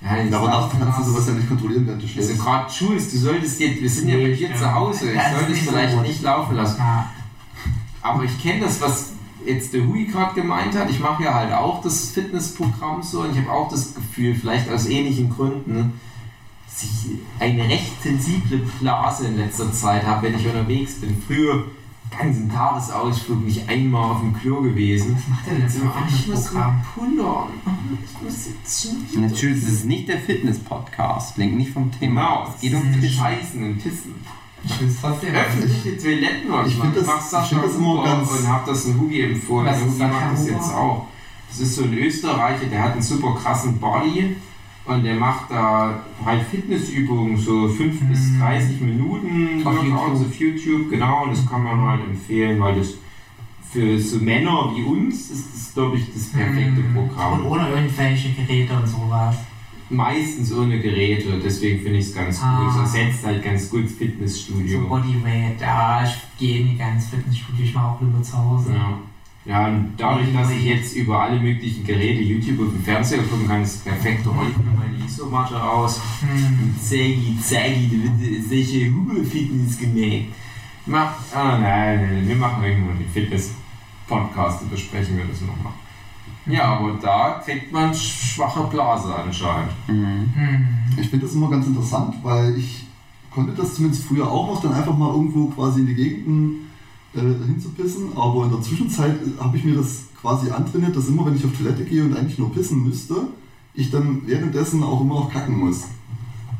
Ja, 0.00 0.10
aber 0.38 0.46
nachts 0.48 0.74
kannst 0.78 0.98
du 1.00 1.02
sowas 1.04 1.26
ja 1.26 1.32
nicht 1.34 1.48
kontrollieren, 1.48 1.86
während 1.86 2.00
du 2.02 2.06
Also 2.06 2.20
schläfst. 2.22 2.38
gerade 2.44 2.70
Jules, 2.72 3.10
du 3.10 3.18
solltest 3.18 3.58
jetzt, 3.60 3.82
wir 3.82 3.90
sind 3.90 4.08
ja 4.08 4.16
bei 4.16 4.22
Nee, 4.28 4.34
dir 4.36 4.54
zu 4.54 4.72
Hause, 4.72 5.10
ich 5.10 5.20
sollte 5.20 5.52
es 5.52 5.64
so 5.64 5.70
vielleicht 5.72 5.94
gut. 5.96 6.06
nicht 6.06 6.22
laufen 6.22 6.54
lassen. 6.56 6.78
Ja. 6.78 7.10
Aber 8.02 8.22
ich 8.24 8.40
kenne 8.40 8.60
das, 8.60 8.80
was 8.80 9.12
jetzt 9.44 9.72
der 9.74 9.84
Hui 9.86 10.04
gerade 10.04 10.34
gemeint 10.40 10.76
hat. 10.78 10.88
Ich 10.88 11.00
mache 11.00 11.24
ja 11.24 11.34
halt 11.34 11.52
auch 11.52 11.82
das 11.82 12.10
Fitnessprogramm 12.10 13.02
so 13.02 13.22
und 13.22 13.32
ich 13.32 13.38
habe 13.38 13.50
auch 13.50 13.68
das 13.70 13.94
Gefühl, 13.94 14.34
vielleicht 14.36 14.70
aus 14.70 14.86
ähnlichen 14.86 15.30
Gründen, 15.30 15.98
dass 16.66 16.84
ich 16.84 17.10
eine 17.40 17.64
recht 17.68 18.00
sensible 18.02 18.58
Blase 18.80 19.26
in 19.26 19.36
letzter 19.36 19.72
Zeit 19.72 20.06
habe, 20.06 20.28
wenn 20.28 20.38
ich 20.38 20.46
unterwegs 20.46 20.94
bin. 21.00 21.20
Früher 21.26 21.64
ganzen 22.16 22.50
Tagesausflug 22.50 23.44
nicht 23.44 23.68
einmal 23.68 24.12
auf 24.12 24.20
dem 24.20 24.34
Klo 24.38 24.60
gewesen. 24.62 25.16
Was 25.16 25.28
macht 25.28 25.46
denn 25.46 25.60
Jetzt 25.62 25.74
das 25.76 25.82
immer, 25.82 25.94
ich 26.08 26.26
muss 26.28 26.52
mal 26.52 26.84
pullern. 26.94 27.48
Ich 28.04 28.22
muss 28.22 28.46
jetzt. 28.46 29.16
Natürlich, 29.16 29.64
das 29.64 29.72
ist 29.72 29.84
nicht 29.84 30.08
der 30.08 30.18
Fitness-Podcast, 30.20 31.36
lenkt 31.36 31.56
nicht 31.56 31.72
vom 31.72 31.90
Thema. 31.90 32.20
Genau, 32.20 32.48
es 32.54 32.60
geht 32.60 32.74
um 32.74 33.00
das. 33.00 33.10
Scheißen 33.10 33.62
und 33.64 33.82
Pissen. 33.82 34.14
Ich 34.64 34.80
will 34.80 34.88
es 34.88 35.00
trotzdem 35.00 35.34
Öffentliche 35.34 35.96
Toiletten 35.96 36.50
manchmal. 36.50 36.88
Ich 36.88 36.94
das- 36.96 37.06
mach 37.06 37.18
ich 37.18 37.24
Sascha 37.24 37.48
find 37.60 37.64
das 37.64 37.76
immer 37.76 38.04
ganz- 38.04 38.30
und 38.30 38.48
hab 38.48 38.66
das 38.66 38.84
ein 38.86 38.98
Hugi 39.00 39.20
empfohlen. 39.22 39.66
Was 39.66 39.80
Hugi 39.82 40.02
macht 40.02 40.32
das 40.32 40.46
jetzt 40.48 40.74
auch. 40.74 41.06
Das 41.48 41.60
ist 41.60 41.76
so 41.76 41.84
ein 41.84 41.94
Österreicher, 41.94 42.66
der 42.66 42.82
hat 42.82 42.92
einen 42.92 43.02
super 43.02 43.34
krassen 43.40 43.78
Body 43.78 44.36
und 44.88 45.04
der 45.04 45.16
macht 45.16 45.50
da 45.50 46.00
halt 46.24 46.42
Fitnessübungen, 46.50 47.36
so 47.36 47.68
5 47.68 48.00
bis 48.02 48.28
Mhm. 48.32 48.40
30 48.40 48.80
Minuten 48.80 49.62
Auf 49.64 49.74
Workouts 49.76 49.84
YouTube. 50.20 50.26
auf 50.28 50.34
YouTube, 50.40 50.90
genau, 50.90 51.24
und 51.24 51.30
das 51.32 51.46
kann 51.46 51.62
man 51.62 51.80
halt 51.80 52.00
empfehlen, 52.04 52.58
weil 52.60 52.78
das 52.78 52.94
für 53.70 53.98
so 53.98 54.18
Männer 54.18 54.72
wie 54.74 54.82
uns 54.82 55.30
ist 55.30 55.54
das, 55.54 55.74
glaube 55.74 55.98
ich, 55.98 56.12
das 56.12 56.28
perfekte 56.30 56.80
Mhm. 56.80 56.94
Programm. 56.94 57.40
Und 57.40 57.46
ohne 57.46 57.68
irgendwelche 57.68 58.30
Geräte 58.32 58.74
und 58.74 58.86
sowas. 58.86 59.36
Meistens 59.90 60.52
ohne 60.52 60.80
Geräte, 60.80 61.40
deswegen 61.42 61.82
finde 61.82 61.98
ich 61.98 62.06
es 62.06 62.14
ganz 62.14 62.42
Ah. 62.42 62.58
gut. 62.60 62.70
Es 62.84 62.94
ersetzt 62.94 63.24
halt 63.26 63.42
ganz 63.42 63.70
gut 63.70 63.84
das 63.84 63.92
So 63.92 63.96
Fitnessstudio. 63.98 64.80
Bodyweight. 64.86 65.60
Ja, 65.60 66.04
ich 66.04 66.14
gehe 66.38 66.64
nie 66.64 66.76
ganz 66.76 67.06
Fitnessstudio, 67.08 67.64
ich 67.64 67.74
mache 67.74 67.86
auch 67.92 68.00
lieber 68.00 68.22
zu 68.22 68.36
Hause. 68.36 68.72
Ja. 68.74 68.98
Ja, 69.48 69.66
und 69.66 69.94
dadurch, 69.96 70.30
dass 70.34 70.50
ich 70.50 70.62
jetzt 70.62 70.94
über 70.94 71.22
alle 71.22 71.40
möglichen 71.40 71.82
Geräte 71.82 72.22
YouTube 72.22 72.58
und 72.58 72.84
Fernseher 72.84 73.22
gucken 73.22 73.48
kann, 73.48 73.62
ist 73.62 73.76
es 73.76 73.78
perfekt. 73.78 74.20
Ich 74.20 74.26
mir 74.26 74.72
meine 74.76 75.02
Isomatte 75.06 75.62
aus. 75.62 75.98
Und 76.20 76.76
Zägi, 76.78 77.38
Zägi, 77.40 77.88
da 77.88 78.20
wird 78.20 78.46
solche 78.46 78.92
Hugo-Fitness 78.92 79.78
gemacht. 79.78 80.26
Mach, 80.84 81.14
ah, 81.34 81.58
nein, 81.58 82.00
nein, 82.02 82.28
wir 82.28 82.36
machen 82.36 82.62
irgendwann 82.62 82.98
den 82.98 83.08
Fitness-Podcast 83.08 84.62
und 84.62 84.70
besprechen 84.70 85.16
wir 85.16 85.24
das 85.24 85.40
nochmal. 85.40 85.72
Ja, 86.44 86.64
aber 86.76 86.98
da 87.00 87.40
kriegt 87.42 87.72
man 87.72 87.94
schwache 87.94 88.64
Blase 88.64 89.14
anscheinend. 89.14 89.72
Ich 90.98 91.08
finde 91.08 91.24
das 91.24 91.34
immer 91.34 91.48
ganz 91.48 91.66
interessant, 91.66 92.16
weil 92.22 92.54
ich 92.58 92.84
konnte 93.30 93.52
das 93.52 93.76
zumindest 93.76 94.04
früher 94.04 94.30
auch 94.30 94.46
noch, 94.46 94.60
dann 94.60 94.74
einfach 94.74 94.96
mal 94.96 95.10
irgendwo 95.10 95.46
quasi 95.46 95.80
in 95.80 95.86
die 95.86 95.94
Gegenden 95.94 96.67
äh, 97.14 97.20
hinzupissen, 97.20 98.10
aber 98.16 98.44
in 98.44 98.50
der 98.50 98.60
Zwischenzeit 98.62 99.16
habe 99.40 99.56
ich 99.56 99.64
mir 99.64 99.76
das 99.76 100.02
quasi 100.20 100.50
antrainiert, 100.50 100.96
dass 100.96 101.08
immer 101.08 101.26
wenn 101.26 101.36
ich 101.36 101.44
auf 101.44 101.56
Toilette 101.56 101.84
gehe 101.84 102.04
und 102.04 102.16
eigentlich 102.16 102.38
nur 102.38 102.52
pissen 102.52 102.82
müsste, 102.84 103.28
ich 103.74 103.90
dann 103.90 104.22
währenddessen 104.26 104.82
auch 104.82 105.00
immer 105.00 105.14
noch 105.14 105.32
kacken 105.32 105.56
muss. 105.58 105.84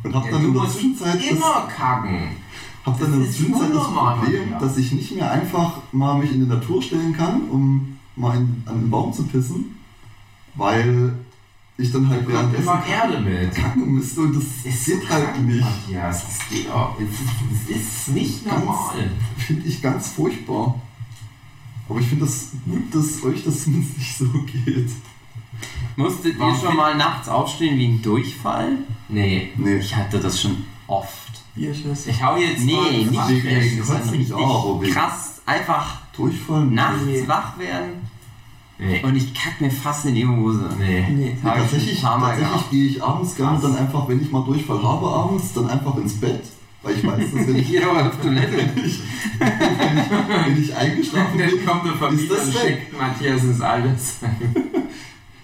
Und 0.04 0.14
habe 0.14 0.26
Ja, 0.26 0.32
dann 0.32 0.44
in 0.44 0.54
der 0.54 0.68
Zwischenzeit 0.68 1.16
das, 1.16 1.30
Immer 1.30 1.68
kacken. 1.76 2.18
hab 2.86 2.98
dann 3.00 3.12
in 3.14 3.18
der 3.18 3.26
Das 3.28 3.36
Zwischenzeit 3.36 3.74
das 3.74 3.84
Problem, 3.88 4.54
dass 4.60 4.76
ich 4.76 4.92
nicht 4.92 5.14
mehr 5.16 5.30
einfach 5.30 5.78
mal 5.92 6.18
mich 6.18 6.32
in 6.32 6.40
die 6.40 6.46
Natur 6.46 6.80
stellen 6.80 7.12
kann, 7.14 7.42
um 7.50 7.98
mal 8.14 8.36
in, 8.36 8.62
an 8.66 8.80
den 8.82 8.90
Baum 8.90 9.12
zu 9.12 9.24
pissen, 9.24 9.76
weil 10.54 11.14
ich 11.80 11.92
dann 11.92 12.08
halt 12.08 12.26
währenddessen 12.26 12.62
immer 12.64 12.84
Erde 12.86 13.20
mit. 13.20 13.54
kacken 13.54 13.92
müsste 13.94 14.20
und 14.22 14.34
das 14.36 14.44
Es 14.64 14.84
geht 14.84 15.08
halt 15.08 15.40
nicht. 15.42 15.60
Matthias, 15.60 16.24
das 16.26 16.48
geht 16.50 16.68
auch. 16.70 16.96
Es 16.98 17.70
ist, 17.76 18.08
es 18.08 18.08
nicht 18.08 18.44
Ganz- 18.44 18.64
normal. 18.64 19.10
Finde 19.36 19.66
ich 19.66 19.80
ganz 19.80 20.08
furchtbar. 20.08 20.80
Aber 21.88 22.00
ich 22.00 22.06
finde 22.08 22.24
das 22.26 22.50
gut, 22.66 22.94
dass 22.94 23.22
euch 23.22 23.44
das 23.44 23.64
zumindest 23.64 23.96
nicht 23.98 24.16
so 24.18 24.26
geht. 24.42 24.90
Musstet 25.96 26.34
ihr 26.34 26.40
Warum 26.40 26.54
schon 26.56 26.66
find- 26.66 26.76
mal 26.76 26.94
nachts 26.96 27.28
aufstehen 27.28 27.78
wegen 27.78 28.02
Durchfall? 28.02 28.78
Nee. 29.08 29.52
Nee. 29.56 29.76
Ich 29.78 29.94
hatte 29.96 30.18
das 30.20 30.40
schon 30.40 30.64
oft. 30.86 31.16
Bierschuss. 31.54 32.06
Ich 32.06 32.22
hau 32.22 32.36
jetzt 32.36 32.60
mal 32.60 32.66
Nee, 32.66 32.78
eine 32.88 32.98
nicht 33.10 33.14
Kotzen 33.20 33.30
richtig 33.38 34.18
nicht 34.18 34.32
aber 34.32 34.80
wegen- 34.82 34.92
krass. 34.92 35.40
Einfach 35.46 35.98
Durchfall? 36.12 36.66
nachts 36.66 37.02
Nee. 37.06 37.24
wach 37.26 37.58
werden 37.58 38.07
Nee. 38.80 39.02
und 39.02 39.16
ich 39.16 39.34
kack 39.34 39.60
mir 39.60 39.70
fast 39.70 40.06
in 40.06 40.14
die 40.14 40.26
Hose. 40.26 40.70
Nee. 40.78 41.04
Nee. 41.10 41.36
Ich 41.36 41.42
tatsächlich 41.42 42.00
tatsächlich 42.00 42.70
gehe 42.70 42.86
ich 42.86 43.02
abends 43.02 43.34
gerne 43.34 43.58
dann 43.60 43.76
einfach, 43.76 44.08
wenn 44.08 44.22
ich 44.22 44.30
mal 44.30 44.44
Durchfall 44.44 44.82
habe 44.82 45.06
abends, 45.06 45.52
dann 45.52 45.68
einfach 45.68 45.96
ins 45.96 46.20
Bett. 46.20 46.42
Weil 46.82 46.94
ich 46.94 47.04
weiß, 47.04 47.18
dass 47.18 47.46
wenn 47.48 47.56
ich, 47.56 47.68
mal 47.84 48.06
auf 48.06 48.20
Toilette. 48.22 48.56
wenn 48.76 48.84
ich, 48.86 49.00
wenn 49.38 50.62
ich 50.62 50.76
eingeschlafen 50.76 51.38
Dann 51.38 51.50
bin, 51.50 51.66
kommt 51.66 51.84
der 51.86 51.92
ist 51.92 51.98
Vermieter 51.98 52.34
das 52.36 52.46
und 52.46 52.54
weg. 52.54 52.62
schickt 52.62 52.98
Matthias 52.98 53.42
ins 53.42 53.60
Alles. 53.60 54.18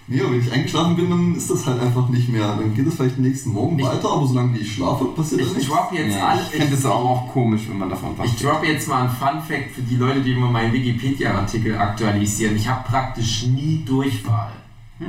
Nee, 0.07 0.21
aber 0.21 0.31
wenn 0.33 0.39
ich 0.41 0.51
eingeschlafen 0.51 0.95
bin, 0.95 1.09
dann 1.09 1.35
ist 1.35 1.49
das 1.49 1.65
halt 1.65 1.81
einfach 1.81 2.07
nicht 2.09 2.29
mehr. 2.29 2.55
Dann 2.55 2.75
geht 2.75 2.85
es 2.85 2.93
vielleicht 2.93 3.17
den 3.17 3.23
nächsten 3.23 3.51
Morgen 3.53 3.79
Ich- 3.79 3.85
weiter, 3.85 4.11
aber 4.11 4.27
solange 4.27 4.53
wie 4.53 4.59
ich 4.59 4.75
schlafe, 4.75 5.05
passiert 5.05 5.41
das 5.41 5.47
Ich 5.51 5.57
nicht. 5.57 5.69
drop 5.69 5.89
jetzt 5.93 6.13
Nee, 6.15 6.21
alle. 6.21 6.41
ich 6.43 6.47
finde 6.49 6.75
es 6.75 6.85
auch, 6.85 7.03
auch 7.09 7.27
komisch, 7.33 7.63
wenn 7.67 7.79
man 7.79 7.89
davon 7.89 8.15
wach 8.15 8.25
Ich 8.25 8.35
drop 8.35 8.63
jetzt 8.63 8.87
mal 8.87 9.01
einen 9.01 9.09
Fun 9.09 9.41
Fact 9.47 9.71
für 9.73 9.81
die 9.81 9.95
Leute, 9.95 10.21
die 10.21 10.33
immer 10.33 10.51
meinen 10.51 10.73
Wikipedia-Artikel 10.73 11.75
aktualisieren. 11.75 12.55
Ich 12.55 12.67
habe 12.67 12.87
praktisch 12.87 13.47
nie 13.47 13.83
Durchfall. 13.85 14.51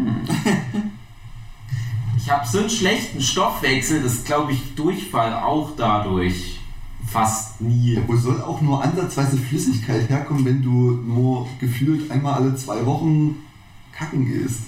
Ich 2.18 2.30
habe 2.32 2.44
so 2.46 2.58
einen 2.58 2.70
schlechten 2.70 3.20
Stoffwechsel, 3.20 4.02
dass 4.02 4.24
glaube 4.24 4.50
ich 4.52 4.74
Durchfall 4.74 5.32
auch 5.34 5.70
dadurch 5.76 6.58
fast 7.06 7.60
nie. 7.60 7.94
Ja, 7.94 8.00
wo 8.06 8.16
soll 8.16 8.40
auch 8.42 8.60
nur 8.60 8.82
ansatzweise 8.82 9.36
Flüssigkeit 9.36 10.08
herkommen, 10.10 10.44
wenn 10.44 10.60
du 10.60 10.90
nur 11.06 11.46
gefühlt 11.60 12.10
einmal 12.10 12.34
alle 12.34 12.56
zwei 12.56 12.84
Wochen 12.84 13.36
kacken 13.92 14.26
gehst? 14.26 14.62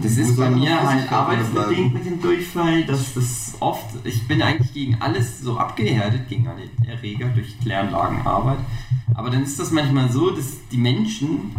Das 0.00 0.16
ist 0.16 0.36
bei 0.36 0.48
mir 0.48 0.82
halt 0.82 1.10
arbeitsbedingt 1.12 1.92
mit 1.92 2.06
dem 2.06 2.20
Durchfall, 2.20 2.84
dass 2.84 3.12
das 3.14 3.54
oft, 3.60 3.86
ich 4.04 4.26
bin 4.26 4.40
eigentlich 4.40 4.72
gegen 4.72 4.96
alles 5.00 5.40
so 5.40 5.58
abgehärtet, 5.58 6.28
gegen 6.28 6.48
alle 6.48 6.62
Erreger 6.86 7.28
durch 7.28 7.58
Kläranlagenarbeit. 7.60 8.58
Aber 9.14 9.30
dann 9.30 9.42
ist 9.42 9.58
das 9.58 9.70
manchmal 9.70 10.10
so, 10.10 10.30
dass 10.30 10.56
die 10.70 10.78
Menschen 10.78 11.54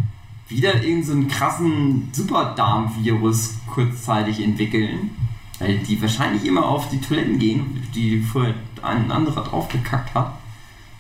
wieder 0.48 0.76
irgendeinen 0.76 1.04
so 1.04 1.12
einen 1.14 1.28
krassen 1.28 2.10
Superdarm-Virus 2.12 3.56
kurzzeitig 3.68 4.44
entwickeln, 4.44 5.12
weil 5.60 5.80
die 5.80 6.02
wahrscheinlich 6.02 6.46
immer 6.46 6.66
auf 6.66 6.90
die 6.90 7.00
Toiletten 7.00 7.40
gehen, 7.40 7.84
die 7.94 8.20
vorher 8.20 8.56
ein 8.82 9.12
anderer 9.12 9.44
draufgekackt 9.44 10.14
hat, 10.14 10.38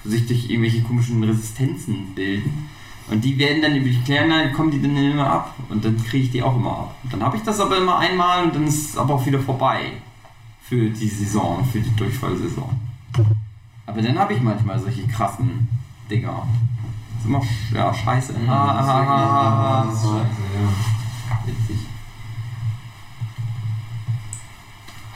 wo 0.03 0.09
sich 0.09 0.25
durch 0.27 0.49
irgendwelche 0.49 0.81
komischen 0.81 1.23
Resistenzen 1.23 2.13
bilden. 2.15 2.69
Und 3.09 3.23
die 3.23 3.37
werden 3.37 3.61
dann 3.61 3.75
über 3.75 3.89
die 3.89 4.01
Kläranlage, 4.01 4.51
kommen 4.53 4.71
die 4.71 4.81
dann 4.81 4.95
immer 4.95 5.29
ab 5.29 5.53
und 5.69 5.83
dann 5.83 6.01
kriege 6.03 6.25
ich 6.25 6.31
die 6.31 6.41
auch 6.41 6.55
immer 6.55 6.71
ab. 6.71 6.95
Und 7.03 7.13
dann 7.13 7.21
habe 7.23 7.35
ich 7.37 7.43
das 7.43 7.59
aber 7.59 7.77
immer 7.77 7.97
einmal 7.99 8.45
und 8.45 8.55
dann 8.55 8.65
ist 8.65 8.91
es 8.91 8.97
aber 8.97 9.15
auch 9.15 9.25
wieder 9.25 9.39
vorbei 9.39 9.91
für 10.61 10.89
die 10.89 11.07
Saison, 11.09 11.65
für 11.65 11.79
die 11.81 11.93
Durchfallsaison. 11.95 12.69
Aber 13.85 14.01
dann 14.01 14.17
habe 14.17 14.33
ich 14.33 14.41
manchmal 14.41 14.79
solche 14.79 15.05
krassen 15.07 15.67
Dinger. 16.09 16.47
Das 17.15 17.19
ist 17.21 17.27
immer 17.27 17.39
sch- 17.39 17.75
ja, 17.75 17.93
scheiße. 17.93 18.33
Ah, 18.47 18.51
ah, 18.51 18.79
ah, 18.79 19.81
ah, 19.81 19.85
Das 19.85 19.95
ist 19.95 20.01
scheiße, 20.03 20.15
ja. 20.17 21.45
Witzig. 21.45 21.77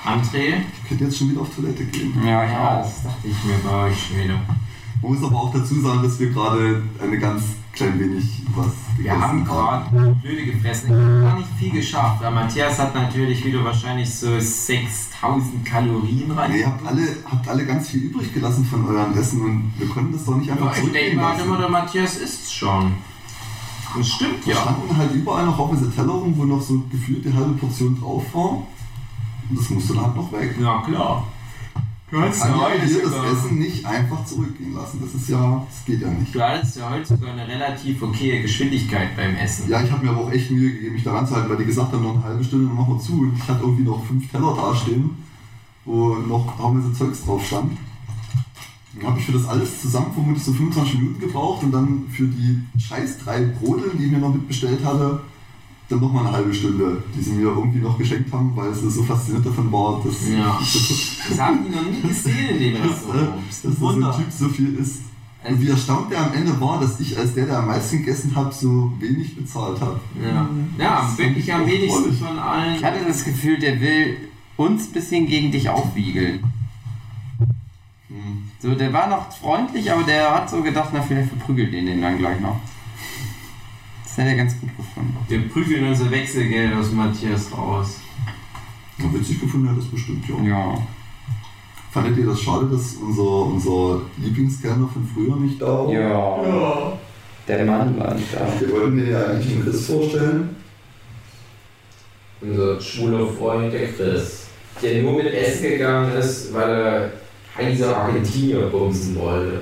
André? 0.06 0.62
Ich 0.84 0.88
könnte 0.90 1.04
jetzt 1.06 1.18
schon 1.18 1.30
wieder 1.32 1.42
auf 1.42 1.54
Toilette 1.56 1.86
gehen. 1.86 2.14
Ja, 2.26 2.44
ich 2.46 2.52
Ja, 2.52 2.78
auch. 2.80 2.84
das 2.84 3.04
dachte 3.04 3.28
ich 3.28 3.44
mir 3.44 3.58
bei 3.64 3.76
euch 3.88 4.08
schon 4.08 4.18
wieder. 4.24 4.36
Man 5.02 5.14
muss 5.14 5.24
aber 5.24 5.36
auch 5.38 5.54
dazu 5.54 5.80
sagen, 5.82 6.04
dass 6.04 6.20
wir 6.20 6.30
gerade 6.32 6.84
eine 7.02 7.20
ganz 7.20 7.44
klein 7.78 8.00
wenig 8.00 8.24
was 8.56 8.74
Wir 8.98 9.20
haben 9.20 9.46
gerade 9.46 10.16
blöde 10.22 10.46
gefressen. 10.46 10.90
Ich 10.90 10.96
habe 10.96 11.22
gar 11.22 11.38
nicht 11.38 11.50
viel 11.60 11.72
geschafft. 11.72 12.24
Aber 12.24 12.32
Matthias 12.32 12.80
hat 12.80 12.96
natürlich 12.96 13.46
wieder 13.46 13.64
wahrscheinlich 13.64 14.10
so 14.10 14.40
6000 14.40 15.64
Kalorien 15.64 16.32
rein. 16.32 16.52
Nee, 16.52 16.60
ihr 16.60 16.68
habt 16.68 16.86
alle, 16.86 17.02
habt 17.30 17.48
alle 17.48 17.66
ganz 17.66 17.90
viel 17.90 18.02
übrig 18.02 18.34
gelassen 18.34 18.66
von 18.66 18.86
euren 18.88 19.16
Essen 19.16 19.42
und 19.42 19.74
wir 19.78 19.88
konnten 19.88 20.14
das 20.14 20.26
doch 20.26 20.36
nicht 20.36 20.48
Ja, 20.48 20.54
einfach 20.54 20.78
ich 20.78 20.92
denke 20.92 21.16
mal 21.16 21.40
immer, 21.40 21.58
der 21.58 21.70
Matthias 21.70 22.18
isst 22.18 22.54
schon. 22.54 22.94
Das 23.96 24.08
stimmt 24.08 24.46
Da 24.46 24.52
ja. 24.52 24.58
standen 24.58 24.98
halt 24.98 25.14
überall 25.14 25.46
noch 25.46 25.60
auf 25.60 25.72
diese 25.72 25.92
Teller 25.92 26.14
rum, 26.14 26.34
wo 26.36 26.46
noch 26.46 26.62
so 26.62 26.84
gefühlt 26.92 27.24
die 27.26 27.34
halbe 27.34 27.54
Portion 27.54 28.00
drauf 28.00 28.24
war. 28.34 28.50
Und 29.50 29.60
das 29.60 29.70
musste 29.70 29.94
dann 29.94 30.06
halt 30.06 30.16
noch 30.16 30.32
weg. 30.32 30.56
Ja, 30.60 30.82
klar. 30.82 31.28
Hattest 32.10 32.42
kann 32.42 32.58
ja 32.58 32.70
hier 32.86 33.04
das 33.04 33.14
Essen 33.34 33.60
nicht 33.60 33.86
einfach 33.86 34.24
zurückgehen 34.24 34.74
lassen. 34.74 35.02
Das 35.02 35.14
ist 35.14 35.28
ja, 35.28 35.66
das 35.70 35.84
geht 35.86 36.02
ja 36.02 36.10
nicht. 36.10 36.34
du 36.34 36.42
hattest 36.42 36.78
ja 36.78 36.90
heute 36.90 37.06
sogar 37.06 37.34
eine 37.34 37.46
relativ 37.46 38.02
okaye 38.02 38.42
Geschwindigkeit 38.42 39.14
beim 39.18 39.36
Essen. 39.36 39.70
Ja, 39.70 39.84
ich 39.84 39.92
habe 39.92 40.06
mir 40.06 40.12
aber 40.12 40.22
auch 40.22 40.32
echt 40.32 40.50
Mühe 40.50 40.72
gegeben, 40.72 40.94
mich 40.94 41.04
daran 41.04 41.28
zu 41.28 41.36
halten, 41.36 41.50
weil 41.50 41.58
die 41.58 41.66
gesagt 41.66 41.92
haben, 41.92 42.04
noch 42.04 42.16
eine 42.16 42.24
halbe 42.24 42.44
Stunde, 42.46 42.68
dann 42.68 42.78
machen 42.78 42.96
wir 42.96 43.02
zu. 43.02 43.20
Und 43.20 43.34
ich 43.36 43.46
hatte 43.46 43.62
irgendwie 43.62 43.84
noch 43.84 44.06
fünf 44.06 44.32
Teller 44.32 44.56
dastehen, 44.56 45.18
wo 45.84 46.16
noch 46.16 46.58
haufenweise 46.58 46.94
Zeugs 46.94 47.26
drauf 47.26 47.46
stand. 47.46 47.78
Dann 48.96 49.10
habe 49.10 49.20
ich 49.20 49.26
für 49.26 49.34
das 49.34 49.46
alles 49.46 49.82
zusammen 49.82 50.14
vermutlich 50.14 50.44
so 50.44 50.54
25 50.54 51.00
Minuten 51.00 51.20
gebraucht 51.20 51.64
und 51.64 51.74
dann 51.74 52.06
für 52.10 52.24
die 52.24 52.62
scheiß 52.80 53.18
drei 53.20 53.42
Brote, 53.42 53.92
die 53.98 54.06
ich 54.06 54.12
mir 54.12 54.20
noch 54.20 54.34
mitbestellt 54.34 54.84
hatte, 54.86 55.20
dann 55.90 56.00
nochmal 56.02 56.28
eine 56.28 56.36
halbe 56.36 56.54
Stunde, 56.54 57.02
die 57.16 57.22
sie 57.22 57.32
mir 57.32 57.48
irgendwie 57.48 57.80
noch 57.80 57.98
geschenkt 57.98 58.32
haben, 58.34 58.52
weil 58.56 58.74
sie 58.74 58.90
so 58.90 59.04
fasziniert 59.04 59.46
davon 59.46 59.72
war, 59.72 60.02
dass, 60.04 60.28
Ja. 60.30 60.58
dass, 60.60 61.18
Das 61.30 61.40
haben 61.40 61.60
die 61.66 61.76
noch 61.76 61.84
nie 61.84 62.02
gesehen 62.02 62.50
in 62.50 62.60
dem 62.60 62.74
dass, 62.84 62.84
äh, 62.84 62.88
Restaurant. 62.90 63.34
dass 63.64 63.80
so 63.80 63.88
ein. 63.90 64.02
Typ 64.18 64.32
so 64.32 64.50
viel 64.50 64.74
isst. 64.76 65.02
Also- 65.44 65.56
Und 65.56 65.62
wie 65.62 65.70
erstaunt 65.70 66.12
der 66.12 66.26
am 66.26 66.34
Ende 66.34 66.60
war, 66.60 66.82
dass 66.82 67.00
ich 67.00 67.18
als 67.18 67.34
der, 67.36 67.46
der 67.46 67.60
am 67.60 67.68
meisten 67.68 68.00
gegessen 68.00 68.36
hat, 68.36 68.54
so 68.54 68.92
wenig 69.00 69.36
bezahlt 69.38 69.80
habe. 69.80 70.00
Ja, 70.22 70.50
ja 70.78 71.10
wirklich 71.18 71.54
am 71.54 71.66
wenigsten 71.66 72.04
drollig. 72.04 72.20
von 72.20 72.38
allen. 72.40 72.76
Ich 72.76 72.84
hatte 72.84 73.06
das 73.08 73.24
Gefühl, 73.24 73.58
der 73.60 73.80
will 73.80 74.18
uns 74.58 74.88
ein 74.88 74.92
bisschen 74.94 75.26
gegen 75.28 75.52
dich 75.52 75.70
aufwiegeln. 75.70 76.44
Hm. 78.10 78.50
So, 78.60 78.74
der 78.74 78.92
war 78.92 79.08
noch 79.08 79.32
freundlich, 79.32 79.92
aber 79.92 80.04
der 80.04 80.34
hat 80.34 80.50
so 80.50 80.62
gedacht, 80.62 80.90
na 80.94 81.02
vielleicht 81.02 81.30
verprügelt 81.30 81.72
den 81.74 81.86
den 81.86 82.02
dann 82.02 82.18
gleich 82.18 82.40
noch. 82.42 82.60
Das 84.18 84.26
hätte 84.26 84.36
er 84.36 84.44
ganz 84.44 84.60
gut 84.60 84.76
gefunden. 84.76 85.16
Wir 85.28 85.48
prügeln 85.48 85.88
unser 85.90 86.10
Wechselgeld 86.10 86.74
aus 86.74 86.92
Matthias 86.92 87.56
raus. 87.56 88.00
Ja, 88.98 89.14
witzig 89.14 89.40
gefunden 89.40 89.70
hat 89.70 89.78
das 89.78 89.86
bestimmt, 89.86 90.26
ja. 90.28 90.44
Ja. 90.44 90.88
Fandet 91.92 92.18
ihr 92.18 92.26
das 92.26 92.42
schade, 92.42 92.66
dass 92.66 92.96
unser, 92.96 93.46
unser 93.46 94.02
Lieblingskellner 94.18 94.88
von 94.88 95.08
früher 95.14 95.36
nicht 95.36 95.62
da 95.62 95.68
war? 95.68 95.94
Ja. 95.94 96.94
Der 97.48 97.64
Mann 97.64 97.96
war 98.00 98.16
nicht 98.16 98.34
da. 98.34 98.52
Wir 98.60 98.72
wollten 98.72 98.96
mir 98.96 99.08
ja 99.08 99.24
eigentlich 99.28 99.54
einen 99.54 99.64
Chris 99.64 99.86
vorstellen. 99.86 100.56
Unser 102.42 102.82
schwuler 102.82 103.28
Freund, 103.28 103.72
der 103.72 103.88
Chris. 103.94 104.48
Der 104.82 105.04
nur 105.04 105.14
mit 105.14 105.32
Essen 105.32 105.62
gegangen 105.62 106.12
ist, 106.14 106.52
weil 106.56 106.70
er 106.70 107.12
heiße 107.56 107.96
Argentinier 107.96 108.62
bumsen 108.62 109.16
wollte. 109.16 109.62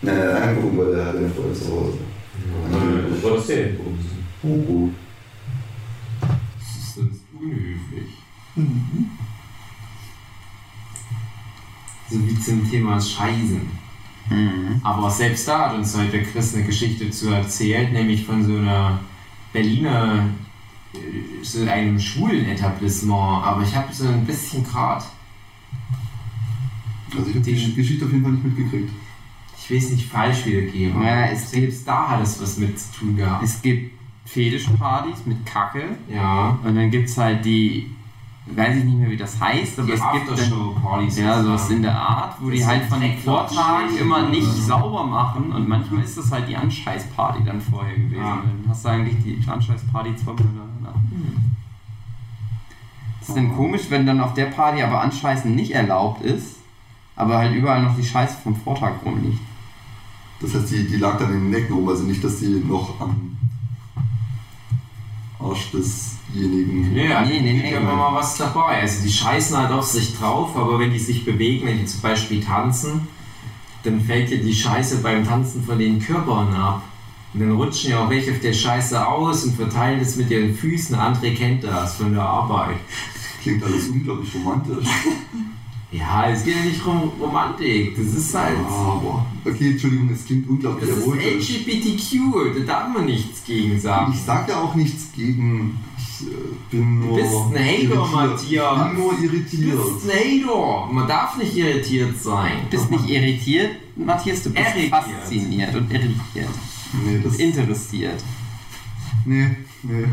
Nein, 0.00 0.18
nein, 0.18 0.26
nein, 0.26 0.42
angucken, 0.42 0.78
weil 0.78 0.96
der 0.96 1.06
hat 1.06 1.14
den 1.14 1.32
Freund 1.32 1.56
zu 1.56 1.70
Hause. 1.70 1.98
Mhm. 2.46 3.20
Trotzdem 3.20 3.76
bumsen. 3.76 4.10
Uh, 4.42 4.90
Das 6.58 6.76
ist 6.76 6.94
sonst 6.94 7.20
unhöflich. 7.38 8.12
So 12.10 12.26
wie 12.26 12.38
zum 12.40 12.68
Thema 12.70 13.00
Scheißen. 13.00 13.60
Mhm. 14.30 14.80
Aber 14.82 15.10
selbst 15.10 15.48
da 15.48 15.70
hat 15.70 15.76
uns 15.76 15.96
heute 15.96 16.22
Chris 16.22 16.54
eine 16.54 16.64
Geschichte 16.64 17.10
zu 17.10 17.30
erzählt, 17.30 17.92
nämlich 17.92 18.24
von 18.24 18.44
so 18.44 18.56
einer 18.56 19.00
Berliner, 19.52 20.26
äh, 20.94 20.98
so 21.42 21.64
einem 21.68 21.98
schwulen 21.98 22.46
Etablissement. 22.46 23.44
Aber 23.44 23.62
ich 23.62 23.74
habe 23.74 23.92
so 23.92 24.06
ein 24.08 24.24
bisschen 24.26 24.64
gerade, 24.64 25.04
Also 27.14 27.28
ich 27.28 27.34
habe 27.36 27.44
Die- 27.44 27.74
Geschichte 27.74 28.04
auf 28.06 28.10
jeden 28.12 28.22
Fall 28.24 28.32
nicht 28.32 28.44
mitgekriegt. 28.44 28.90
Ich 29.62 29.70
will 29.70 29.78
es 29.78 29.90
nicht 29.90 30.08
falsch 30.10 30.44
wiedergeben. 30.46 31.02
Ja, 31.02 31.26
es 31.26 31.50
selbst 31.50 31.86
da 31.86 32.08
hat 32.08 32.22
es 32.22 32.40
was 32.42 32.58
mit 32.58 32.78
zu 32.78 32.92
tun 32.98 33.16
gehabt. 33.16 33.42
Es 33.44 33.62
gibt 33.62 33.92
Fetischpartys 34.24 35.24
mit 35.26 35.44
Kacke 35.46 35.84
Ja, 36.08 36.58
und 36.64 36.74
dann 36.76 36.90
gibt 36.90 37.08
es 37.08 37.16
halt 37.18 37.44
die, 37.44 37.90
weiß 38.46 38.76
ich 38.78 38.84
nicht 38.84 38.98
mehr 38.98 39.10
wie 39.10 39.16
das 39.16 39.40
heißt, 39.40 39.78
aber 39.78 39.86
die 39.86 39.92
es 39.94 40.00
gibt 40.00 40.28
dann 40.28 40.34
Aftershow-Partys. 40.34 41.18
Ja, 41.18 41.42
sowas 41.42 41.70
in 41.70 41.82
der 41.82 41.96
Art, 41.96 42.36
wo 42.40 42.48
Das 42.48 42.58
die 42.58 42.66
halt 42.66 42.84
von 42.84 43.00
den 43.00 43.18
Vortagen 43.18 43.96
immer 44.00 44.28
nicht 44.28 44.46
Ja. 44.46 44.52
sauber 44.52 45.04
machen 45.04 45.52
und 45.52 45.68
manchmal 45.68 46.02
ist 46.02 46.18
das 46.18 46.30
halt 46.32 46.48
die 46.48 46.56
Anscheißparty 46.56 47.44
dann 47.44 47.60
vorher 47.60 47.94
gewesen. 47.94 48.16
Ja. 48.20 48.42
Dann 48.42 48.64
hast 48.68 48.84
du 48.84 48.88
eigentlich 48.88 49.16
die 49.22 49.48
Anscheißparty 49.48 50.16
zweimal 50.16 50.38
hintereinander. 50.38 50.94
Das 53.20 53.28
ist 53.28 53.36
dann 53.36 53.54
komisch, 53.54 53.82
wenn 53.90 54.06
dann 54.06 54.20
auf 54.20 54.34
der 54.34 54.46
Party 54.46 54.82
aber 54.82 55.00
Anscheißen 55.02 55.54
nicht 55.54 55.72
erlaubt 55.72 56.22
ist, 56.22 56.56
aber 57.14 57.38
halt 57.38 57.54
überall 57.54 57.82
noch 57.82 57.94
die 57.94 58.04
Scheiße 58.04 58.38
vom 58.42 58.56
Vortag 58.56 58.94
rumliegt. 59.04 59.38
Das 60.42 60.54
heißt, 60.54 60.72
die, 60.72 60.86
die 60.88 60.96
lag 60.96 61.18
dann 61.18 61.32
in 61.32 61.40
den 61.40 61.50
Necken 61.50 61.74
rum, 61.74 61.88
also 61.88 62.02
nicht, 62.02 62.22
dass 62.22 62.40
die 62.40 62.62
noch 62.66 63.00
am 63.00 63.36
Arsch 65.38 65.70
desjenigen. 65.72 66.92
Nee, 66.92 67.08
Nee, 67.08 67.40
nee, 67.40 67.52
nee, 67.52 67.74
immer 67.74 67.94
mal 67.94 68.14
was 68.14 68.36
dabei. 68.36 68.80
Also 68.80 69.04
die 69.04 69.12
scheißen 69.12 69.56
halt 69.56 69.70
auf 69.70 69.84
sich 69.84 70.16
drauf, 70.16 70.56
aber 70.56 70.78
wenn 70.80 70.92
die 70.92 70.98
sich 70.98 71.24
bewegen, 71.24 71.66
wenn 71.66 71.78
die 71.78 71.86
zum 71.86 72.00
Beispiel 72.00 72.42
tanzen, 72.42 73.06
dann 73.84 74.00
fällt 74.00 74.30
dir 74.30 74.42
die 74.42 74.54
Scheiße 74.54 74.98
beim 74.98 75.24
Tanzen 75.24 75.64
von 75.64 75.78
den 75.78 76.00
Körpern 76.00 76.54
ab. 76.54 76.82
Und 77.34 77.40
dann 77.40 77.52
rutschen 77.52 77.92
ja 77.92 78.04
auch 78.04 78.10
welche 78.10 78.32
auf 78.32 78.40
der 78.40 78.52
Scheiße 78.52 79.06
aus 79.06 79.44
und 79.44 79.56
verteilen 79.56 80.00
das 80.00 80.16
mit 80.16 80.30
ihren 80.30 80.54
Füßen. 80.54 80.94
Andere 80.94 81.32
kennt 81.32 81.64
das 81.64 81.96
von 81.96 82.12
der 82.12 82.22
Arbeit. 82.22 82.76
Klingt 83.42 83.64
alles 83.64 83.88
unglaublich 83.88 84.34
romantisch. 84.34 84.86
Ja, 85.92 86.30
es 86.30 86.42
geht 86.44 86.56
ja 86.56 86.62
nicht 86.64 86.84
um 86.86 87.10
Romantik. 87.20 87.94
Das 87.96 88.06
ist 88.14 88.34
halt. 88.34 88.56
Aber, 88.66 89.26
okay, 89.44 89.72
Entschuldigung, 89.72 90.08
es 90.10 90.24
klingt 90.24 90.48
unglaublich 90.48 90.88
Das 90.88 90.98
ist. 90.98 91.06
LGBTQ, 91.06 92.58
da 92.58 92.64
darf 92.64 92.94
man 92.94 93.04
nichts 93.04 93.44
gegen 93.44 93.78
sagen. 93.78 94.12
Ich 94.14 94.20
sag 94.22 94.48
ja 94.48 94.58
auch 94.62 94.74
nichts 94.74 95.12
gegen. 95.14 95.78
Ich 95.98 96.26
äh, 96.26 96.30
bin 96.70 97.00
nur. 97.00 97.16
bist 97.18 97.34
ein 97.54 97.90
Hater. 97.90 98.06
Matthias. 98.10 98.76
Ich 98.76 98.92
bin 98.94 99.02
nur 99.02 99.12
Du 99.14 99.22
irritiert. 99.22 99.76
bist 99.76 100.10
ein 100.10 100.44
Hater. 100.46 100.92
Man 100.92 101.08
darf 101.08 101.36
nicht 101.36 101.56
irritiert 101.56 102.22
sein. 102.22 102.52
Du 102.70 102.76
bist 102.78 102.90
nicht 102.90 103.08
irritiert, 103.10 103.70
Matthias, 103.96 104.42
du 104.44 104.50
bist 104.50 104.64
Irritiert. 104.66 104.90
fasziniert 104.90 105.74
und 105.74 105.90
irritiert. 105.92 106.48
Nee, 107.04 107.20
das. 107.22 107.36
Interessiert. 107.36 108.24
Nee, 109.26 109.56
nee. 109.82 110.04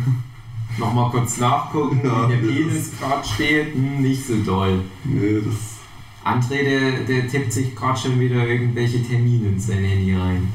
Nochmal 0.78 1.10
kurz 1.12 1.38
nachgucken, 1.38 2.02
Ja, 2.04 2.30
wie 2.30 2.36
der 2.36 2.54
Penis 2.54 2.92
gerade 2.98 3.28
steht. 3.28 3.74
Hm, 3.74 4.02
nicht 4.02 4.26
so 4.26 4.36
doll. 4.38 4.82
Nee, 5.04 5.42
das. 5.44 5.80
André, 6.24 6.64
der, 6.64 7.04
der 7.06 7.28
tippt 7.28 7.52
sich 7.52 7.76
gerade 7.76 7.98
schon 7.98 8.20
wieder 8.20 8.46
irgendwelche 8.46 9.02
Termine 9.02 9.50
in 9.50 9.60
sein 9.60 9.84
Handy 9.84 10.16
rein. 10.16 10.48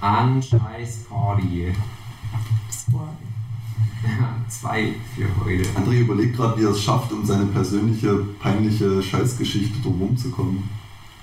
Anscheiß 0.00 1.04
Party. 1.08 1.72
Ja, 4.02 4.36
zwei 4.48 4.94
für 5.14 5.44
heute. 5.44 5.68
André 5.70 6.00
überlegt 6.00 6.36
gerade, 6.36 6.60
wie 6.60 6.64
er 6.64 6.70
es 6.70 6.82
schafft, 6.82 7.12
um 7.12 7.24
seine 7.24 7.46
persönliche, 7.46 8.24
peinliche 8.40 9.02
Scheißgeschichte 9.02 9.80
drumherum 9.80 10.16
zu 10.16 10.30
kommen. 10.30 10.68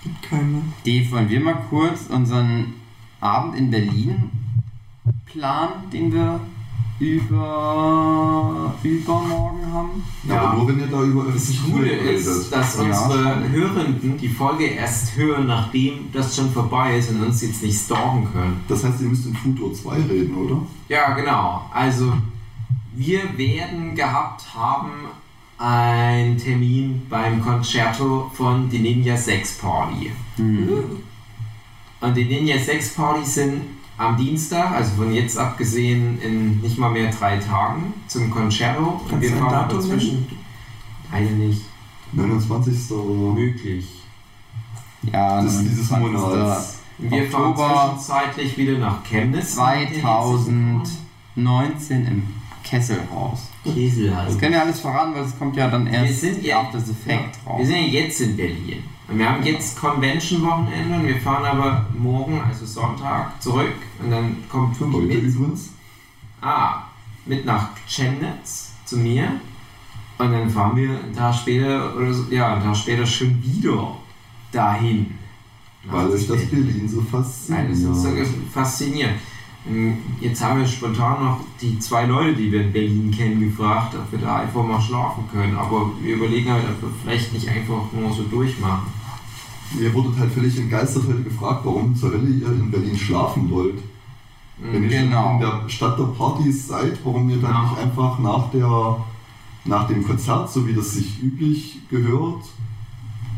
Gibt 0.04 0.22
keine. 0.24 0.62
Dave, 0.86 1.12
wollen 1.12 1.30
wir 1.30 1.40
mal 1.42 1.62
kurz 1.70 2.08
unseren 2.10 2.74
Abend 3.20 3.56
in 3.56 3.70
Berlin 3.70 4.32
planen, 5.26 5.90
den 5.92 6.12
wir 6.12 6.40
über 7.02 8.76
übermorgen 8.84 9.74
haben? 9.74 10.04
Ja, 10.28 10.36
Ja. 10.36 10.42
aber 10.42 10.58
nur 10.58 10.68
wenn 10.68 10.80
ihr 10.80 10.88
da 10.88 11.02
über 11.02 11.26
Das 11.34 11.52
Coole 11.66 11.90
ist, 11.92 12.52
dass 12.52 12.78
Ja, 12.78 12.84
unsere. 12.84 13.50
Hörenden 13.50 14.18
die 14.20 14.28
Folge 14.30 14.66
erst 14.66 15.16
hören, 15.16 15.48
nachdem 15.48 16.12
das 16.14 16.36
schon 16.36 16.52
vorbei 16.52 16.98
ist 16.98 17.10
und 17.10 17.24
uns 17.24 17.42
jetzt 17.42 17.64
nicht 17.64 17.80
stalken 17.80 18.28
können. 18.32 18.62
Das 18.68 18.84
heißt, 18.84 19.02
ihr 19.02 19.08
müsst 19.08 19.26
in 19.26 19.36
Futur 19.36 19.74
2 19.74 19.96
reden, 19.96 20.36
oder? 20.36 20.62
Ja, 20.90 21.14
genau. 21.14 21.64
Also, 21.74 22.14
wir 22.96 23.36
werden 23.38 23.96
gehabt 23.96 24.44
haben 24.54 24.92
einen 25.58 26.38
Termin 26.38 27.02
beim 27.10 27.42
Concerto 27.44 28.30
von 28.34 28.70
die 28.70 28.80
Ninja 28.80 29.16
Sex 29.18 29.58
Party. 29.58 30.12
Und 32.00 32.16
die 32.18 32.26
Ninja 32.26 32.58
Sex 32.60 32.94
Party 32.96 33.24
sind 33.26 33.62
am 34.02 34.18
Dienstag, 34.18 34.72
also 34.72 34.96
von 34.96 35.14
jetzt 35.14 35.38
abgesehen 35.38 36.20
in 36.22 36.60
nicht 36.62 36.78
mal 36.78 36.90
mehr 36.90 37.12
drei 37.12 37.38
Tagen 37.38 37.94
zum 38.08 38.30
Concerto. 38.32 39.02
Und 39.04 39.10
Kannst 39.10 39.22
wir 39.22 39.30
du 39.30 39.36
ein 39.36 39.42
fahren 39.42 39.54
aber 39.54 39.68
Datum 39.74 39.82
zwischen. 39.82 40.28
Eine 41.12 41.30
nicht 41.32 41.62
29. 42.14 42.92
oder 42.92 43.34
möglich. 43.34 43.86
Ja, 45.12 45.42
das 45.42 45.56
ist 45.56 45.64
dieses 45.64 45.90
29. 45.90 46.40
Monats. 46.40 46.78
Und 47.00 47.12
wir 47.12 47.30
fahren 47.32 47.56
zwischenzeitlich 47.56 48.58
wieder 48.58 48.78
nach 48.78 49.04
Chemnitz. 49.04 49.56
2019 49.56 52.08
im 52.08 52.24
Kesselhaus. 52.64 53.48
Keselhaus. 53.64 54.28
Das 54.28 54.38
können 54.38 54.54
wir 54.54 54.62
alles 54.62 54.80
verraten, 54.80 55.14
weil 55.16 55.24
es 55.24 55.38
kommt 55.38 55.56
ja 55.56 55.68
dann 55.70 55.88
erst 55.88 56.08
Wir 56.08 56.16
sind 56.34 56.44
ja- 56.44 56.62
auf 56.62 56.72
das 56.72 56.90
Effekt 56.90 57.38
Ja, 57.46 57.52
raus. 57.52 57.60
wir 57.60 57.66
sind 57.66 57.76
ja 57.78 57.82
jetzt 57.84 58.22
in 58.22 58.38
Berlin. 58.38 58.84
Und 59.12 59.20
wir 59.20 59.30
haben 59.30 59.44
jetzt 59.44 59.80
Convention-Wochenende 59.80 60.96
und 60.96 61.06
wir 61.08 61.18
fahren 61.20 61.46
aber 61.46 61.86
morgen, 61.98 62.40
also 62.42 62.66
Sonntag, 62.66 63.42
zurück. 63.42 63.74
Und 64.02 64.10
dann 64.12 64.38
kommt 64.50 64.78
Fuki 64.78 64.94
Heute 64.94 65.06
mit. 65.08 65.24
übrigens. 65.24 65.74
Ah, 66.42 66.84
mit 67.26 67.46
nach 67.46 67.70
Chemnitz 67.88 68.72
zu 68.86 68.98
mir. 68.98 69.28
Und 70.18 70.32
dann 70.32 70.50
fahren 70.50 70.76
wir 70.78 70.90
einen 70.92 71.14
Tag 71.14 71.36
später 71.36 71.96
oder 71.96 72.14
so, 72.14 72.24
ja, 72.32 72.54
einen 72.54 72.64
Tag 72.64 72.76
später 72.78 73.06
schon 73.06 73.44
wieder 73.44 73.96
dahin. 74.52 75.18
Weil 75.84 76.10
euch 76.12 76.28
das 76.28 76.46
Berlin 76.46 76.88
so 76.88 77.04
Nein, 77.50 77.68
das 77.70 77.80
ist 77.80 77.84
so 77.84 77.94
fasziniert. 77.94 78.28
faszinierend. 78.54 79.16
Ähm, 79.68 79.98
Jetzt 80.20 80.44
haben 80.44 80.60
wir 80.60 80.68
spontan 80.68 81.24
noch 81.24 81.40
die 81.60 81.78
zwei 81.80 82.06
Leute, 82.06 82.36
die 82.36 82.52
wir 82.52 82.62
in 82.62 82.72
Berlin 82.72 83.12
kennen, 83.12 83.40
gefragt, 83.40 83.96
ob 83.96 84.12
wir 84.12 84.20
da 84.20 84.38
einfach 84.38 84.64
mal 84.64 84.80
schlafen 84.80 85.24
können. 85.32 85.58
Aber 85.58 85.92
wir 86.02 86.16
überlegen 86.16 86.52
halt, 86.52 86.64
ob 86.70 86.82
wir 86.84 86.90
vielleicht 87.04 87.34
nicht 87.34 87.50
einfach 87.50 87.92
nur 87.92 88.14
so 88.14 88.24
durchmachen. 88.24 89.01
Ihr 89.80 89.94
wurdet 89.94 90.18
halt 90.20 90.32
völlig 90.34 90.58
entgeistert 90.58 91.04
heute 91.08 91.24
gefragt, 91.24 91.62
warum 91.64 91.96
zur 91.96 92.12
Hölle 92.12 92.28
ihr 92.30 92.48
in 92.48 92.70
Berlin 92.72 92.98
schlafen 92.98 93.50
wollt. 93.50 93.80
Wenn 94.58 94.84
ihr 94.84 94.90
Genau. 94.90 95.24
schon 95.24 95.34
in 95.36 95.40
der 95.40 95.70
Stadt 95.70 95.98
der 95.98 96.04
Partys 96.06 96.68
seid, 96.68 97.00
warum 97.04 97.30
ihr 97.30 97.38
dann 97.38 97.52
Ja. 97.52 97.64
nicht 97.64 97.78
einfach 97.80 98.20
nach, 98.20 98.52
der, 98.52 98.98
nach 99.66 99.88
dem 99.88 100.06
Konzert, 100.06 100.52
so 100.52 100.68
wie 100.68 100.74
das 100.74 100.94
sich 100.94 101.22
üblich 101.24 101.80
gehört, 101.90 102.44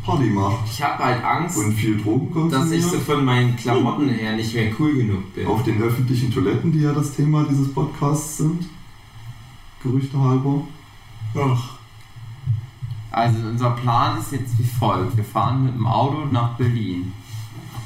Party 0.05 0.25
macht 0.25 0.57
Ich 0.65 0.83
habe 0.83 1.01
halt 1.01 1.23
Angst, 1.23 1.57
und 1.57 1.73
viel 1.75 1.97
Drogen 2.01 2.49
dass 2.49 2.69
ich 2.71 2.83
so 2.83 2.97
von 2.99 3.23
meinen 3.23 3.55
Klamotten 3.55 4.09
her 4.09 4.35
nicht 4.35 4.53
mehr 4.53 4.69
cool 4.77 4.93
genug 4.95 5.33
bin. 5.33 5.47
Auf 5.47 5.63
den 5.63 5.81
öffentlichen 5.81 6.29
Toiletten, 6.29 6.73
die 6.73 6.79
ja 6.81 6.91
das 6.91 7.15
Thema 7.15 7.45
dieses 7.49 7.71
Podcasts 7.73 8.37
sind. 8.39 8.65
Gerüchte 9.81 10.19
halber. 10.19 10.63
Ach. 11.37 11.72
Also 13.13 13.47
unser 13.47 13.69
Plan 13.69 14.17
ist 14.17 14.31
jetzt 14.31 14.57
wie 14.57 14.63
folgt. 14.63 15.15
Wir 15.15 15.23
fahren 15.23 15.65
mit 15.65 15.75
dem 15.75 15.85
Auto 15.85 16.25
nach 16.31 16.57
Berlin, 16.57 17.13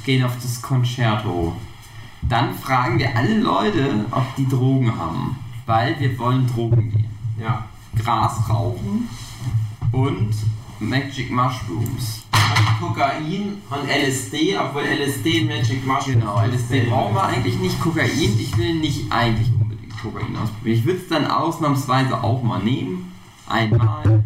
gehen 0.05 0.23
auf 0.23 0.35
das 0.41 0.61
Concerto. 0.61 1.53
Dann 2.21 2.55
fragen 2.55 2.97
wir 2.97 3.13
alle 3.13 3.37
Leute, 3.37 4.05
ob 4.11 4.23
die 4.37 4.47
Drogen 4.47 4.97
haben, 4.97 5.37
weil 5.65 5.99
wir 5.99 6.17
wollen 6.17 6.47
Drogen 6.47 6.87
nehmen. 6.87 7.17
Ja. 7.37 7.65
Gras 7.97 8.49
rauchen 8.49 9.09
und 9.91 10.33
Magic 10.79 11.29
Mushrooms. 11.29 12.23
Und 12.31 12.87
Kokain 12.87 13.61
und 13.69 13.89
LSD, 13.89 14.57
obwohl 14.57 14.83
LSD 14.83 15.43
Magic 15.43 15.85
Mushroom. 15.85 16.21
Genau, 16.21 16.41
LSD 16.41 16.85
brauchen 16.89 17.15
wir 17.15 17.23
eigentlich 17.23 17.59
nicht. 17.59 17.81
Kokain, 17.81 18.07
ich 18.07 18.57
will 18.57 18.75
nicht 18.75 19.11
eigentlich 19.11 19.51
unbedingt 19.59 20.01
Kokain 20.01 20.37
ausprobieren. 20.37 20.77
Ich 20.77 20.85
würde 20.85 20.99
es 20.99 21.09
dann 21.09 21.27
ausnahmsweise 21.27 22.23
auch 22.23 22.41
mal 22.43 22.63
nehmen. 22.63 23.11
Einmal. 23.45 24.23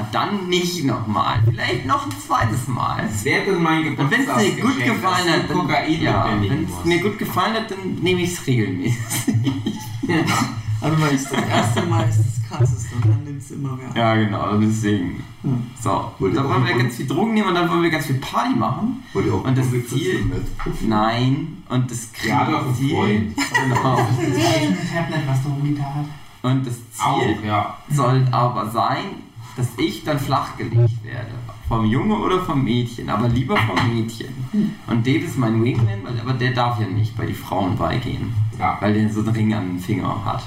Ah, 0.00 0.06
Dann 0.12 0.48
nicht 0.48 0.84
nochmal. 0.84 1.40
Vielleicht 1.44 1.86
noch 1.86 2.04
ein 2.06 2.12
zweites 2.26 2.66
Mal. 2.68 3.02
Das 3.10 3.24
wäre 3.24 3.52
dann 3.52 3.62
mein 3.62 3.96
Und 3.96 4.10
wenn 4.10 4.20
es 4.20 4.26
mir 4.36 4.62
gut 4.62 4.78
gefallen 4.84 5.28
hat, 5.32 5.48
dann, 5.50 5.56
Kokain 5.58 6.00
ja, 6.00 6.28
wenn 6.40 6.64
es 6.64 6.84
mir 6.84 7.00
gut 7.00 7.18
gefallen 7.18 7.54
hat, 7.54 7.70
dann 7.70 7.94
nehme 8.02 8.22
ich 8.22 8.32
es 8.32 8.46
regelmäßig. 8.46 8.98
Also 10.82 10.98
weil 10.98 11.14
ich 11.14 11.22
das 11.22 11.32
erste 11.32 11.82
Mal 11.82 12.08
ist 12.08 12.18
das 12.20 12.48
krasseste 12.48 12.94
und 12.96 13.04
dann 13.04 13.22
nimmst 13.22 13.50
du 13.50 13.54
immer 13.56 13.76
mehr. 13.76 13.90
Ja, 13.94 14.14
genau, 14.14 14.56
deswegen. 14.56 15.22
Hm. 15.42 15.66
So, 15.78 16.10
Wollt 16.18 16.34
dann 16.34 16.48
wollen 16.48 16.66
wir 16.66 16.74
ganz 16.78 16.96
viel 16.96 17.06
Drogen 17.06 17.34
nehmen 17.34 17.48
und 17.48 17.54
dann 17.54 17.68
wollen 17.68 17.82
wir 17.82 17.90
ganz 17.90 18.06
viel 18.06 18.16
Party 18.16 18.56
machen. 18.56 19.02
Wollt 19.12 19.26
ihr 19.26 19.34
auch 19.34 19.44
Und 19.44 19.58
das 19.58 19.68
Ziel- 19.70 20.24
probieren? 20.56 20.88
Nein, 20.88 21.62
und 21.68 21.90
das 21.90 22.08
Ja, 22.26 22.50
doch, 22.50 22.74
Ziel. 22.74 22.94
Freund. 22.96 23.36
Genau. 23.36 23.96
ein 23.98 24.78
Tablet, 24.94 25.28
was 25.28 25.42
du 25.42 25.48
rumliegt 25.50 25.82
hat. 25.82 26.04
Und 26.42 26.66
das 26.66 26.74
Ziel 26.92 27.04
Auch, 27.04 27.44
ja. 27.44 27.76
soll 27.90 28.26
aber 28.30 28.70
sein, 28.70 29.04
dass 29.60 29.68
ich 29.78 30.04
dann 30.04 30.18
flachgelegt 30.18 31.04
werde 31.04 31.30
Vom 31.68 31.84
Junge 31.84 32.16
oder 32.16 32.40
vom 32.42 32.64
Mädchen? 32.64 33.08
Aber 33.10 33.28
lieber 33.28 33.56
vom 33.56 33.94
Mädchen. 33.94 34.28
Und 34.86 35.06
Dave 35.06 35.24
ist 35.24 35.36
mein 35.38 35.62
Wingman, 35.62 36.02
weil- 36.04 36.20
aber 36.20 36.32
der 36.32 36.52
darf 36.52 36.80
ja 36.80 36.86
nicht 36.86 37.16
bei 37.16 37.26
die 37.26 37.34
Frauen 37.34 37.76
beigehen. 37.76 38.32
Ja. 38.58 38.76
Weil 38.80 38.94
der 38.94 39.12
so 39.12 39.20
einen 39.20 39.28
Ring 39.30 39.54
am 39.54 39.78
Finger 39.78 40.24
hat. 40.24 40.42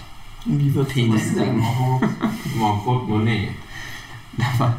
Und 0.46 0.60
wie 0.60 0.74
wird 0.74 0.90
Penisring. 0.90 1.64
Portemonnaie. 2.84 3.50
Aber 4.56 4.76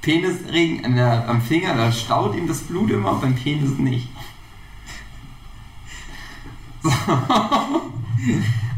Penisring 0.00 0.84
an 0.84 0.94
der, 0.96 1.28
am 1.28 1.40
Finger, 1.42 1.74
da 1.74 1.92
staut 1.92 2.34
ihm 2.36 2.48
das 2.48 2.60
Blut 2.62 2.90
immer, 2.90 3.14
beim 3.14 3.34
Penis 3.34 3.76
nicht. 3.78 4.08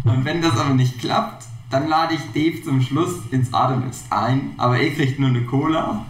So. 0.02 0.10
Und 0.10 0.24
wenn 0.24 0.40
das 0.42 0.56
aber 0.58 0.74
nicht 0.74 0.98
klappt, 0.98 1.44
dann 1.70 1.88
lade 1.88 2.14
ich 2.14 2.20
Dave 2.34 2.62
zum 2.62 2.82
Schluss 2.82 3.20
ins 3.30 3.54
Artemis 3.54 4.04
ein, 4.10 4.54
aber 4.56 4.78
er 4.78 4.90
kriegt 4.90 5.18
nur 5.18 5.28
eine 5.28 5.42
Cola. 5.42 6.04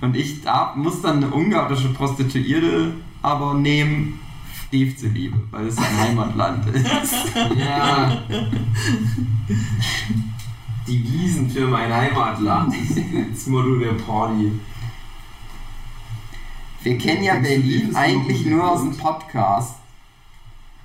Und 0.00 0.16
ich 0.16 0.42
darf, 0.42 0.76
muss 0.76 1.00
dann 1.02 1.18
eine 1.18 1.32
ungarische 1.32 1.90
Prostituierte 1.90 2.94
aber 3.22 3.54
nehmen, 3.54 4.18
Dave 4.72 4.96
zuliebe, 4.96 5.36
weil 5.50 5.66
es 5.66 5.76
sein 5.76 5.98
Heimatland 5.98 6.66
ist. 6.68 7.14
Ja. 7.56 8.22
Die 10.86 11.12
Wiesen 11.12 11.50
für 11.50 11.66
mein 11.66 11.92
Heimatland 11.92 12.74
das 13.32 13.46
Motto 13.46 13.76
der 13.76 13.92
Party. 13.92 14.52
Wir 16.82 16.98
kennen 16.98 17.22
ja 17.22 17.38
Berlin 17.38 17.94
eigentlich 17.94 18.46
nur 18.46 18.68
aus 18.68 18.80
dem 18.80 18.96
Podcast. 18.96 19.76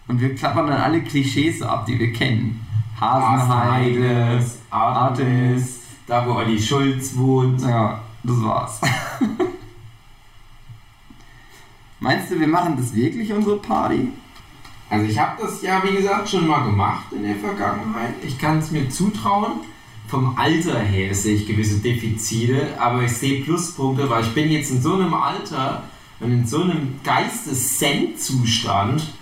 Und 0.07 0.19
wir 0.19 0.35
klappern 0.35 0.67
dann 0.67 0.81
alle 0.81 1.01
Klischees 1.01 1.61
ab, 1.61 1.85
die 1.85 1.97
wir 1.97 2.11
kennen. 2.11 2.64
Hasenheide, 2.99 4.43
Artemis, 4.69 5.79
da 6.07 6.25
wo 6.25 6.33
Olli 6.33 6.59
Schulz 6.59 7.15
wohnt. 7.15 7.61
Ja, 7.61 8.01
das 8.23 8.43
war's. 8.43 8.81
Meinst 11.99 12.31
du, 12.31 12.39
wir 12.39 12.47
machen 12.47 12.77
das 12.77 12.93
wirklich, 12.93 13.33
unsere 13.33 13.57
Party? 13.57 14.09
Also 14.89 15.05
ich 15.07 15.17
habe 15.17 15.41
das 15.41 15.61
ja, 15.61 15.81
wie 15.83 15.95
gesagt, 15.95 16.29
schon 16.29 16.47
mal 16.47 16.63
gemacht 16.63 17.11
in 17.11 17.23
der 17.23 17.35
Vergangenheit. 17.35 18.13
Ich 18.23 18.37
kann 18.37 18.59
es 18.59 18.71
mir 18.71 18.89
zutrauen. 18.89 19.61
Vom 20.07 20.37
Alter 20.37 20.79
her 20.79 21.15
sehe 21.15 21.35
ich 21.35 21.47
gewisse 21.47 21.79
Defizite, 21.79 22.79
aber 22.79 23.01
ich 23.01 23.11
sehe 23.11 23.43
Pluspunkte, 23.43 24.07
weil 24.07 24.23
ich 24.23 24.35
bin 24.35 24.51
jetzt 24.51 24.69
in 24.69 24.79
so 24.81 24.93
einem 24.93 25.15
Alter 25.15 25.83
und 26.19 26.31
in 26.31 26.45
so 26.45 26.61
einem 26.61 26.99
Geistes-Zen-Zustand, 27.03 29.14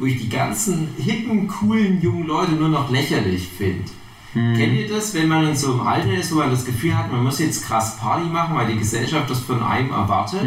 wo 0.00 0.06
ich 0.06 0.20
die 0.20 0.28
ganzen 0.28 0.88
hippen, 0.98 1.46
coolen 1.46 2.00
jungen 2.00 2.26
Leute 2.26 2.52
nur 2.52 2.68
noch 2.68 2.90
lächerlich 2.90 3.46
finde. 3.46 3.84
Kennt 4.32 4.74
ihr 4.74 4.88
das, 4.88 5.12
wenn 5.14 5.26
man 5.26 5.48
in 5.48 5.56
so 5.56 5.72
einem 5.72 5.80
Alter 5.80 6.12
ist, 6.14 6.32
wo 6.32 6.36
man 6.38 6.50
das 6.50 6.64
Gefühl 6.64 6.96
hat, 6.96 7.10
man 7.10 7.24
muss 7.24 7.40
jetzt 7.40 7.66
krass 7.66 7.98
Party 7.98 8.28
machen, 8.28 8.54
weil 8.56 8.68
die 8.72 8.78
Gesellschaft 8.78 9.28
das 9.28 9.40
von 9.40 9.60
einem 9.60 9.90
erwartet? 9.90 10.44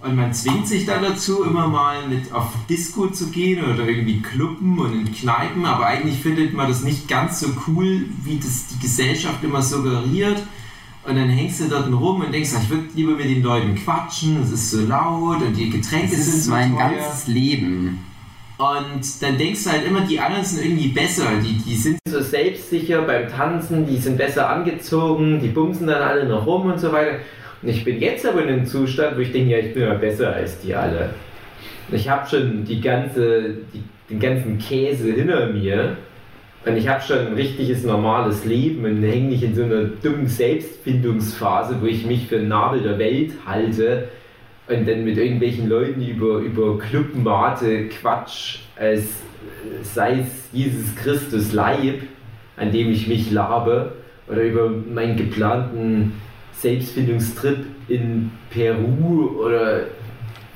Und 0.00 0.14
man 0.14 0.34
zwingt 0.34 0.68
sich 0.68 0.84
dann 0.84 1.02
dazu, 1.02 1.42
immer 1.42 1.66
mal 1.66 2.06
mit 2.06 2.30
auf 2.34 2.48
Disco 2.68 3.06
zu 3.06 3.28
gehen 3.30 3.64
oder 3.64 3.88
irgendwie 3.88 4.20
Clubben 4.20 4.78
und 4.78 4.92
in 4.92 5.10
Kneipen, 5.14 5.64
aber 5.64 5.86
eigentlich 5.86 6.20
findet 6.20 6.52
man 6.52 6.68
das 6.68 6.82
nicht 6.84 7.08
ganz 7.08 7.40
so 7.40 7.46
cool, 7.66 8.04
wie 8.24 8.36
das 8.36 8.66
die 8.66 8.78
Gesellschaft 8.80 9.42
immer 9.42 9.62
suggeriert. 9.62 10.42
Und 11.08 11.16
dann 11.16 11.30
hängst 11.30 11.60
du 11.60 11.68
dort 11.68 11.90
rum 11.90 12.20
und 12.20 12.30
denkst, 12.32 12.50
ich 12.62 12.68
würde 12.68 12.88
lieber 12.94 13.12
mit 13.12 13.24
den 13.26 13.42
Leuten 13.42 13.74
quatschen, 13.74 14.42
es 14.42 14.50
ist 14.50 14.70
so 14.70 14.80
laut 14.82 15.40
und 15.42 15.54
die 15.54 15.70
Getränke 15.70 16.14
Das 16.14 16.26
sind 16.26 16.34
ist 16.36 16.44
so 16.44 16.50
mein 16.50 16.74
teuer. 16.76 16.90
ganzes 16.90 17.26
Leben. 17.26 18.00
Und 18.56 19.22
dann 19.22 19.36
denkst 19.36 19.64
du 19.64 19.70
halt 19.70 19.84
immer, 19.86 20.02
die 20.02 20.20
anderen 20.20 20.44
sind 20.44 20.64
irgendwie 20.64 20.88
besser. 20.88 21.26
Die, 21.42 21.58
die 21.58 21.74
sind 21.74 21.98
so 22.06 22.20
selbstsicher 22.20 23.02
beim 23.02 23.28
Tanzen, 23.28 23.86
die 23.86 23.96
sind 23.96 24.16
besser 24.16 24.48
angezogen, 24.48 25.40
die 25.40 25.48
bumsen 25.48 25.88
dann 25.88 26.02
alle 26.02 26.24
noch 26.24 26.46
rum 26.46 26.70
und 26.70 26.78
so 26.78 26.92
weiter. 26.92 27.18
Und 27.62 27.68
ich 27.68 27.84
bin 27.84 28.00
jetzt 28.00 28.24
aber 28.26 28.42
in 28.42 28.48
einem 28.48 28.66
Zustand, 28.66 29.16
wo 29.16 29.20
ich 29.20 29.32
denke, 29.32 29.50
ja, 29.50 29.58
ich 29.58 29.74
bin 29.74 29.82
ja 29.82 29.94
besser 29.94 30.32
als 30.32 30.60
die 30.60 30.74
alle. 30.74 31.10
Ich 31.90 32.08
habe 32.08 32.28
schon 32.28 32.64
die 32.64 32.80
ganze, 32.80 33.54
die, 33.72 33.82
den 34.08 34.20
ganzen 34.20 34.58
Käse 34.58 35.12
hinter 35.12 35.46
mir. 35.48 35.96
Und 36.64 36.76
ich 36.76 36.88
habe 36.88 37.02
schon 37.02 37.18
ein 37.18 37.34
richtiges 37.34 37.82
normales 37.82 38.44
Leben 38.44 38.84
und 38.84 39.02
hänge 39.02 39.30
nicht 39.30 39.42
in 39.42 39.54
so 39.54 39.64
einer 39.64 39.84
dummen 39.84 40.28
Selbstfindungsphase, 40.28 41.76
wo 41.80 41.86
ich 41.86 42.06
mich 42.06 42.28
für 42.28 42.38
Nabel 42.38 42.82
der 42.82 42.98
Welt 42.98 43.32
halte 43.44 44.08
und 44.66 44.88
dann 44.88 45.04
mit 45.04 45.18
irgendwelchen 45.18 45.68
Leuten 45.68 46.02
über, 46.02 46.38
über 46.38 46.78
Clubmate 46.78 47.88
Quatsch, 47.88 48.60
als 48.76 49.04
sei 49.82 50.20
es 50.20 50.48
Jesus 50.52 50.94
Christus 50.96 51.52
Leib, 51.52 52.02
an 52.56 52.72
dem 52.72 52.90
ich 52.90 53.06
mich 53.06 53.30
labe, 53.30 53.92
oder 54.26 54.42
über 54.42 54.70
meinen 54.70 55.16
geplanten 55.16 56.14
Selbstfindungstrip 56.52 57.58
in 57.88 58.30
Peru 58.50 59.44
oder 59.44 59.82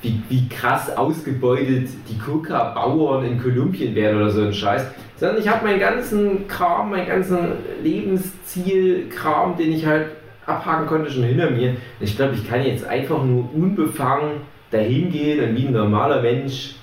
wie, 0.01 0.21
wie 0.29 0.47
krass 0.47 0.95
ausgebeutet 0.95 1.89
die 2.09 2.17
Coca-Bauern 2.17 3.25
in 3.25 3.39
Kolumbien 3.39 3.93
werden 3.93 4.17
oder 4.17 4.31
so 4.31 4.43
ein 4.43 4.53
Scheiß. 4.53 4.87
Sondern 5.17 5.39
ich 5.39 5.47
habe 5.47 5.65
meinen 5.65 5.79
ganzen 5.79 6.47
Kram, 6.47 6.91
meinen 6.91 7.07
ganzen 7.07 7.37
Lebensziel-Kram, 7.83 9.57
den 9.57 9.73
ich 9.73 9.85
halt 9.85 10.07
abhaken 10.49 10.87
konnte, 10.87 11.11
schon 11.11 11.23
hinter 11.23 11.49
mir. 11.51 11.75
Ich 11.99 12.15
glaube, 12.15 12.33
ich 12.35 12.47
kann 12.49 12.63
jetzt 12.63 12.85
einfach 12.85 13.23
nur 13.23 13.47
unbefangen 13.53 14.41
dahin 14.71 15.11
gehen 15.11 15.43
und 15.47 15.55
wie 15.55 15.67
ein 15.67 15.73
normaler 15.73 16.21
Mensch 16.21 16.75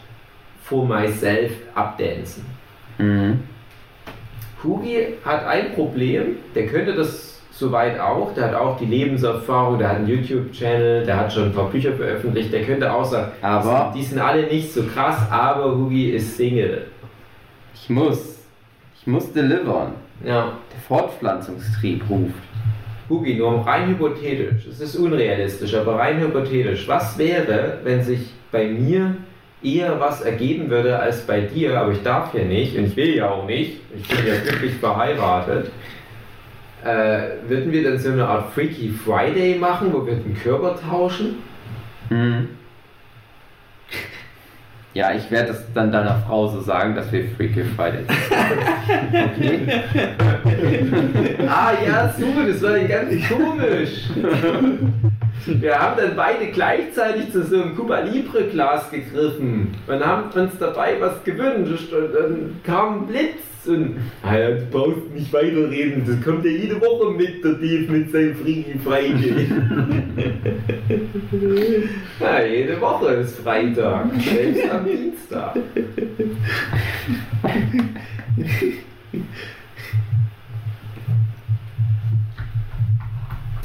for 0.63 0.87
myself 0.87 1.53
abdancen. 1.75 2.45
Mhm. 2.99 3.41
Hugi 4.65 5.07
hat 5.25 5.45
ein 5.47 5.73
Problem, 5.75 6.37
der 6.55 6.67
könnte 6.67 6.95
das 6.95 7.41
soweit 7.53 7.99
auch, 8.01 8.35
der 8.35 8.47
hat 8.47 8.55
auch 8.55 8.77
die 8.79 8.87
Lebenserfahrung, 8.87 9.79
der 9.79 9.89
hat 9.91 9.97
einen 9.97 10.09
YouTube-Channel, 10.09 11.05
der 11.07 11.17
hat 11.19 11.33
schon 11.33 11.45
ein 11.45 11.53
paar 11.53 11.71
Bücher 11.71 11.93
veröffentlicht, 11.93 12.53
der 12.53 12.65
könnte 12.65 12.93
auch 12.93 13.05
sagen, 13.05 13.33
Aber- 13.43 13.93
die 13.95 14.03
sind 14.03 14.19
alle 14.19 14.47
nicht 14.47 14.73
so 14.73 14.83
krass, 14.83 15.19
aber 15.31 15.75
Hugi 15.77 16.11
ist 16.11 16.37
Single. 16.37 16.87
Ich 17.75 17.89
muss. 17.91 18.37
Ich 19.01 19.07
muss 19.07 19.33
delivern. 19.33 19.93
Ja, 20.25 20.53
Der 20.73 20.81
Fortpflanzungstrieb 20.89 22.03
ruft. 22.11 22.35
Hugi, 23.09 23.35
nur 23.35 23.67
rein 23.67 23.89
hypothetisch, 23.89 24.67
es 24.67 24.81
ist 24.81 24.97
unrealistisch, 24.97 25.75
aber 25.75 25.97
rein 25.97 26.21
hypothetisch, 26.21 26.89
was 26.89 27.17
wäre, 27.19 27.79
wenn 27.85 28.03
sich 28.03 28.21
bei 28.51 28.67
mir 28.67 29.17
eher 29.63 29.99
was 30.01 30.21
ergeben 30.23 30.71
würde 30.71 30.99
als 30.99 31.27
bei 31.27 31.41
dir, 31.41 31.79
aber 31.81 31.93
ich 31.93 32.03
darf 32.03 32.35
ja 32.35 32.45
nicht 32.45 32.77
und 32.77 32.87
ich 32.87 32.97
will 32.97 33.15
ja 33.17 33.31
auch 33.31 33.47
nicht, 33.47 33.81
ich 33.97 34.09
bin 34.09 34.27
ja 34.27 34.35
glücklich 34.43 34.75
verheiratet, 34.75 35.71
äh, 36.85 37.49
würden 37.49 37.73
wir 37.73 37.83
dann 37.83 37.99
so 37.99 38.11
eine 38.11 38.27
Art 38.27 38.53
Freaky 38.53 38.91
Friday 38.91 39.59
machen, 39.59 39.93
wo 39.93 40.07
wir 40.07 40.15
den 40.15 40.35
Körper 40.35 40.77
tauschen? 40.77 41.37
Mhm. 42.11 42.49
Ja, 44.97 45.13
ich 45.13 45.31
werde 45.31 45.49
das 45.49 45.63
dann 45.75 45.93
deiner 45.93 46.23
Frau 46.27 46.49
so 46.49 46.63
sagen, 46.63 46.95
dass 46.95 47.13
wir 47.13 47.29
Freaky 47.37 47.65
Friday 47.65 48.03
sind. 48.07 48.17
Okay? 49.27 49.83
Ah 51.47 51.73
ja, 51.87 52.15
so, 52.19 52.25
das 52.47 52.63
war 52.63 52.71
dann 52.71 52.89
ganz 52.89 53.13
komisch. 53.29 54.09
Wir 55.47 55.79
haben 55.79 55.97
dann 55.97 56.17
beide 56.17 56.47
gleichzeitig 56.47 57.33
zu 57.33 57.45
so 57.45 57.63
einem 57.63 57.77
Cuba 57.77 58.01
Libre 58.01 58.45
Glas 58.45 58.91
gegriffen 58.91 59.75
und 59.87 60.07
haben 60.07 60.31
uns 60.31 60.53
dabei 60.59 60.97
was 61.01 61.23
gewünscht 61.25 61.93
und 61.93 62.15
dann 62.15 62.61
kam 62.65 63.01
ein 63.01 63.07
Blitz 63.07 63.43
und 63.67 63.97
ah 64.23 64.37
ja, 64.37 64.51
du 64.53 64.65
brauchst 64.71 65.11
nicht 65.13 65.33
weiterreden, 65.33 66.05
das 66.07 66.25
kommt 66.25 66.45
ja 66.45 66.53
jede 66.53 66.81
Woche 66.81 67.11
mit, 67.13 67.43
der 67.43 67.55
Dave 67.55 67.91
mit 67.91 68.13
seinem 68.13 68.37
Freaky 68.37 68.79
Friday. 68.85 69.49
ja, 72.21 72.45
jede 72.45 72.81
Woche 72.81 73.15
ist 73.15 73.41
Freitag, 73.41 74.07
selbst 74.21 74.71
am 74.71 74.85
Dienstag. 74.85 75.57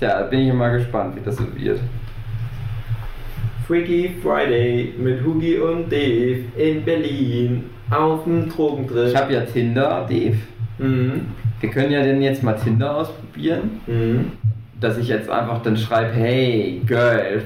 Tja, 0.02 0.20
da 0.20 0.26
bin 0.26 0.40
ich 0.40 0.52
mal 0.52 0.76
gespannt, 0.76 1.16
wie 1.16 1.20
das 1.24 1.38
so 1.38 1.44
wird. 1.56 1.80
Freaky 3.68 4.16
Friday 4.24 4.96
mit 4.98 5.24
Hugi 5.24 5.60
und 5.60 5.92
Dave 5.92 6.40
in 6.58 6.84
Berlin 6.84 7.66
auf 7.92 8.24
dem 8.24 8.50
Drogentrip. 8.50 9.10
Ich 9.10 9.16
habe 9.16 9.34
ja 9.34 9.42
Tinder, 9.42 10.08
Dave. 10.10 10.38
Mhm. 10.80 11.28
Wir 11.60 11.70
können 11.70 11.92
ja 11.92 12.02
denn 12.02 12.20
jetzt 12.20 12.42
mal 12.42 12.54
Tinder 12.54 12.98
ausprobieren. 12.98 13.80
Mhm. 13.86 14.32
Dass 14.80 14.98
ich 14.98 15.08
jetzt 15.08 15.30
einfach 15.30 15.62
dann 15.62 15.78
schreibe, 15.78 16.14
hey, 16.14 16.82
Girls. 16.84 17.44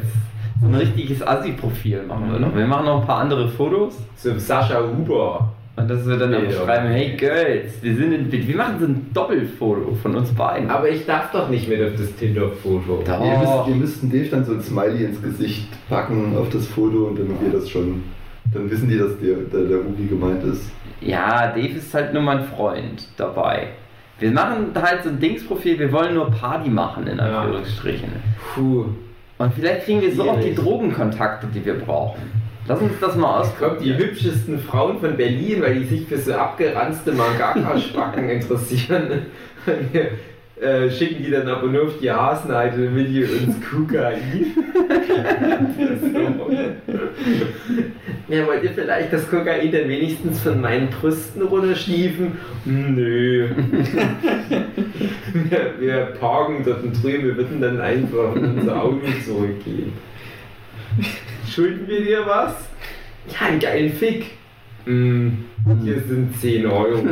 So 0.62 0.68
ein 0.68 0.76
richtiges 0.76 1.28
Assi-Profil 1.28 2.04
machen 2.04 2.32
wir 2.32 2.40
noch. 2.40 2.56
Wir 2.56 2.66
machen 2.66 2.86
noch 2.86 3.02
ein 3.02 3.06
paar 3.06 3.20
andere 3.20 3.50
Fotos. 3.50 3.98
So 4.16 4.40
Sascha 4.40 4.80
Huber. 4.80 5.52
Und 5.78 5.90
dass 5.90 6.08
wir 6.08 6.16
dann 6.18 6.32
Nee, 6.32 6.52
schreiben, 6.54 6.88
hey 6.88 7.16
Girls, 7.18 7.74
wir 7.82 7.96
sind 7.96 8.14
in, 8.14 8.32
wir 8.32 8.56
machen 8.56 8.76
so 8.80 8.86
ein 8.86 9.08
Doppelfoto 9.14 9.94
von 10.02 10.16
uns 10.16 10.32
beiden. 10.34 10.70
Aber 10.70 10.90
ich 10.90 11.06
darf 11.06 11.32
doch 11.32 11.50
nicht 11.50 11.68
mit 11.68 11.82
auf 11.82 11.92
das 11.98 12.16
Tinder-Foto. 12.16 13.04
Doch. 13.06 13.26
Ihr, 13.26 13.38
müsst, 13.38 13.68
ihr 13.68 13.76
müssten 13.76 14.10
Dave 14.12 14.30
dann 14.30 14.46
so 14.46 14.54
ein 14.54 14.62
Smiley 14.62 15.04
ins 15.04 15.22
Gesicht 15.22 15.68
packen 15.90 16.36
auf 16.38 16.50
das 16.50 16.66
Foto 16.68 17.08
und 17.08 17.20
dann 17.20 17.28
geht 17.44 17.54
das 17.54 17.70
schon. 17.70 18.04
Dann 18.54 18.72
wissen 18.72 18.88
die, 18.88 18.98
dass 18.98 19.20
der, 19.20 19.36
der, 19.52 19.68
der 19.68 19.80
Ugi 19.80 20.08
gemeint 20.08 20.44
ist. 20.46 20.70
Ja, 21.02 21.48
Dave 21.48 21.78
ist 21.78 21.94
halt 21.94 22.14
nur 22.14 22.22
mein 22.24 22.46
Freund 22.46 23.08
dabei. 23.18 23.68
Wir 24.20 24.32
machen 24.32 24.68
halt 24.76 25.04
so 25.04 25.10
ein 25.10 25.20
Dingsprofil, 25.20 25.78
wir 25.78 25.92
wollen 25.92 26.14
nur 26.14 26.32
Party 26.32 26.70
machen, 26.70 27.06
in 27.08 27.18
Ja. 27.18 27.42
Anführungsstrichen. 27.42 28.10
Puh. 28.54 28.86
Und 29.38 29.54
vielleicht 29.54 29.84
kriegen 29.86 30.02
wir 30.02 30.14
so 30.16 30.30
auch 30.30 30.40
die. 30.40 30.56
Drogenkontakte, 30.56 31.48
die 31.54 31.66
wir 31.66 31.74
brauchen. 31.74 32.22
Lass 32.68 32.82
uns 32.82 32.94
das 33.00 33.16
mal 33.16 33.42
Kommt 33.42 33.54
die 33.62 33.94
ausprobieren. 33.94 33.98
hübschesten 33.98 34.60
Frauen 34.60 35.00
von 35.00 35.16
Berlin, 35.16 35.62
weil 35.62 35.76
die 35.76 35.86
sich 35.86 36.08
für 36.08 36.18
so 36.18 36.34
abgeranzte 36.34 37.12
Mangaka-Spacken 37.12 38.30
interessieren. 38.32 39.28
Äh, 40.60 40.90
schicken 40.90 41.22
die 41.24 41.32
dann 41.32 41.48
aber 41.50 41.68
nur 41.68 41.84
auf 41.84 42.00
die 42.02 42.10
Hasenheide, 42.10 42.86
damit 42.86 43.10
die 43.10 43.24
uns 43.24 43.58
Kokain. 43.70 44.54
ja, 48.30 48.48
wollt 48.48 48.64
ihr 48.64 48.72
vielleicht 48.72 49.12
das 49.12 49.30
Kokain 49.30 49.70
dann 49.72 49.90
wenigstens 49.90 50.40
von 50.40 50.62
meinen 50.62 50.88
Brüsten 50.88 51.42
runterschiefen? 51.42 52.38
Nö. 52.64 53.50
wir, 55.34 55.74
wir 55.78 56.06
parken 56.20 56.64
dort 56.66 56.84
drüben, 57.04 57.26
wir 57.26 57.36
würden 57.36 57.60
dann 57.60 57.82
einfach 57.82 58.34
unser 58.34 58.82
Auto 58.82 59.02
zurückgeben. 59.26 59.92
Schulden 61.50 61.88
wir 61.88 62.02
dir 62.04 62.26
was? 62.26 62.54
Ja, 63.32 63.48
einen 63.48 63.60
geilen 63.60 63.92
Fick. 63.94 64.26
Mm, 64.86 65.30
hier 65.84 66.00
sind 66.08 66.40
10 66.40 66.66
Euro. 66.68 67.04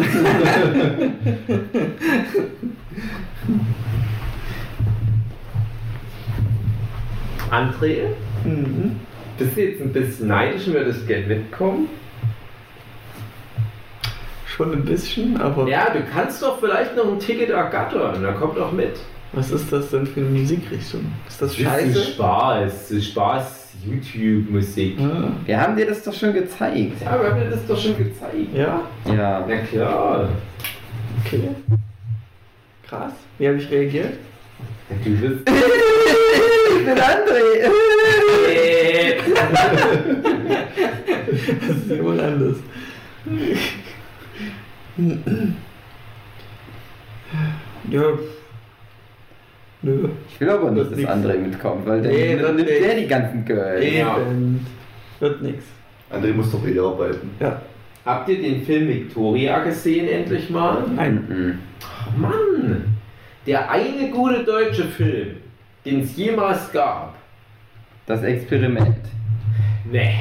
André, 7.52 8.08
Mhm. 8.46 9.00
bist 9.38 9.56
du 9.56 9.62
jetzt 9.62 9.82
ein 9.82 9.94
bisschen 9.94 10.28
neidisch 10.28 10.68
und 10.68 10.74
würdest 10.74 11.08
gerne 11.08 11.28
mitkommen? 11.28 11.90
Schon 14.46 14.72
ein 14.74 14.86
bisschen, 14.86 15.40
aber 15.40 15.68
Ja, 15.68 15.90
du 15.92 16.02
kannst 16.12 16.42
doch 16.44 16.60
vielleicht 16.60 16.96
noch 16.96 17.12
ein 17.12 17.20
Ticket 17.20 17.50
ergattern, 17.50 18.22
da 18.22 18.32
kommt 18.34 18.58
doch 18.58 18.72
mit. 18.72 19.00
was 19.32 19.50
ist 19.52 19.72
das 19.72 19.90
denn 19.90 20.06
für 20.06 20.20
eine 20.20 20.30
Musikrichtung? 20.30 21.12
Ist 21.28 21.42
das 21.42 21.52
Das 21.52 21.60
ist 21.60 21.64
scheiße? 21.66 22.04
Spaß, 22.14 22.72
das 22.72 22.92
ist 22.92 23.08
Spaß 23.08 23.63
YouTube-Musik. 23.86 24.98
Ah, 25.00 25.32
Wir 25.46 25.60
haben 25.60 25.76
dir 25.76 25.86
das 25.88 26.04
doch 26.04 26.14
schon 26.14 26.34
gezeigt. 26.34 27.02
Ja, 27.02 27.20
wir 27.22 27.30
haben 27.32 27.40
dir 27.42 27.50
das 27.50 27.66
doch 27.68 27.78
schon 27.80 27.98
gezeigt. 27.98 28.54
ja, 28.56 28.82
Ja. 29.06 29.46
Na 29.48 29.58
klar. 29.58 30.30
okay. 31.26 31.50
Krass. 32.88 33.14
Wie 33.38 33.48
habe 33.48 33.58
ich 33.58 33.70
reagiert? 33.72 34.14
Du 35.04 35.12
bist. 35.12 35.50
Ich 36.76 36.86
bin 36.86 36.98
André. 36.98 37.44
Das 41.68 41.78
ist 41.78 41.90
jemand 41.90 42.20
anders. 42.20 42.58
Ja. 47.90 48.02
Nö. 49.84 50.10
Ich 50.30 50.40
will 50.40 50.50
aber 50.50 50.72
nicht, 50.72 50.92
dass 50.92 50.98
nix. 50.98 51.10
André 51.10 51.38
mitkommt, 51.38 51.86
weil 51.86 52.02
Nee, 52.02 52.38
dann 52.38 52.56
nimmt 52.56 52.70
der 52.70 52.96
die 52.96 53.08
ganzen 53.08 53.46
Girls. 53.46 53.86
Ja. 53.86 54.18
Eben. 54.18 54.66
Wird 55.20 55.42
nix. 55.42 55.64
André 56.12 56.34
muss 56.34 56.52
doch 56.52 56.66
eh 56.66 56.80
arbeiten. 56.80 57.30
Ja. 57.40 57.62
Habt 58.06 58.30
ihr 58.30 58.42
den 58.42 58.64
Film 58.64 58.88
Victoria 58.88 59.64
gesehen, 59.64 60.08
endlich 60.08 60.50
mal? 60.50 60.84
Nein. 60.96 61.26
Mhm. 61.28 61.60
Oh 61.82 62.20
Mann! 62.20 62.86
Der 63.46 63.70
eine 63.70 64.10
gute 64.10 64.44
deutsche 64.44 64.86
Film, 64.86 65.36
den 65.86 66.02
es 66.02 66.16
jemals 66.16 66.72
gab. 66.72 67.16
Das 68.06 68.24
Experiment. 68.24 68.98
Nee. 69.90 70.14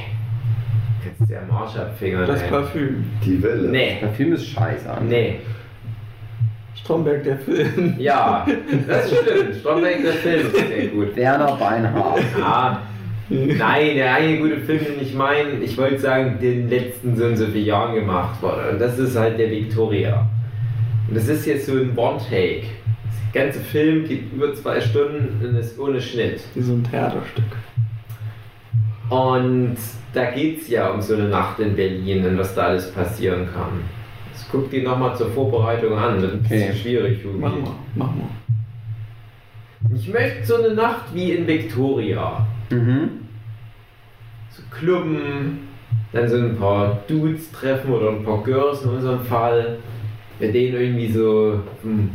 Am 1.49 1.57
Arsch 1.57 1.77
abfingern. 1.77 2.27
Das 2.27 2.43
ey. 2.43 2.49
Parfüm. 2.49 3.05
Die 3.25 3.43
Welle. 3.43 3.69
Nee. 3.69 3.99
Der 4.01 4.11
Film 4.11 4.33
ist 4.35 4.47
scheiße. 4.47 4.89
Nee. 5.09 5.41
Stromberg, 6.85 7.23
der 7.23 7.39
Film. 7.39 7.95
Ja, 7.99 8.47
das 8.89 9.09
stimmt. 9.09 9.57
Stromberg, 9.61 10.03
der 10.03 10.13
Film 10.15 10.47
ist 10.47 10.69
sehr 10.69 10.87
gut. 10.89 11.17
Werner 11.17 11.57
Beinhardt. 11.57 12.23
Ah, 12.43 12.79
nein, 13.29 13.95
der 13.97 14.15
eine 14.15 14.39
gute 14.39 14.59
Film, 14.59 14.81
den 14.85 15.01
ich 15.01 15.15
meine, 15.15 15.51
ich 15.63 15.79
wollte 15.79 16.01
sagen, 16.01 16.39
den 16.41 16.69
letzten 16.69 17.17
so 17.17 17.25
und 17.25 17.37
so 17.37 17.47
viele 17.47 17.67
Jahren 17.67 17.95
gemacht 17.95 18.43
wurde. 18.43 18.71
Und 18.71 18.81
das 18.81 18.99
ist 18.99 19.17
halt 19.17 19.39
der 19.39 19.51
Victoria. 19.51 20.27
Und 21.09 21.17
das 21.17 21.29
ist 21.29 21.47
jetzt 21.47 21.67
so 21.67 21.73
ein 21.73 21.97
One-Take. 21.97 22.65
Der 23.33 23.45
ganze 23.45 23.61
Film 23.61 24.07
geht 24.07 24.33
über 24.33 24.53
zwei 24.55 24.81
Stunden 24.81 25.41
und 25.45 25.57
ist 25.57 25.79
ohne 25.79 26.01
Schnitt. 26.01 26.41
Wie 26.55 26.63
so 26.63 26.73
ein 26.73 26.85
Theaterstück. 26.85 27.45
Und 29.09 29.77
da 30.15 30.31
geht 30.31 30.63
es 30.63 30.69
ja 30.69 30.91
um 30.91 31.01
so 31.01 31.15
eine 31.15 31.29
Nacht 31.29 31.61
in 31.61 31.77
Berlin 31.77 32.27
und 32.27 32.39
was 32.39 32.55
da 32.55 32.63
alles 32.63 32.91
passieren 32.91 33.49
kann. 33.53 33.83
Guck 34.51 34.71
dir 34.71 34.83
nochmal 34.83 35.17
zur 35.17 35.31
Vorbereitung 35.31 35.97
an, 35.97 36.21
das 36.21 36.33
ist 36.33 36.45
Okay. 36.47 36.73
schwierig. 36.75 37.25
Hugi. 37.25 37.39
Mach 37.39 37.53
mal, 37.53 37.75
mach 37.95 38.07
mal. 38.07 38.29
Ich 39.95 40.09
möchte 40.13 40.45
so 40.45 40.57
eine 40.57 40.75
Nacht 40.75 41.15
wie 41.15 41.33
in 41.33 41.47
Victoria. 41.47 42.47
Mhm. 42.71 43.11
so 44.51 44.63
Klubben, 44.71 45.69
dann 46.13 46.29
so 46.29 46.37
ein 46.37 46.57
paar 46.57 46.99
Dudes 47.09 47.51
treffen 47.53 47.93
oder 47.93 48.11
ein 48.11 48.23
paar 48.25 48.43
Girls 48.43 48.83
in 48.83 48.91
unserem 48.91 49.21
Fall. 49.25 49.79
Mit 50.39 50.55
denen 50.55 50.75
irgendwie 50.75 51.11
so 51.13 51.61
auf 51.67 51.81
dem, 51.83 52.11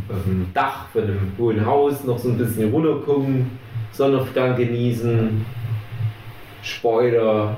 Dach 0.53 0.87
von 0.89 1.03
einem 1.03 1.31
hohen 1.37 1.65
Haus 1.65 2.03
noch 2.03 2.17
so 2.17 2.29
ein 2.29 2.37
bisschen 2.37 2.71
runter 2.71 2.95
gucken, 3.05 3.51
Sonnenaufgang 3.91 4.55
genießen, 4.55 5.45
Spoiler, 6.61 7.57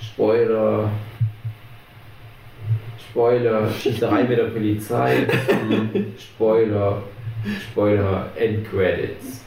Spoiler, 0.00 0.90
Spoiler, 3.12 3.70
Schießerei 3.70 4.24
mit 4.24 4.38
der 4.38 4.44
Polizei, 4.44 5.26
Spoiler, 6.18 7.02
Spoiler, 7.60 8.30
Endcredits. 8.36 9.44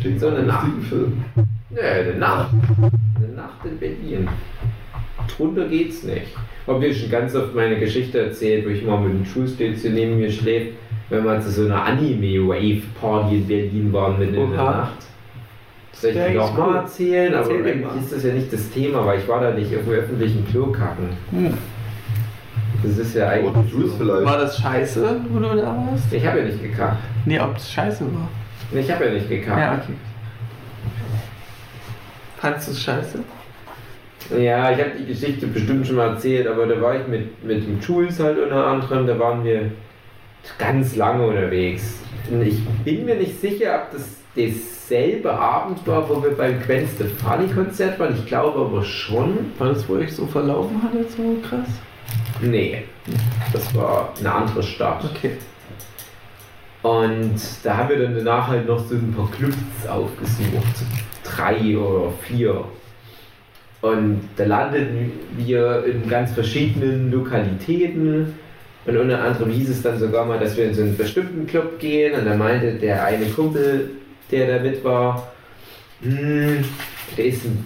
Klingt 0.00 0.18
So 0.18 0.28
eine 0.28 0.44
nach 0.44 0.64
einem 0.64 0.76
lustigen 0.78 0.88
Film. 0.88 1.24
Nö, 1.68 1.80
eine 1.80 2.14
Nacht. 2.14 2.54
Eine 3.16 3.28
Nacht 3.34 3.64
in 3.66 3.78
Berlin. 3.78 4.26
Drunter 5.36 5.68
geht's 5.68 6.02
nicht. 6.02 6.28
Hab 6.66 6.80
dir 6.80 6.94
schon 6.94 7.10
ganz 7.10 7.34
oft 7.34 7.54
meine 7.54 7.78
Geschichte 7.78 8.18
erzählt, 8.18 8.64
wo 8.64 8.70
ich 8.70 8.82
mal 8.82 8.98
mit 9.00 9.12
dem 9.12 9.26
Schulstützchen 9.26 9.92
neben 9.92 10.18
mir 10.18 10.32
schläft, 10.32 10.72
wenn 11.10 11.24
wir 11.24 11.40
zu 11.42 11.50
so 11.50 11.66
einer 11.66 11.84
Anime-Wave-Party 11.84 13.36
in 13.36 13.46
Berlin 13.46 13.92
waren 13.92 14.18
mitten 14.18 14.34
in 14.34 14.50
der. 14.50 14.64
Nacht. 14.64 15.11
Soll 16.02 16.10
ich 16.10 16.16
Ja, 16.16 16.28
dir 16.28 16.34
noch 16.34 16.58
mal 16.58 16.68
cool. 16.70 16.76
erzählen? 16.78 17.32
Aber 17.34 17.50
Erzähl 17.54 17.64
eigentlich 17.74 18.02
ist 18.02 18.12
das 18.12 18.24
ja 18.24 18.32
nicht 18.34 18.52
das 18.52 18.70
Thema, 18.70 19.06
weil 19.06 19.20
ich 19.20 19.28
war 19.28 19.40
da 19.40 19.52
nicht 19.52 19.72
auf 19.76 19.84
dem 19.84 19.92
öffentlichen 19.92 20.44
Klo 20.48 20.66
kacken. 20.66 21.10
Hm. 21.30 21.56
Das 22.82 22.98
ist 22.98 23.14
ja 23.14 23.28
eigentlich. 23.28 23.70
Jules 23.72 23.92
vielleicht. 23.96 24.24
War 24.24 24.38
das 24.38 24.58
scheiße, 24.58 25.20
wo 25.30 25.38
du 25.38 25.44
da 25.54 25.64
warst? 25.88 26.12
Ich 26.12 26.26
habe 26.26 26.40
ja 26.40 26.44
nicht 26.46 26.60
gekackt. 26.60 26.96
Nee, 27.24 27.38
ob 27.38 27.54
das 27.54 27.70
scheiße 27.70 28.04
war. 28.12 28.28
Ich 28.76 28.90
habe 28.90 29.04
ja 29.06 29.12
nicht 29.12 29.28
gekackt. 29.28 29.58
Ja, 29.60 29.74
okay. 29.74 29.92
Fandest 32.38 32.66
du 32.68 32.72
es 32.72 32.82
scheiße? 32.82 33.18
Ja, 34.40 34.72
ich 34.72 34.78
habe 34.78 34.90
die 34.98 35.06
Geschichte 35.06 35.46
bestimmt 35.46 35.86
schon 35.86 35.94
mal 35.96 36.08
erzählt, 36.14 36.48
aber 36.48 36.66
da 36.66 36.80
war 36.80 36.98
ich 37.00 37.06
mit, 37.06 37.44
mit 37.44 37.64
dem 37.64 37.78
Jules 37.80 38.18
halt 38.18 38.38
unter 38.38 38.66
anderem, 38.66 39.06
da 39.06 39.16
waren 39.20 39.44
wir 39.44 39.70
ganz 40.58 40.96
lange 40.96 41.24
unterwegs. 41.24 42.00
Und 42.28 42.42
ich 42.42 42.58
bin 42.84 43.04
mir 43.04 43.14
nicht 43.14 43.40
sicher, 43.40 43.82
ob 43.84 43.92
das 43.92 44.21
derselbe 44.36 45.32
Abend 45.32 45.86
war, 45.86 46.08
wo 46.08 46.22
wir 46.22 46.30
beim 46.30 46.60
Gwen 46.62 46.88
Stefani 46.88 47.48
Konzert 47.48 47.98
waren. 47.98 48.14
Ich 48.14 48.26
glaube 48.26 48.60
aber 48.60 48.82
schon. 48.82 49.52
War 49.58 49.68
das, 49.68 49.88
wo 49.88 49.96
ich 49.98 50.14
so 50.14 50.26
verlaufen 50.26 50.82
hatte, 50.82 51.04
so 51.08 51.36
krass? 51.46 51.68
Nee, 52.40 52.84
das 53.52 53.74
war 53.74 54.12
eine 54.18 54.32
andere 54.32 54.62
Stadt. 54.62 55.04
Okay. 55.04 55.32
Und 56.82 57.40
da 57.62 57.76
haben 57.76 57.90
wir 57.90 57.98
dann 58.00 58.16
danach 58.16 58.48
halt 58.48 58.66
noch 58.66 58.80
so 58.80 58.96
ein 58.96 59.14
paar 59.16 59.30
Clubs 59.30 59.56
aufgesucht. 59.88 60.84
Drei 61.24 61.76
oder 61.76 62.12
vier. 62.22 62.64
Und 63.80 64.28
da 64.36 64.44
landeten 64.44 65.12
wir 65.36 65.84
in 65.84 66.08
ganz 66.08 66.32
verschiedenen 66.32 67.10
Lokalitäten. 67.12 68.34
Und 68.84 68.96
unter 68.96 69.22
anderem 69.22 69.50
hieß 69.50 69.70
es 69.70 69.82
dann 69.82 69.98
sogar 69.98 70.24
mal, 70.24 70.40
dass 70.40 70.56
wir 70.56 70.64
in 70.64 70.74
so 70.74 70.82
einen 70.82 70.96
bestimmten 70.96 71.46
Club 71.46 71.78
gehen. 71.78 72.18
Und 72.18 72.26
da 72.26 72.34
meinte 72.34 72.74
der 72.74 73.04
eine 73.04 73.26
Kumpel, 73.26 73.90
der 74.32 74.58
da 74.58 74.62
mit 74.62 74.82
war, 74.82 75.32
hm, 76.02 76.64
der 77.16 77.24
ist 77.26 77.44
in, 77.44 77.64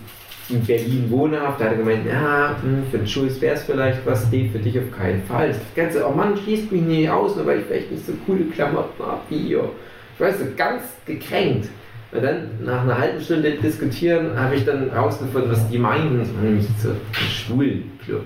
in 0.49 0.65
Berlin 0.65 1.07
wohnhaft. 1.09 1.61
Da 1.61 1.67
hat 1.67 1.79
gemeint, 1.79 2.07
ja, 2.07 2.57
hm, 2.61 2.85
für 2.91 2.99
den 2.99 3.07
Schulz 3.07 3.41
wäre 3.41 3.55
es 3.55 3.63
vielleicht 3.63 4.05
was, 4.05 4.31
nee, 4.31 4.51
für 4.53 4.59
dich 4.59 4.79
auf 4.79 4.91
keinen 4.91 5.23
Fall. 5.23 5.49
Das 5.49 5.59
Ganze, 5.75 6.07
oh 6.07 6.13
Mann, 6.13 6.37
schließt 6.37 6.71
mich 6.71 6.83
nicht 6.83 7.09
aus, 7.09 7.37
nur 7.37 7.47
weil 7.47 7.61
ich 7.61 7.67
vielleicht 7.67 7.93
nicht 7.93 8.07
so 8.07 8.13
coole 8.27 8.45
Klamotten 8.45 9.03
habe 9.05 9.21
wie 9.31 9.39
ihr. 9.39 9.69
Ich 10.15 10.21
weiß 10.21 10.39
so, 10.39 10.45
ganz 10.57 10.83
gekränkt. 11.07 11.69
Und 12.13 12.23
dann, 12.23 12.49
nach 12.65 12.83
einer 12.83 12.99
halben 12.99 13.21
Stunde 13.21 13.53
diskutieren, 13.53 14.39
habe 14.39 14.57
ich 14.57 14.65
dann 14.65 14.91
herausgefunden, 14.91 15.51
was 15.51 15.69
die 15.69 15.79
meinen. 15.79 16.19
Nämlich 16.43 16.67
so 16.83 16.91
ein 16.91 16.97
Schwulenclub. 17.13 18.25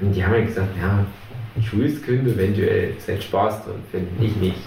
Und 0.00 0.12
die 0.12 0.24
haben 0.24 0.32
mir 0.32 0.44
gesagt, 0.44 0.68
ja, 0.80 1.04
Schwuls 1.62 2.02
könnte 2.02 2.30
eventuell 2.30 2.92
seinen 2.98 3.22
Spaß 3.22 3.64
drin 3.64 3.74
finden, 3.90 4.22
ich 4.22 4.36
nicht. 4.36 4.58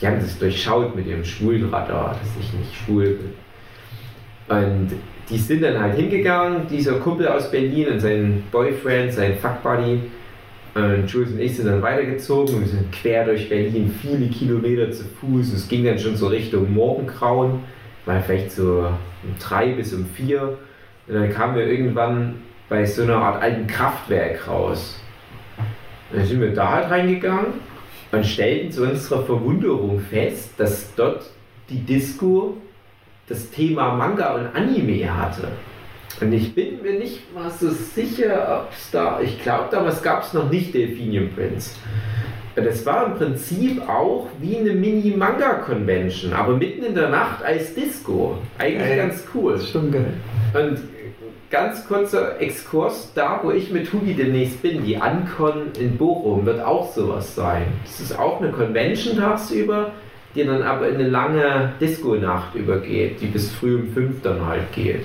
Die 0.00 0.06
haben 0.06 0.20
das 0.20 0.38
durchschaut 0.38 0.94
mit 0.94 1.06
ihrem 1.06 1.24
Schwulenradar, 1.24 2.16
dass 2.20 2.44
ich 2.44 2.52
nicht 2.52 2.74
schwul 2.74 3.18
bin. 3.18 3.32
Und 4.48 4.90
die 5.28 5.38
sind 5.38 5.62
dann 5.62 5.80
halt 5.80 5.96
hingegangen, 5.96 6.68
dieser 6.68 6.94
Kumpel 6.94 7.26
aus 7.28 7.50
Berlin 7.50 7.88
und 7.88 8.00
sein 8.00 8.44
Boyfriend, 8.52 9.12
sein 9.12 9.36
Fuckbuddy, 9.36 10.00
Und 10.74 11.10
Jules 11.10 11.30
und 11.30 11.40
ich 11.40 11.56
sind 11.56 11.66
dann 11.66 11.80
weitergezogen. 11.80 12.60
Wir 12.60 12.68
sind 12.68 12.92
quer 12.92 13.24
durch 13.24 13.48
Berlin, 13.48 13.90
viele 14.02 14.28
Kilometer 14.28 14.92
zu 14.92 15.04
Fuß. 15.04 15.54
Es 15.54 15.68
ging 15.68 15.84
dann 15.84 15.98
schon 15.98 16.16
so 16.16 16.26
Richtung 16.26 16.72
Morgengrauen, 16.72 17.60
mal 18.04 18.22
vielleicht 18.22 18.52
so 18.52 18.86
um 19.24 19.34
drei 19.40 19.72
bis 19.72 19.94
um 19.94 20.04
vier. 20.04 20.58
Und 21.08 21.14
dann 21.14 21.32
kamen 21.32 21.56
wir 21.56 21.66
irgendwann 21.66 22.34
bei 22.68 22.84
so 22.84 23.02
einer 23.02 23.16
Art 23.16 23.42
alten 23.42 23.66
Kraftwerk 23.66 24.46
raus. 24.46 25.00
Und 26.10 26.18
dann 26.18 26.26
sind 26.26 26.40
wir 26.42 26.52
da 26.52 26.72
halt 26.72 26.90
reingegangen 26.90 27.75
und 28.12 28.24
stellten 28.24 28.70
zu 28.70 28.82
unserer 28.82 29.24
Verwunderung 29.24 30.00
fest, 30.00 30.50
dass 30.56 30.94
dort 30.94 31.30
die 31.68 31.80
Disco 31.80 32.56
das 33.28 33.50
Thema 33.50 33.94
Manga 33.94 34.34
und 34.34 34.46
Anime 34.54 35.14
hatte. 35.14 35.48
Und 36.20 36.32
ich 36.32 36.54
bin 36.54 36.80
mir 36.82 36.98
nicht 36.98 37.34
mal 37.34 37.50
so 37.50 37.68
sicher, 37.70 38.62
ob 38.64 38.72
es 38.72 38.90
da, 38.90 39.20
ich 39.20 39.42
glaube 39.42 39.68
damals 39.70 40.02
gab 40.02 40.22
es 40.22 40.32
noch 40.32 40.50
nicht 40.50 40.72
Delphinium 40.72 41.30
Prince. 41.30 41.72
Das 42.54 42.86
war 42.86 43.04
im 43.04 43.14
Prinzip 43.16 43.86
auch 43.86 44.28
wie 44.40 44.56
eine 44.56 44.72
Mini-Manga-Convention, 44.72 46.32
aber 46.32 46.56
mitten 46.56 46.84
in 46.84 46.94
der 46.94 47.10
Nacht 47.10 47.44
als 47.44 47.74
Disco. 47.74 48.38
Eigentlich 48.56 48.88
Geil. 48.88 48.96
ganz 48.96 49.24
cool. 49.34 49.60
Schon 49.60 49.90
geil. 49.90 50.14
Und 50.54 50.78
ganz 51.50 51.86
kurzer 51.86 52.40
Exkurs, 52.40 53.12
da 53.14 53.40
wo 53.42 53.50
ich 53.50 53.70
mit 53.70 53.92
Hugi 53.92 54.14
demnächst 54.14 54.62
bin, 54.62 54.84
die 54.84 54.96
Ancon 54.96 55.72
in 55.78 55.96
Bochum, 55.96 56.44
wird 56.46 56.60
auch 56.64 56.92
sowas 56.92 57.34
sein. 57.34 57.66
Das 57.84 58.00
ist 58.00 58.18
auch 58.18 58.40
eine 58.40 58.50
Convention 58.50 59.16
tagsüber, 59.16 59.92
die 60.34 60.44
dann 60.44 60.62
aber 60.62 60.88
in 60.88 60.96
eine 60.96 61.08
lange 61.08 61.72
Disco-Nacht 61.80 62.54
übergeht, 62.54 63.20
die 63.20 63.26
bis 63.26 63.50
früh 63.50 63.76
um 63.76 63.92
5 63.92 64.22
dann 64.22 64.44
halt 64.46 64.72
geht. 64.72 65.02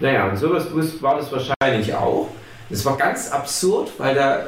Naja, 0.00 0.28
und 0.28 0.36
sowas 0.36 0.66
war 1.00 1.16
das 1.16 1.30
wahrscheinlich 1.32 1.94
auch. 1.94 2.28
Das 2.68 2.84
war 2.84 2.96
ganz 2.96 3.30
absurd, 3.30 3.92
weil 3.98 4.14
da 4.14 4.46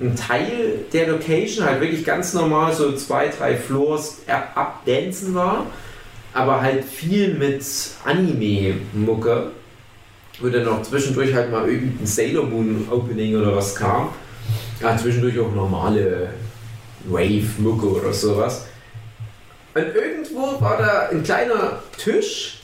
ein 0.00 0.14
Teil 0.16 0.78
der 0.92 1.08
Location 1.08 1.66
halt 1.66 1.80
wirklich 1.80 2.04
ganz 2.04 2.32
normal 2.32 2.72
so 2.72 2.92
zwei, 2.92 3.28
drei 3.28 3.56
Floors 3.56 4.22
ab- 4.28 4.52
abdancen 4.54 5.34
war, 5.34 5.66
aber 6.32 6.62
halt 6.62 6.84
viel 6.84 7.34
mit 7.34 7.62
Anime-Mucke, 8.04 9.50
wo 10.40 10.48
dann 10.48 10.64
noch 10.64 10.82
zwischendurch 10.82 11.34
halt 11.34 11.50
mal 11.50 11.68
irgendein 11.68 12.06
Sailor 12.06 12.44
Moon 12.44 12.86
Opening 12.90 13.36
oder 13.36 13.54
was 13.54 13.74
kam. 13.74 14.10
Ja, 14.80 14.96
zwischendurch 14.96 15.38
auch 15.38 15.54
normale 15.54 16.30
Wave-Mucke 17.04 17.86
oder 17.86 18.12
sowas. 18.12 18.66
Und 19.74 19.86
irgendwo 19.94 20.60
war 20.60 20.78
da 20.78 21.08
ein 21.10 21.22
kleiner 21.22 21.80
Tisch 21.96 22.60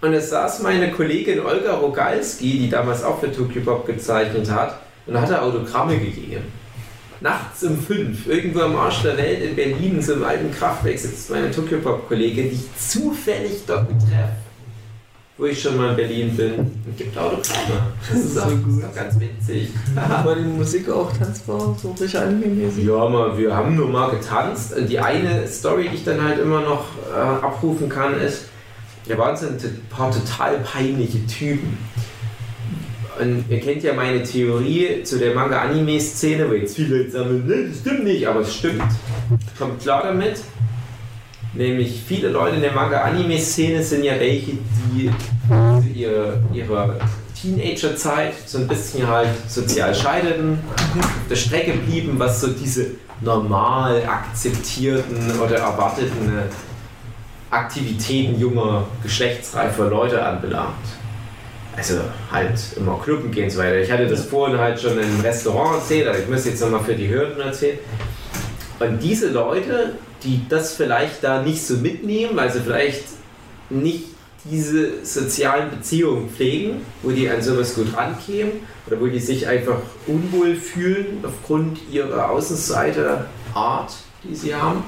und 0.00 0.12
es 0.12 0.30
saß 0.30 0.62
meine 0.62 0.92
Kollegin 0.92 1.40
Olga 1.40 1.74
Rogalski, 1.74 2.58
die 2.58 2.70
damals 2.70 3.02
auch 3.02 3.18
für 3.18 3.32
Tokyo 3.32 3.62
Pop 3.62 3.86
gezeichnet 3.86 4.50
hat, 4.50 4.78
und 5.06 5.20
hat 5.20 5.30
da 5.30 5.40
Autogramme 5.42 5.98
gegeben. 5.98 6.44
Nachts 7.20 7.64
um 7.64 7.78
fünf, 7.78 8.26
irgendwo 8.26 8.60
am 8.60 8.76
Arsch 8.76 9.02
der 9.02 9.16
Welt 9.16 9.42
in 9.42 9.56
Berlin, 9.56 10.02
so 10.02 10.14
im 10.14 10.24
alten 10.24 10.52
Kraftwerk, 10.52 10.98
sitzt 10.98 11.30
meine 11.30 11.50
Tokyo 11.50 11.78
Pop 11.78 12.08
Kollegin, 12.08 12.50
die 12.50 12.56
ich 12.56 12.76
zufällig 12.76 13.62
dort 13.66 13.88
treffe, 13.88 14.36
wo 15.38 15.44
ich 15.44 15.60
schon 15.60 15.76
mal 15.76 15.90
in 15.90 15.96
Berlin 15.96 16.36
bin, 16.36 16.54
und 16.54 16.96
gibt 16.96 17.16
Autogramme. 17.16 17.92
Das 18.08 18.18
ist, 18.18 18.34
so 18.34 18.40
auch, 18.40 18.44
auch 18.46 18.94
ganz 18.94 19.20
witzig. 19.20 19.68
War 19.94 20.34
die 20.34 20.42
Musik 20.42 20.88
auch 20.88 21.12
tanzbar, 21.12 21.76
so 21.80 21.90
richtig 21.90 22.18
anime-mäßig? 22.18 22.86
Ja, 22.86 23.08
mal, 23.08 23.36
wir 23.36 23.54
haben 23.54 23.76
nur 23.76 23.88
mal 23.88 24.10
getanzt. 24.10 24.74
Und 24.74 24.88
die 24.88 24.98
eine 24.98 25.46
Story, 25.46 25.88
die 25.90 25.96
ich 25.96 26.04
dann 26.04 26.22
halt 26.22 26.38
immer 26.38 26.62
noch 26.62 26.84
äh, 27.14 27.18
abrufen 27.18 27.88
kann, 27.88 28.18
ist, 28.18 28.46
da 29.08 29.18
waren 29.18 29.36
so 29.36 29.46
ein 29.46 29.58
paar 29.90 30.10
total 30.10 30.58
peinliche 30.60 31.26
Typen. 31.26 31.76
Und 33.20 33.44
ihr 33.48 33.60
kennt 33.60 33.82
ja 33.82 33.94
meine 33.94 34.22
Theorie 34.22 35.02
zu 35.02 35.18
der 35.18 35.34
Manga-Anime-Szene, 35.34 36.48
wo 36.48 36.54
jetzt 36.54 36.76
viele 36.76 36.98
Leute 36.98 37.10
sagen, 37.10 37.46
ne, 37.46 37.68
das 37.68 37.80
stimmt 37.80 38.04
nicht, 38.04 38.26
aber 38.26 38.40
es 38.40 38.54
stimmt. 38.54 38.82
Kommt 39.58 39.80
klar 39.80 40.02
damit. 40.02 40.40
Nämlich 41.56 42.02
viele 42.06 42.28
Leute 42.28 42.56
in 42.56 42.62
der 42.62 42.72
Manga-Anime-Szene 42.72 43.82
sind 43.82 44.04
ja 44.04 44.18
welche, 44.20 44.52
die 44.92 45.10
zu 45.48 45.88
ihrer, 45.88 46.38
ihrer 46.52 46.96
Teenagerzeit 47.40 48.34
so 48.44 48.58
ein 48.58 48.68
bisschen 48.68 49.06
halt 49.06 49.28
sozial 49.48 49.94
scheiterten, 49.94 50.58
auf 50.98 51.28
der 51.30 51.36
Strecke 51.36 51.72
blieben, 51.72 52.18
was 52.18 52.40
so 52.40 52.48
diese 52.48 52.86
normal 53.20 54.02
akzeptierten 54.06 55.40
oder 55.40 55.58
erwarteten 55.58 56.32
Aktivitäten 57.48 58.38
junger, 58.38 58.86
geschlechtsreifer 59.02 59.88
Leute 59.88 60.22
anbelangt. 60.22 60.74
Also 61.76 62.00
halt 62.32 62.58
immer 62.76 62.98
Clubben 62.98 63.30
gehen 63.30 63.44
und 63.44 63.50
so 63.50 63.58
weiter. 63.58 63.78
Ich 63.78 63.90
hatte 63.90 64.06
das 64.06 64.24
vorhin 64.24 64.58
halt 64.58 64.80
schon 64.80 64.98
im 64.98 65.20
Restaurant 65.20 65.76
erzählt, 65.76 66.08
aber 66.08 66.18
ich 66.18 66.28
muss 66.28 66.44
jetzt 66.44 66.60
nochmal 66.60 66.82
für 66.82 66.94
die 66.94 67.08
Hörenden 67.08 67.42
erzählen. 67.42 67.78
Und 68.78 69.02
diese 69.02 69.30
Leute, 69.30 69.94
die 70.22 70.42
das 70.48 70.74
vielleicht 70.74 71.24
da 71.24 71.42
nicht 71.42 71.66
so 71.66 71.74
mitnehmen, 71.74 72.36
weil 72.36 72.52
sie 72.52 72.60
vielleicht 72.60 73.04
nicht 73.70 74.04
diese 74.44 75.04
sozialen 75.04 75.70
Beziehungen 75.70 76.30
pflegen, 76.30 76.82
wo 77.02 77.10
die 77.10 77.28
an 77.28 77.42
sowas 77.42 77.74
gut 77.74 77.96
rankämen 77.96 78.52
oder 78.86 79.00
wo 79.00 79.06
die 79.06 79.18
sich 79.18 79.46
einfach 79.46 79.78
unwohl 80.06 80.54
fühlen 80.54 81.24
aufgrund 81.24 81.78
ihrer 81.90 82.30
Außenseiterart, 82.30 83.92
die 84.22 84.34
sie 84.34 84.54
haben. 84.54 84.84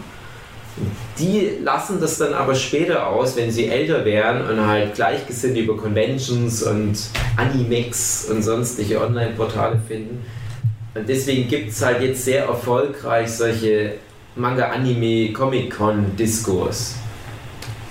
Die 1.18 1.58
lassen 1.60 2.00
das 2.00 2.18
dann 2.18 2.34
aber 2.34 2.54
später 2.54 3.08
aus, 3.08 3.36
wenn 3.36 3.50
sie 3.50 3.66
älter 3.66 4.04
werden 4.04 4.48
und 4.48 4.64
halt 4.64 4.94
gleichgesinnt 4.94 5.56
über 5.58 5.76
Conventions 5.76 6.62
und 6.62 6.96
Animex 7.36 8.28
und 8.30 8.42
sonstige 8.42 9.00
Online-Portale 9.00 9.80
finden. 9.88 10.24
Und 10.98 11.08
deswegen 11.08 11.48
gibt 11.48 11.70
es 11.70 11.80
halt 11.80 12.02
jetzt 12.02 12.24
sehr 12.24 12.46
erfolgreich 12.46 13.30
solche 13.30 13.94
Manga-Anime-Comic-Con-Diskurs. 14.34 16.96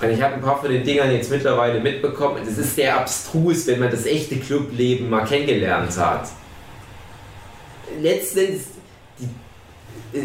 Und 0.02 0.10
ich 0.10 0.20
habe 0.20 0.34
ein 0.34 0.42
paar 0.42 0.60
von 0.60 0.70
den 0.70 0.84
Dingern 0.84 1.10
jetzt 1.10 1.30
mittlerweile 1.30 1.80
mitbekommen. 1.80 2.42
Es 2.46 2.58
ist 2.58 2.76
sehr 2.76 3.00
abstrus, 3.00 3.66
wenn 3.66 3.80
man 3.80 3.90
das 3.90 4.04
echte 4.04 4.36
Clubleben 4.36 5.08
mal 5.08 5.24
kennengelernt 5.24 5.96
hat. 5.96 6.28
Letztendlich, 8.02 8.60
die, 9.18 10.18
äh, 10.18 10.24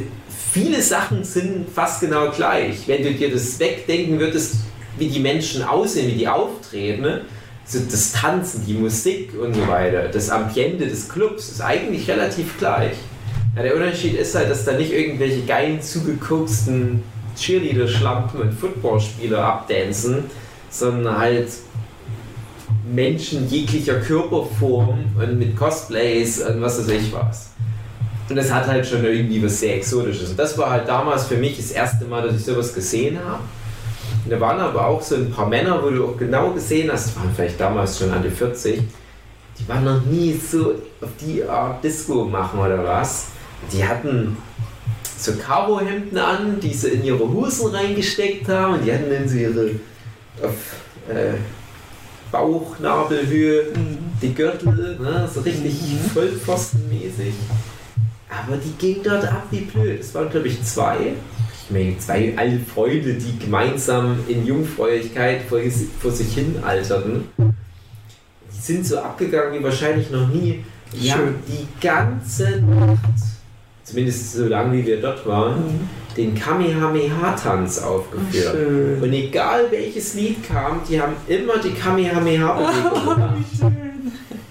viele 0.52 0.82
Sachen 0.82 1.24
sind 1.24 1.70
fast 1.74 2.02
genau 2.02 2.32
gleich. 2.32 2.86
Wenn 2.86 3.02
du 3.02 3.14
dir 3.14 3.32
das 3.32 3.58
wegdenken 3.60 4.20
würdest, 4.20 4.56
wie 4.98 5.08
die 5.08 5.22
Menschen 5.22 5.64
aussehen, 5.64 6.10
wie 6.10 6.18
die 6.18 6.28
auftreten, 6.28 7.02
ne? 7.02 7.22
So 7.66 7.80
das 7.80 8.12
Tanzen, 8.12 8.66
die 8.66 8.74
Musik 8.74 9.32
und 9.40 9.54
so 9.54 9.68
weiter, 9.68 10.10
das 10.10 10.30
Ambiente 10.30 10.88
des 10.88 11.10
Clubs 11.10 11.50
ist 11.50 11.62
eigentlich 11.62 12.10
relativ 12.10 12.58
gleich. 12.58 12.98
Ja, 13.56 13.64
der 13.64 13.76
Unterschied 13.76 14.16
ist 14.16 14.36
halt, 14.36 14.50
dass 14.50 14.66
da 14.66 14.74
nicht 14.74 14.92
irgendwelche 14.92 15.46
geilen, 15.46 15.82
zugegucksten 15.82 17.04
Cheerleader-Schlampen 17.38 18.42
und 18.42 18.54
Footballspieler 18.54 19.44
abdancen, 19.44 20.26
sondern 20.70 21.18
halt 21.18 21.50
Menschen 22.92 23.50
jeglicher 23.50 23.96
Körperform 23.96 25.06
und 25.18 25.40
mit 25.40 25.56
Cosplays 25.56 26.42
und 26.42 26.62
was 26.62 26.80
weiß 26.80 26.90
ich 26.90 27.14
was. 27.14 27.52
Und 28.30 28.36
das 28.36 28.52
hat 28.52 28.68
halt 28.68 28.86
schon 28.86 29.04
irgendwie 29.04 29.44
was 29.44 29.60
sehr 29.60 29.76
Exotisches. 29.76 30.32
Und 30.32 30.40
das 30.40 30.58
war 30.58 30.72
halt 30.72 30.88
damals 30.88 31.26
für 31.26 31.38
mich 31.38 31.58
das 31.58 31.72
erste 31.72 32.06
Mal, 32.06 32.28
dass 32.28 32.36
ich 32.36 32.46
sowas 32.46 32.74
gesehen 32.74 33.20
habe. 33.24 33.44
Da 34.30 34.40
waren 34.40 34.60
aber 34.60 34.88
auch 34.88 35.02
so 35.02 35.16
ein 35.16 35.32
paar 35.32 35.48
Männer, 35.48 35.82
wo 35.84 35.90
du 35.90 36.06
auch 36.06 36.18
genau 36.18 36.52
gesehen 36.52 36.92
hast, 36.92 37.12
die 37.12 37.16
waren 37.18 37.32
vielleicht 37.36 37.60
damals 37.60 38.00
schon 38.00 38.12
an 38.12 38.24
die 38.24 38.30
40, 38.30 38.82
die 39.60 39.68
waren 39.68 39.84
noch 39.84 40.02
nie 40.06 40.34
so 40.34 40.76
auf 41.02 41.10
die 41.20 41.44
Art 41.44 41.84
Disco 41.84 42.26
machen 42.26 42.60
oder 42.60 42.84
was. 42.84 43.28
Die 43.72 43.86
hatten 43.86 44.38
so 45.18 45.34
Caro-Hemden 45.34 46.18
an, 46.18 46.60
die 46.60 46.74
sie 46.74 46.90
in 46.90 47.04
ihre 47.04 47.30
Hosen 47.32 47.74
reingesteckt 47.74 48.48
haben 48.50 48.76
und 48.76 48.86
die 48.86 48.94
hatten 48.94 49.10
dann 49.10 49.28
so 49.28 49.36
ihre 49.36 49.72
auf 50.42 50.56
äh, 51.10 51.34
Bauchnabelhöhe 52.32 53.66
die 54.22 54.34
Gürtel, 54.34 54.98
ne, 55.00 55.30
so 55.32 55.42
richtig 55.42 55.76
vollpfostenmäßig. 56.14 57.36
Aber 58.28 58.58
die 58.58 58.72
gingen 58.72 59.04
dort 59.04 59.26
ab 59.26 59.44
wie 59.52 59.62
blöd. 59.62 60.00
Es 60.00 60.16
waren, 60.16 60.30
glaube 60.30 60.48
ich, 60.48 60.64
zwei. 60.64 61.14
Ich 61.66 61.72
meine, 61.72 61.98
zwei 61.98 62.34
alte 62.36 62.60
Freunde, 62.60 63.14
die 63.14 63.40
gemeinsam 63.40 64.20
in 64.28 64.46
Jungfräulichkeit 64.46 65.44
vor, 65.48 65.60
vor 66.02 66.12
sich 66.12 66.34
hin 66.34 66.56
alterten. 66.62 67.30
Die 67.38 68.62
sind 68.62 68.86
so 68.86 69.00
abgegangen 69.00 69.58
wie 69.60 69.64
wahrscheinlich 69.64 70.12
noch 70.12 70.28
nie. 70.28 70.64
Die 70.94 71.12
haben 71.12 71.36
die 71.48 71.68
ganze 71.86 72.62
Nacht, 72.62 73.00
zumindest 73.84 74.34
so 74.34 74.46
lange 74.46 74.78
wie 74.78 74.86
wir 74.86 75.02
dort 75.02 75.26
waren, 75.26 75.88
den 76.16 76.36
Kamehameha-Tanz 76.36 77.80
aufgeführt. 77.80 78.56
Schön. 78.56 79.02
Und 79.02 79.14
egal 79.14 79.72
welches 79.72 80.14
Lied 80.14 80.48
kam, 80.48 80.82
die 80.88 81.02
haben 81.02 81.14
immer 81.28 81.58
die 81.58 81.72
Kamehameha-Bewegung 81.72 83.04
gemacht. 83.16 83.83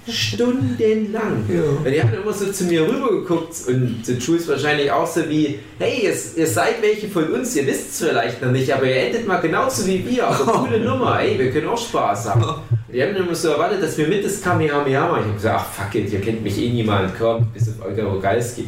Stundenlang. 0.08 1.44
Ja. 1.48 1.62
Und 1.84 1.86
die 1.86 2.02
haben 2.02 2.12
immer 2.12 2.32
so 2.32 2.50
zu 2.50 2.64
mir 2.64 2.82
rübergeguckt 2.82 3.54
und 3.68 4.04
zu 4.04 4.14
Jules 4.14 4.48
wahrscheinlich 4.48 4.90
auch 4.90 5.06
so 5.06 5.28
wie, 5.28 5.60
hey, 5.78 6.04
ihr, 6.04 6.14
ihr 6.36 6.46
seid 6.46 6.82
welche 6.82 7.08
von 7.08 7.32
uns, 7.32 7.54
ihr 7.54 7.66
wisst 7.66 7.90
es 7.90 8.08
vielleicht 8.08 8.42
noch 8.42 8.50
nicht, 8.50 8.72
aber 8.72 8.84
ihr 8.84 8.96
endet 8.96 9.26
mal 9.26 9.38
genauso 9.38 9.86
wie 9.86 10.04
wir, 10.08 10.26
aber 10.26 10.52
coole 10.52 10.80
Nummer, 10.80 11.20
ey, 11.20 11.38
wir 11.38 11.50
können 11.50 11.68
auch 11.68 11.78
Spaß 11.78 12.30
haben. 12.30 12.44
Die 12.92 13.02
haben 13.02 13.16
immer 13.16 13.34
so 13.34 13.48
erwartet, 13.48 13.82
dass 13.82 13.96
wir 13.96 14.06
mit 14.06 14.22
das 14.24 14.42
Kamehameha 14.42 15.08
machen. 15.08 15.20
Ich 15.20 15.26
habe 15.26 15.34
gesagt, 15.34 15.60
ach 15.60 15.72
fuck 15.72 15.94
it, 15.94 16.12
ihr 16.12 16.20
kennt 16.20 16.42
mich 16.42 16.58
eh 16.58 16.68
niemand, 16.68 17.12
komm, 17.18 17.46
bis 17.54 17.68
auf 17.68 17.86
Olga 17.86 18.04
Rogalski. 18.04 18.66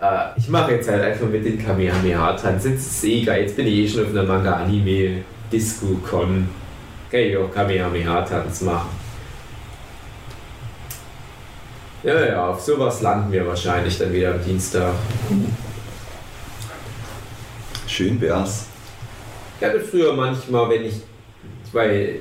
Äh, 0.00 0.28
ich 0.36 0.48
mache 0.48 0.72
jetzt 0.72 0.88
halt 0.88 1.02
einfach 1.02 1.28
mit 1.28 1.44
den 1.44 1.62
Kamehameha-Tanz. 1.62 2.64
Jetzt 2.64 2.86
ist 2.86 2.92
es 2.92 3.04
eh 3.04 3.20
geil. 3.22 3.42
Jetzt 3.42 3.56
bin 3.56 3.66
ich 3.66 3.74
eh 3.74 3.86
schon 3.88 4.04
auf 4.04 4.10
einer 4.10 4.22
Manga-Anime-Disco-Con. 4.22 6.48
Kann 7.10 7.20
ich 7.20 7.36
auch 7.36 7.52
Kamehameha-Tanz 7.52 8.62
machen. 8.62 8.99
Ja, 12.02 12.24
ja, 12.24 12.48
auf 12.48 12.62
sowas 12.62 13.02
landen 13.02 13.30
wir 13.30 13.46
wahrscheinlich 13.46 13.98
dann 13.98 14.10
wieder 14.10 14.32
am 14.32 14.42
Dienstag. 14.42 14.94
Schön 17.86 18.18
wär's. 18.22 18.66
Ich 19.58 19.66
hatte 19.66 19.80
früher 19.80 20.14
manchmal, 20.14 20.70
wenn 20.70 20.86
ich, 20.86 20.94
ja 21.74 22.20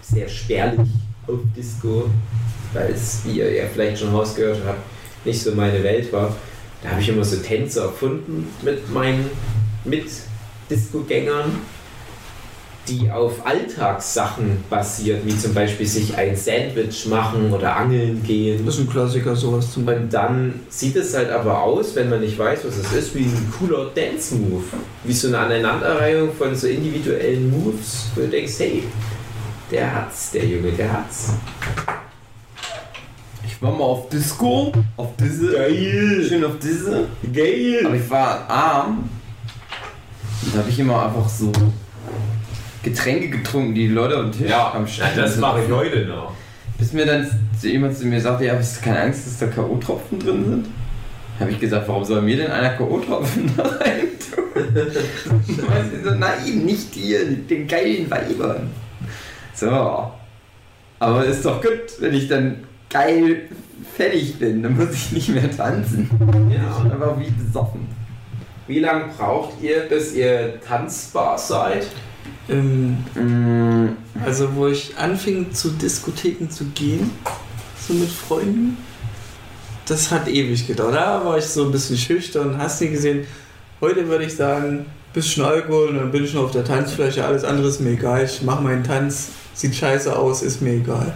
sehr 0.00 0.28
spärlich 0.28 0.88
auf 1.26 1.40
Disco, 1.56 2.08
weil 2.72 2.92
es, 2.92 3.22
wie 3.24 3.38
ihr 3.38 3.52
ja 3.52 3.64
vielleicht 3.66 3.98
schon 3.98 4.14
rausgehört 4.14 4.60
habt, 4.64 4.80
nicht 5.24 5.42
so 5.42 5.52
meine 5.52 5.82
Welt 5.82 6.12
war. 6.12 6.36
Da 6.82 6.90
habe 6.90 7.00
ich 7.00 7.08
immer 7.08 7.24
so 7.24 7.38
Tänze 7.38 7.80
erfunden 7.80 8.48
mit 8.62 8.88
meinen 8.92 9.28
Mit-Disco-Gängern, 9.84 11.58
die 12.88 13.10
auf 13.10 13.46
Alltagssachen 13.46 14.64
basieren, 14.68 15.20
wie 15.24 15.36
zum 15.38 15.54
Beispiel 15.54 15.86
sich 15.86 16.16
ein 16.16 16.34
Sandwich 16.34 17.06
machen 17.06 17.52
oder 17.52 17.76
angeln 17.76 18.22
gehen. 18.24 18.66
Das 18.66 18.74
ist 18.74 18.80
ein 18.80 18.90
Klassiker, 18.90 19.36
sowas 19.36 19.72
zum 19.72 19.86
Und 19.86 20.12
dann 20.12 20.54
sieht 20.68 20.96
es 20.96 21.14
halt 21.14 21.30
aber 21.30 21.62
aus, 21.62 21.94
wenn 21.94 22.10
man 22.10 22.20
nicht 22.20 22.38
weiß, 22.38 22.60
was 22.64 22.76
es 22.76 22.92
ist, 22.92 23.14
wie 23.14 23.24
ein 23.24 23.52
cooler 23.58 23.90
Dance-Move. 23.94 24.64
Wie 25.04 25.12
so 25.12 25.28
eine 25.28 25.38
Aneinanderreihung 25.38 26.32
von 26.32 26.54
so 26.56 26.66
individuellen 26.66 27.50
Moves, 27.50 28.06
wo 28.14 28.22
du 28.22 28.28
denkst, 28.28 28.54
hey, 28.58 28.82
der 29.70 29.94
hat's, 29.94 30.32
der 30.32 30.44
Junge, 30.44 30.72
der 30.72 30.92
hat's. 30.92 31.34
Ich 33.46 33.62
war 33.62 33.70
mal 33.70 33.84
auf 33.84 34.08
Disco, 34.08 34.72
auf 34.96 35.10
diese. 35.20 35.52
Geil! 35.52 36.26
Schön 36.28 36.44
auf 36.44 36.58
diese. 36.60 36.96
Aber 36.96 37.32
Geil! 37.32 37.94
ich 37.94 38.10
war 38.10 38.50
arm. 38.50 39.08
Und 40.44 40.52
da 40.52 40.58
habe 40.58 40.68
ich 40.68 40.78
immer 40.80 41.06
einfach 41.06 41.28
so 41.28 41.52
Getränke 42.82 43.28
getrunken, 43.30 43.74
die 43.74 43.88
Leute 43.88 44.16
am 44.16 44.32
Tisch 44.32 44.50
Ja, 44.50 44.72
am 44.74 44.82
na, 44.82 44.88
Stand 44.88 45.16
das 45.16 45.36
mache 45.36 45.62
ich 45.64 45.70
heute 45.70 46.04
noch. 46.06 46.32
Bis 46.78 46.92
mir 46.92 47.06
dann 47.06 47.28
jemand 47.62 47.96
zu 47.96 48.06
mir 48.06 48.20
sagte, 48.20 48.46
ja, 48.46 48.56
hast 48.56 48.80
du 48.80 48.84
keine 48.84 49.02
Angst, 49.02 49.26
dass 49.26 49.38
da 49.38 49.46
K.O.-Tropfen 49.46 50.18
drin 50.18 50.44
sind? 50.44 50.66
Habe 51.38 51.52
ich 51.52 51.60
gesagt, 51.60 51.86
warum 51.88 52.04
soll 52.04 52.22
mir 52.22 52.36
denn 52.36 52.50
einer 52.50 52.70
K.O.-Tropfen 52.70 53.50
da 53.56 53.62
rein 53.62 54.08
tun? 54.34 54.44
so, 56.04 56.10
nein, 56.10 56.64
nicht 56.64 56.94
dir, 56.94 57.24
den 57.24 57.68
geilen 57.68 58.10
Weibern. 58.10 58.70
So. 59.54 60.10
Aber 60.98 61.24
ist 61.24 61.44
doch 61.44 61.60
gut, 61.60 62.00
wenn 62.00 62.14
ich 62.14 62.28
dann 62.28 62.64
geil 62.90 63.48
fertig 63.94 64.38
bin, 64.38 64.62
dann 64.62 64.76
muss 64.76 64.92
ich 64.92 65.12
nicht 65.12 65.28
mehr 65.28 65.50
tanzen. 65.50 66.10
Ja. 66.50 66.90
Einfach 66.90 67.18
wie 67.18 67.30
besoffen. 67.30 67.86
Wie 68.66 68.78
lange 68.78 69.06
braucht 69.16 69.60
ihr, 69.60 69.80
bis 69.88 70.14
ihr 70.14 70.60
tanzbar 70.66 71.36
seid? 71.36 71.86
Ähm, 72.48 72.98
Mm, 73.14 73.96
also 74.24 74.54
wo 74.54 74.66
ich 74.66 74.96
anfing 74.96 75.52
zu 75.52 75.70
Diskotheken 75.70 76.48
zu 76.50 76.64
gehen, 76.66 77.10
so 77.86 77.94
mit 77.94 78.10
Freunden, 78.10 78.76
das 79.86 80.10
hat 80.10 80.28
ewig 80.28 80.66
gedauert. 80.66 80.94
Da 80.94 81.24
war 81.24 81.38
ich 81.38 81.44
so 81.44 81.64
ein 81.64 81.72
bisschen 81.72 81.96
schüchtern, 81.96 82.56
hast 82.58 82.80
nie 82.80 82.88
gesehen. 82.88 83.26
Heute 83.80 84.08
würde 84.08 84.24
ich 84.24 84.36
sagen, 84.36 84.86
bisschen 85.12 85.44
Alkohol 85.44 85.88
und 85.88 85.96
dann 85.96 86.10
bin 86.10 86.24
ich 86.24 86.30
schon 86.30 86.44
auf 86.44 86.52
der 86.52 86.64
Tanzfläche, 86.64 87.24
alles 87.24 87.44
andere 87.44 87.68
ist 87.68 87.80
mir 87.80 87.90
egal. 87.90 88.24
Ich 88.24 88.42
mache 88.42 88.62
meinen 88.62 88.84
Tanz, 88.84 89.28
sieht 89.54 89.74
scheiße 89.74 90.16
aus, 90.16 90.42
ist 90.42 90.62
mir 90.62 90.74
egal. 90.74 91.12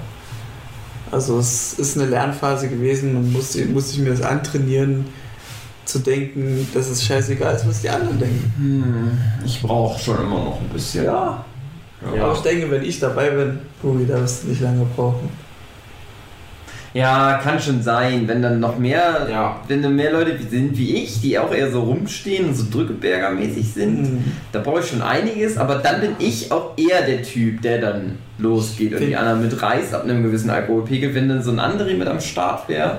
Also 1.10 1.38
es 1.38 1.74
ist 1.74 1.96
eine 1.96 2.10
Lernphase 2.10 2.68
gewesen, 2.68 3.14
man 3.14 3.32
musste, 3.32 3.64
musste 3.66 3.92
ich 3.94 4.00
mir 4.00 4.10
das 4.10 4.22
antrainieren, 4.22 5.06
zu 5.86 6.00
denken, 6.00 6.66
dass 6.74 6.88
es 6.88 7.04
scheißegal 7.04 7.54
ist, 7.56 7.66
was 7.66 7.80
die 7.80 7.90
anderen 7.90 8.18
denken. 8.18 8.52
hm, 8.56 9.18
ich 9.44 9.62
brauche 9.62 9.98
schon 9.98 10.18
immer 10.18 10.44
noch 10.44 10.60
ein 10.60 10.68
bisschen. 10.68 11.04
Ja. 11.04 11.44
Ja. 12.14 12.24
Aber 12.24 12.34
ich 12.34 12.40
denke, 12.40 12.70
wenn 12.70 12.82
ich 12.82 13.00
dabei 13.00 13.30
bin, 13.30 13.58
Bumi, 13.80 14.06
da 14.06 14.20
wirst 14.20 14.44
du 14.44 14.48
nicht 14.48 14.60
lange 14.60 14.84
brauchen. 14.94 15.28
Ja, 16.96 17.38
kann 17.42 17.60
schon 17.60 17.82
sein, 17.82 18.26
wenn 18.26 18.40
dann 18.40 18.58
noch 18.58 18.78
mehr, 18.78 19.26
Ja. 19.30 19.60
wenn 19.68 19.82
dann 19.82 19.94
mehr 19.96 20.12
Leute 20.12 20.36
sind 20.50 20.76
wie 20.78 20.94
ich, 21.02 21.20
die 21.20 21.38
auch 21.38 21.52
eher 21.52 21.70
so 21.70 21.82
rumstehen 21.82 22.46
und 22.48 22.54
so 22.56 22.64
Drückeberger-mäßig 22.70 23.72
sind, 23.74 24.02
Mhm. 24.02 24.24
da 24.52 24.60
brauche 24.60 24.80
ich 24.80 24.86
schon 24.86 25.02
einiges, 25.02 25.58
aber 25.58 25.76
dann 25.76 26.00
bin 26.00 26.10
ich 26.18 26.50
auch 26.50 26.72
eher 26.78 27.02
der 27.02 27.22
Typ, 27.22 27.60
der 27.60 27.80
dann 27.80 28.18
losgeht 28.38 28.94
und 28.94 29.00
die 29.06 29.14
anderen 29.16 29.42
mitreißt 29.42 29.92
ab 29.94 30.04
einem 30.04 30.22
gewissen 30.22 30.48
Alkoholpegel. 30.50 31.14
Wenn 31.14 31.28
dann 31.28 31.42
so 31.42 31.50
ein 31.50 31.58
anderer 31.58 31.92
mit 31.92 32.08
am 32.08 32.20
Start 32.20 32.68
wäre, 32.68 32.98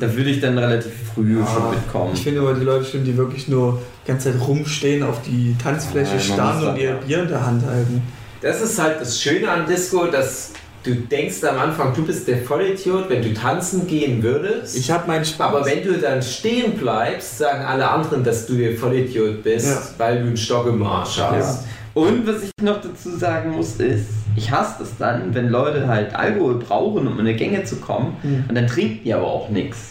da 0.00 0.14
würde 0.14 0.30
ich 0.30 0.40
dann 0.40 0.58
relativ 0.58 0.92
früh 1.14 1.38
Ja, 1.38 1.46
schon 1.46 1.70
mitkommen. 1.70 2.10
Ich 2.14 2.22
finde 2.22 2.40
aber 2.40 2.54
die 2.54 2.64
Leute 2.64 2.84
schön, 2.84 3.04
die 3.04 3.16
wirklich 3.16 3.48
nur 3.48 3.80
die 4.04 4.08
ganze 4.08 4.32
Zeit 4.32 4.46
rumstehen, 4.46 5.02
auf 5.02 5.22
die 5.22 5.56
Tanzfläche 5.62 6.14
Ja, 6.16 6.20
starren 6.20 6.68
und 6.68 6.76
ihr 6.78 6.92
Bier 7.06 7.22
in 7.22 7.28
der 7.28 7.46
Hand 7.46 7.64
halten. 7.64 8.02
Das 8.42 8.60
ist 8.60 8.78
halt 8.80 9.00
das 9.00 9.20
Schöne 9.20 9.50
an 9.50 9.66
Disco, 9.66 10.06
dass 10.06 10.52
du 10.82 10.94
denkst 10.94 11.44
am 11.44 11.58
Anfang, 11.58 11.92
du 11.94 12.04
bist 12.04 12.26
der 12.28 12.38
Vollidiot, 12.38 13.08
wenn 13.10 13.22
du 13.22 13.34
tanzen 13.34 13.86
gehen 13.86 14.22
würdest. 14.22 14.76
Ich 14.76 14.90
habe 14.90 15.06
meinen 15.06 15.24
Spaß. 15.24 15.40
aber 15.54 15.66
wenn 15.66 15.82
du 15.82 15.94
dann 15.98 16.22
stehen 16.22 16.72
bleibst, 16.76 17.38
sagen 17.38 17.64
alle 17.64 17.88
anderen, 17.90 18.24
dass 18.24 18.46
du 18.46 18.54
der 18.54 18.74
Vollidiot 18.76 19.42
bist, 19.42 19.66
Ja. 19.68 19.82
weil 19.98 20.20
du 20.20 20.26
einen 20.28 20.36
Stock 20.36 20.66
im 20.66 20.82
Arsch 20.82 21.18
hast. 21.20 21.66
Und 21.92 22.26
was 22.26 22.44
ich 22.44 22.50
noch 22.62 22.80
dazu 22.80 23.10
sagen 23.16 23.50
muss 23.50 23.76
ist, 23.76 24.06
ich 24.36 24.50
hasse 24.50 24.76
das 24.78 24.96
dann, 24.96 25.34
wenn 25.34 25.48
Leute 25.48 25.88
halt 25.88 26.14
Alkohol 26.14 26.54
brauchen, 26.60 27.06
um 27.08 27.14
in 27.14 27.20
eine 27.20 27.34
Gänge 27.34 27.64
zu 27.64 27.76
kommen 27.76 28.16
Mhm. 28.22 28.44
und 28.48 28.54
dann 28.54 28.66
trinken 28.68 29.00
die 29.04 29.12
aber 29.12 29.26
auch 29.26 29.48
nichts. 29.50 29.90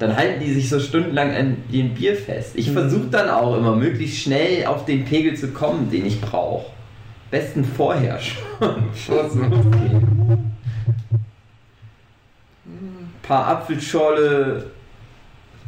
Dann 0.00 0.16
halten 0.16 0.40
die 0.42 0.52
sich 0.52 0.68
so 0.68 0.80
stundenlang 0.80 1.34
an 1.34 1.56
dem 1.72 1.94
Bier 1.94 2.16
fest. 2.16 2.52
Ich 2.54 2.68
Mhm. 2.68 2.72
versuche 2.72 3.06
dann 3.10 3.28
auch 3.30 3.56
immer 3.56 3.76
möglichst 3.76 4.18
schnell 4.22 4.66
auf 4.66 4.86
den 4.86 5.04
Pegel 5.04 5.34
zu 5.36 5.48
kommen, 5.48 5.88
den 5.90 6.04
ich 6.06 6.20
brauche. 6.20 6.66
Besten 7.30 7.64
vorher 7.64 8.18
schon. 8.18 8.38
Ein 12.66 13.12
paar 13.22 13.46
Apfelschorle, 13.46 14.70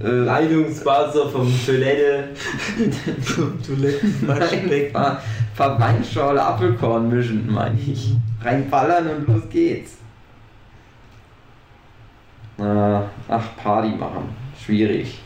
äh, 0.00 0.06
Leitungswasser 0.06 1.28
vom 1.28 1.52
Toilette. 1.64 2.30
Toiletten, 3.66 4.14
Nein, 4.26 4.40
Waschbecken. 4.40 4.92
paar, 4.92 5.22
paar 5.56 5.78
Weinschorle 5.78 6.42
Apfelkorn 6.42 7.08
mischen, 7.08 7.50
meine 7.52 7.78
ich. 7.78 8.14
Reinballern 8.42 9.08
und 9.08 9.28
los 9.28 9.48
geht's. 9.48 9.92
Ah, 12.58 13.02
ach, 13.28 13.56
Party 13.62 13.90
machen. 13.90 14.34
Schwierig. 14.64 15.20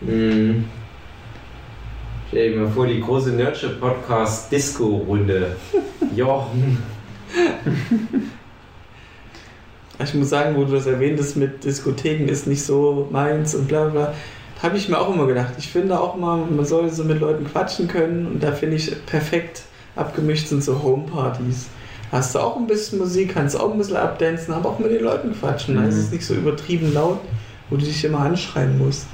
Mhm. 0.00 0.64
Stell 2.28 2.52
dir 2.52 2.60
mal 2.60 2.68
vor, 2.70 2.86
die 2.86 3.00
große 3.00 3.30
Nerdship 3.30 3.80
Podcast 3.80 4.50
Disco-Runde. 4.50 5.56
Jochen. 6.16 6.78
Ich 10.02 10.14
muss 10.14 10.28
sagen, 10.28 10.56
wo 10.56 10.64
du 10.64 10.72
das 10.74 10.86
erwähntest 10.86 11.36
mit 11.36 11.64
Diskotheken 11.64 12.28
ist 12.30 12.46
nicht 12.46 12.62
so 12.64 13.08
meins 13.10 13.54
und 13.54 13.68
bla 13.68 13.86
bla. 13.88 14.12
Da 14.56 14.62
habe 14.62 14.76
ich 14.76 14.88
mir 14.88 14.98
auch 14.98 15.12
immer 15.14 15.26
gedacht. 15.26 15.52
Ich 15.58 15.68
finde 15.68 15.98
auch 16.00 16.16
mal, 16.16 16.38
man 16.38 16.64
soll 16.64 16.90
so 16.90 17.04
mit 17.04 17.20
Leuten 17.20 17.46
quatschen 17.46 17.88
können 17.88 18.26
und 18.26 18.42
da 18.42 18.52
finde 18.52 18.76
ich 18.76 18.92
perfekt 19.06 19.62
abgemischt 19.94 20.48
sind 20.48 20.62
so 20.62 20.82
Homepartys. 20.82 21.68
Hast 22.12 22.34
du 22.34 22.38
auch 22.38 22.56
ein 22.56 22.66
bisschen 22.66 22.98
Musik, 22.98 23.34
kannst 23.34 23.58
auch 23.58 23.72
ein 23.72 23.78
bisschen 23.78 23.96
abdancen, 23.96 24.52
aber 24.54 24.68
auch 24.70 24.78
mit 24.78 24.90
den 24.90 25.02
Leuten 25.02 25.32
quatschen. 25.38 25.76
Da 25.76 25.84
ist 25.84 25.94
Mhm. 25.94 26.00
es 26.00 26.10
nicht 26.12 26.26
so 26.26 26.34
übertrieben 26.34 26.92
laut, 26.92 27.18
wo 27.70 27.76
du 27.76 27.84
dich 27.84 28.04
immer 28.04 28.20
anschreien 28.20 28.78
musst. 28.78 29.06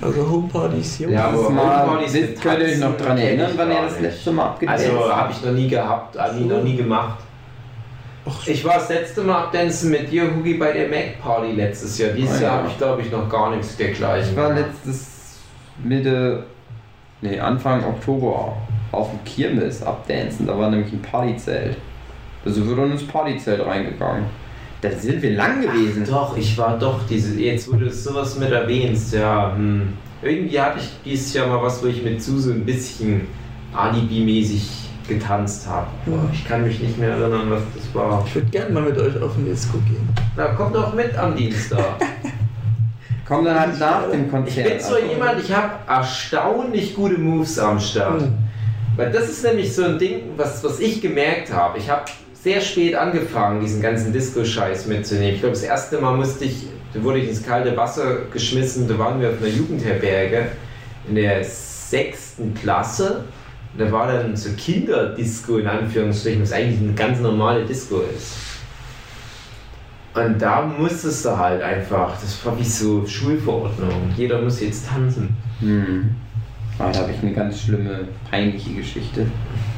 Also 0.00 0.28
Homepartys, 0.30 0.98
Jungs. 0.98 1.14
Ja, 1.14 1.28
aber 1.28 1.48
Homepartys 1.48 2.12
mit 2.12 2.40
könnt 2.40 2.60
ihr 2.60 2.66
euch 2.66 2.78
noch 2.78 2.96
dran 2.96 3.18
erinnern, 3.18 3.50
wann 3.56 3.70
ihr 3.70 3.82
das 3.82 3.92
nicht. 3.92 4.02
letzte 4.02 4.32
Mal 4.32 4.44
abgedanced 4.46 4.90
Also 4.90 5.14
habe 5.16 5.32
ich 5.32 5.42
noch 5.44 5.52
nie 5.52 5.68
gehabt, 5.68 6.18
habe 6.18 6.38
ich 6.38 6.46
noch 6.46 6.62
nie 6.62 6.76
gemacht. 6.76 7.18
Ich 8.44 8.64
war 8.64 8.74
das 8.74 8.88
letzte 8.88 9.22
Mal 9.22 9.44
abdancen 9.44 9.90
mit 9.90 10.10
dir, 10.10 10.24
Hugi, 10.34 10.54
bei 10.54 10.72
der 10.72 10.88
Mac 10.88 11.20
Party 11.22 11.52
letztes 11.52 11.96
Jahr. 11.98 12.10
Dieses 12.10 12.38
Oh 12.38 12.42
ja. 12.42 12.48
Jahr 12.48 12.58
habe 12.58 12.68
ich, 12.68 12.76
glaube 12.78 13.02
ich, 13.02 13.10
noch 13.12 13.28
gar 13.28 13.50
nichts 13.54 13.76
dergleichen. 13.76 14.30
Ich 14.32 14.36
war 14.36 14.52
letztes 14.52 15.38
Mitte, 15.82 16.42
nee, 17.20 17.38
Anfang 17.38 17.84
Oktober 17.84 18.56
auf 18.90 19.10
dem 19.10 19.24
Kirmes 19.24 19.82
abdancen. 19.82 20.46
Da 20.46 20.58
war 20.58 20.70
nämlich 20.70 20.92
ein 20.92 21.02
Partyzelt. 21.02 21.76
Sind 22.44 22.68
wir 22.68 22.76
dann 22.76 22.92
ins 22.92 23.06
Partyzelt 23.06 23.64
reingegangen. 23.64 24.26
Da 24.80 24.90
sind 24.90 25.22
wir 25.22 25.32
lang 25.32 25.62
gewesen. 25.62 26.04
Doch, 26.08 26.36
ich 26.36 26.56
war 26.58 26.78
doch 26.78 27.00
diese. 27.08 27.34
Jetzt, 27.40 27.72
wo 27.72 27.76
du 27.76 27.90
sowas 27.90 28.38
mit 28.38 28.50
erwähnst, 28.52 29.12
ja. 29.14 29.54
Hm. 29.56 29.94
Irgendwie 30.22 30.60
hatte 30.60 30.78
ich 30.80 30.88
dieses 31.04 31.32
Jahr 31.34 31.46
mal 31.46 31.62
was, 31.62 31.82
wo 31.82 31.86
ich 31.86 32.02
mit 32.02 32.22
Suse 32.22 32.52
ein 32.52 32.64
bisschen 32.64 33.22
Alibi-mäßig 33.74 34.68
getanzt 35.08 35.66
habe. 35.68 35.86
Aber 36.06 36.16
Mhm. 36.16 36.30
ich 36.32 36.44
kann 36.46 36.62
mich 36.64 36.80
nicht 36.80 36.98
mehr 36.98 37.10
erinnern, 37.10 37.50
was 37.50 37.62
das 37.74 37.94
war. 37.94 38.24
ich 38.26 38.34
würde 38.34 38.48
gerne 38.48 38.70
mal 38.70 38.82
mit 38.82 38.98
euch 38.98 39.20
auf 39.22 39.34
den 39.36 39.44
Disco 39.46 39.78
gehen. 39.78 40.08
Na, 40.36 40.46
komm 40.56 40.72
doch 40.72 40.92
mit 40.94 41.16
am 41.16 41.36
Dienstag. 41.36 41.84
Komm 43.28 43.44
dann 43.44 43.58
halt 43.58 43.80
nach 43.80 44.08
dem 44.08 44.26
Ich 44.26 44.30
Konzert. 44.30 44.68
bin 44.68 44.78
so 44.80 44.96
jemand, 44.98 45.42
ich 45.42 45.52
habe 45.52 45.72
erstaunlich 45.88 46.94
gute 46.94 47.18
Moves 47.18 47.58
am 47.58 47.80
Start. 47.80 48.22
Hm. 48.22 48.34
Weil 48.96 49.10
das 49.10 49.28
ist 49.28 49.42
nämlich 49.44 49.74
so 49.74 49.82
ein 49.84 49.98
Ding, 49.98 50.20
was, 50.36 50.62
was 50.62 50.78
ich 50.78 51.00
gemerkt 51.02 51.52
habe. 51.52 51.76
Ich 51.78 51.90
habe 51.90 52.04
sehr 52.46 52.60
spät 52.60 52.94
angefangen, 52.94 53.60
diesen 53.60 53.82
ganzen 53.82 54.12
Disco-Scheiß 54.12 54.86
mitzunehmen. 54.86 55.34
Ich 55.34 55.40
glaube, 55.40 55.54
das 55.54 55.64
erste 55.64 55.98
Mal 56.00 56.16
musste 56.16 56.44
ich 56.44 56.68
da 56.94 57.02
wurde 57.02 57.18
ich 57.18 57.28
ins 57.28 57.44
kalte 57.44 57.76
Wasser 57.76 58.20
geschmissen, 58.32 58.86
da 58.86 58.96
waren 58.98 59.20
wir 59.20 59.30
auf 59.30 59.38
einer 59.38 59.48
Jugendherberge 59.48 60.52
in 61.08 61.16
der 61.16 61.42
sechsten 61.42 62.54
Klasse. 62.54 63.24
Da 63.76 63.90
war 63.90 64.10
dann 64.10 64.36
so 64.36 64.50
Kinderdisco 64.56 65.58
in 65.58 65.66
Anführungsstrichen, 65.66 66.40
was 66.40 66.52
eigentlich 66.52 66.80
eine 66.80 66.94
ganz 66.94 67.18
normale 67.18 67.64
Disco 67.64 68.02
ist. 68.16 68.36
Und 70.14 70.40
da 70.40 70.62
musstest 70.62 71.24
du 71.24 71.36
halt 71.36 71.60
einfach, 71.60 72.12
das 72.12 72.46
war 72.46 72.56
wie 72.56 72.64
so 72.64 73.04
Schulverordnung, 73.06 74.14
jeder 74.16 74.40
muss 74.40 74.60
jetzt 74.60 74.86
tanzen. 74.88 75.36
Hm. 75.58 76.14
Ah, 76.78 76.90
da 76.92 77.00
habe 77.00 77.12
ich 77.12 77.22
eine 77.22 77.32
ganz 77.32 77.62
schlimme, 77.62 78.06
peinliche 78.30 78.74
Geschichte. 78.74 79.26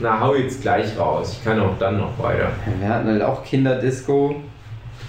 Na, 0.01 0.20
hau 0.20 0.34
jetzt 0.34 0.62
gleich 0.62 0.99
raus, 0.99 1.36
ich 1.38 1.44
kann 1.44 1.61
auch 1.61 1.78
dann 1.78 1.99
noch 1.99 2.18
weiter. 2.18 2.51
Wir 2.80 2.88
hatten 2.88 3.07
halt 3.07 3.22
auch 3.22 3.44
Kinderdisco. 3.44 4.34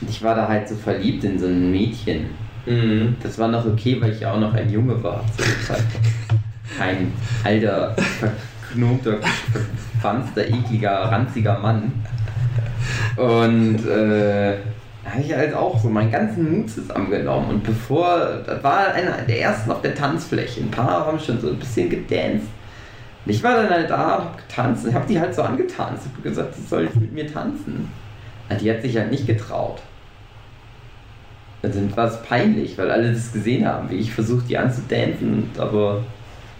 Und 0.02 0.10
ich 0.10 0.22
war 0.24 0.36
da 0.36 0.48
halt 0.48 0.70
so 0.70 0.76
verliebt 0.76 1.24
in 1.24 1.40
so 1.40 1.48
ein 1.48 1.72
Mädchen. 1.72 2.28
Mhm. 2.66 3.16
Das 3.24 3.38
war 3.40 3.48
noch 3.48 3.66
okay, 3.66 3.98
weil 4.00 4.12
ich 4.12 4.20
ja 4.22 4.34
auch 4.34 4.40
noch 4.40 4.54
ein 4.54 4.70
Junge 4.70 5.02
war 5.04 5.24
zu 5.36 5.44
dem 5.44 5.62
Zeitpunkt. 5.66 6.08
Ein 6.80 7.12
alter, 7.44 7.96
verknobter, 8.70 9.18
verfanzter, 9.92 10.48
ekliger, 10.48 11.12
ranziger 11.12 11.58
Mann. 11.60 11.92
Und 13.18 13.86
äh, 13.88 14.58
habe 15.12 15.22
ich 15.22 15.34
halt 15.34 15.54
auch 15.54 15.80
so 15.80 15.90
meinen 15.90 16.12
ganzen 16.12 16.58
Mut 16.58 16.70
zusammengenommen. 16.70 17.50
Und 17.50 17.64
bevor, 17.64 18.42
das 18.46 18.64
war 18.64 18.94
einer 18.94 19.18
der 19.28 19.42
ersten 19.42 19.72
auf 19.72 19.82
der 19.82 19.96
Tanzfläche. 19.96 20.62
Ein 20.62 20.72
paar 20.72 21.06
haben 21.06 21.20
schon 21.20 21.40
so 21.40 21.50
ein 21.50 21.58
bisschen 21.60 21.90
gedanced. 21.90 22.48
Und 23.26 23.32
ich 23.32 23.44
war 23.44 23.56
dann 23.56 23.70
halt 23.70 23.90
da 23.90 24.16
und 24.18 24.24
hab 24.26 24.38
getanzt. 24.48 24.88
Ich 24.88 24.94
habe 24.94 25.06
die 25.08 25.20
halt 25.20 25.34
so 25.36 25.42
angetanzt. 25.44 26.04
Ich 26.06 26.12
habe 26.14 26.22
gesagt, 26.30 26.56
sie 26.56 26.64
soll 26.64 26.84
jetzt 26.84 26.96
mit 26.96 27.12
mir 27.14 27.32
tanzen. 27.32 27.90
Na, 28.50 28.56
Die 28.56 28.70
hat 28.72 28.82
sich 28.82 28.96
halt 28.98 29.12
nicht 29.12 29.28
getraut. 29.28 29.82
Also 31.62 31.80
war 31.96 32.08
es 32.08 32.22
peinlich, 32.24 32.78
weil 32.78 32.90
alle 32.90 33.12
das 33.12 33.34
gesehen 33.34 33.68
haben, 33.68 33.90
wie 33.90 33.98
ich 33.98 34.14
versucht 34.14 34.48
die 34.50 34.58
anzudancen, 34.58 35.50
aber 35.58 36.02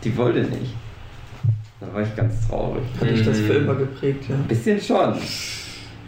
die 0.04 0.16
wollte 0.18 0.42
nicht. 0.42 0.74
Da 1.80 1.88
war 1.94 2.02
ich 2.02 2.14
ganz 2.18 2.46
traurig. 2.48 2.84
Hat 3.00 3.10
dich 3.10 3.24
das 3.24 3.40
für 3.40 3.54
Mhm. 3.54 3.64
immer 3.64 3.76
geprägt, 3.76 4.26
ja. 4.28 4.36
Ein 4.36 4.44
bisschen 4.44 4.82
schon. 4.82 5.14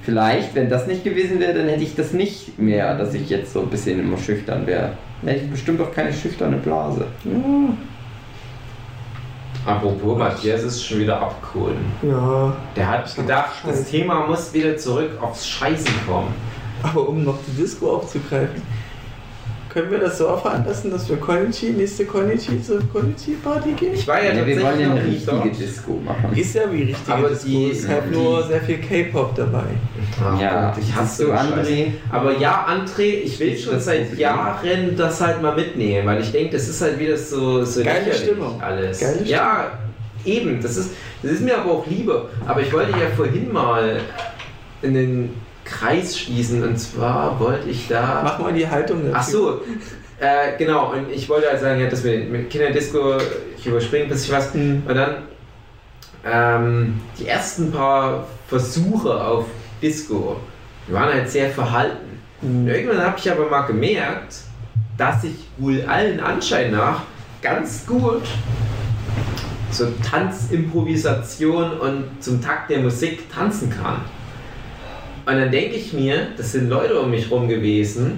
Vielleicht, 0.03 0.55
wenn 0.55 0.69
das 0.69 0.87
nicht 0.87 1.03
gewesen 1.03 1.39
wäre, 1.39 1.53
dann 1.53 1.67
hätte 1.67 1.83
ich 1.83 1.95
das 1.95 2.11
nicht 2.11 2.57
mehr, 2.57 2.97
dass 2.97 3.13
ich 3.13 3.29
jetzt 3.29 3.53
so 3.53 3.61
ein 3.61 3.67
bisschen 3.67 3.99
immer 3.99 4.17
schüchtern 4.17 4.65
wäre. 4.65 4.93
Dann 5.21 5.31
hätte 5.33 5.45
ich 5.45 5.51
bestimmt 5.51 5.79
auch 5.81 5.91
keine 5.93 6.11
schüchterne 6.11 6.57
Blase. 6.57 7.05
Apropos, 9.65 10.17
Matthias 10.17 10.63
ist 10.63 10.83
schon 10.83 10.99
wieder 11.01 11.21
abgeholt. 11.21 11.75
Ja, 12.01 12.51
Der 12.75 12.87
hat 12.89 13.15
gedacht, 13.15 13.61
das. 13.65 13.89
Thema 13.91 14.25
muss 14.25 14.51
wieder 14.53 14.75
zurück 14.75 15.11
aufs 15.21 15.47
Scheißen 15.47 15.93
kommen. 16.07 16.33
aber 16.81 17.07
um 17.07 17.23
noch 17.23 17.37
die 17.47 17.61
Disco 17.61 17.97
aufzugreifen, 17.97 18.59
können 19.73 19.89
wir 19.91 19.99
das 19.99 20.17
so 20.17 20.25
veranlassen, 20.37 20.91
dass 20.91 21.07
wir 21.09 21.17
Konichi, 21.17 21.69
nächste 21.69 22.05
Konichi 22.05 22.61
zur 22.61 22.81
Konichi-Party 22.91 23.71
gehen? 23.73 23.93
Ich 23.93 24.05
war 24.07 24.21
ja, 24.21 24.33
Ja, 24.33 24.45
wir 24.45 24.55
wollen 24.61 24.61
tatsächlich 24.61 24.81
ja 24.81 24.87
noch 24.89 24.95
eine 24.99 25.03
nicht 25.05 25.15
richtige 25.27 25.37
dort. 25.37 25.59
Disco 25.59 25.91
machen. 26.05 26.35
Ist 26.37 26.55
ja 26.55 26.61
wie 26.71 26.83
richtige 26.83 27.13
Aber 27.17 27.29
Disco, 27.29 27.47
die- 27.47 27.63
ist 27.69 27.87
halt 27.87 28.03
die- 28.11 28.15
nur 28.17 28.43
sehr 28.47 28.61
viel 28.61 28.77
K-Pop 28.79 29.35
dabei. 29.35 29.63
Ah, 30.21 30.37
Ja, 30.41 30.75
ich 30.77 30.93
hasse 30.95 31.27
Scheiß. 31.27 31.39
André? 31.39 31.87
Aber 32.11 32.37
ja, 32.37 32.67
André, 32.67 33.21
ich 33.23 33.39
will 33.39 33.57
schon 33.57 33.73
das 33.73 33.85
seit 33.85 34.01
Problem? 34.07 34.19
Jahren 34.19 34.95
das 34.97 35.21
halt 35.21 35.41
mal 35.41 35.55
mitnehmen, 35.55 36.05
weil 36.05 36.21
ich 36.21 36.31
denke, 36.31 36.51
das 36.53 36.67
ist 36.67 36.81
halt 36.81 36.99
wieder 36.99 37.17
so, 37.17 37.63
so 37.63 37.81
Geile 37.83 38.13
Stimmung. 38.13 38.61
alles. 38.61 38.99
Geile 38.99 39.23
ja, 39.23 39.71
eben, 40.25 40.61
das 40.61 40.75
ist, 40.77 40.91
das 41.23 41.31
ist 41.31 41.41
mir 41.41 41.57
aber 41.57 41.71
auch 41.71 41.87
lieber. 41.87 42.25
Aber 42.45 42.61
ich 42.61 42.71
wollte 42.73 42.91
ja 42.91 43.07
vorhin 43.15 43.51
mal 43.53 44.01
in 44.81 44.93
den 44.93 45.29
Kreis 45.71 46.17
schließen 46.19 46.63
und 46.63 46.77
zwar 46.77 47.39
wollte 47.39 47.69
ich 47.69 47.87
da. 47.87 48.21
Mach 48.23 48.39
mal 48.39 48.53
die 48.53 48.67
Haltung 48.67 49.03
dazu. 49.05 49.15
Ach 49.15 49.23
so, 49.23 49.61
äh, 50.19 50.57
genau, 50.57 50.91
und 50.91 51.09
ich 51.11 51.27
wollte 51.29 51.47
halt 51.49 51.61
sagen, 51.61 51.79
ja, 51.81 51.87
dass 51.89 52.03
wir 52.03 52.19
mit 52.19 52.49
Kinderdisco, 52.49 53.17
ich 53.57 53.65
überspringe 53.65 54.03
ein 54.03 54.09
bisschen 54.09 54.35
was, 54.35 54.53
Hm. 54.53 54.83
und 54.87 54.95
dann 54.95 55.15
ähm, 56.23 57.01
die 57.17 57.27
ersten 57.27 57.71
paar 57.71 58.27
Versuche 58.47 59.23
auf 59.23 59.45
Disco, 59.81 60.39
die 60.87 60.93
waren 60.93 61.11
halt 61.11 61.29
sehr 61.29 61.49
verhalten. 61.49 62.19
Und 62.41 62.49
Hm. 62.49 62.67
irgendwann 62.67 63.01
habe 63.03 63.17
ich 63.17 63.31
aber 63.31 63.49
mal 63.49 63.61
gemerkt, 63.61 64.35
dass 64.97 65.23
ich 65.23 65.35
wohl 65.57 65.81
allen 65.87 66.19
Anschein 66.19 66.71
nach 66.71 67.01
ganz 67.41 67.87
gut 67.87 68.21
so 69.71 69.87
Tanzimprovisation 70.07 71.79
und 71.79 72.03
zum 72.19 72.41
Takt 72.41 72.69
der 72.69 72.79
Musik 72.79 73.31
tanzen 73.33 73.69
kann. 73.69 74.01
Und 75.31 75.37
dann 75.37 75.49
denke 75.49 75.77
ich 75.77 75.93
mir, 75.93 76.27
das 76.35 76.51
sind 76.51 76.67
Leute 76.67 76.99
um 76.99 77.09
mich 77.09 77.31
rum 77.31 77.47
gewesen, 77.47 78.17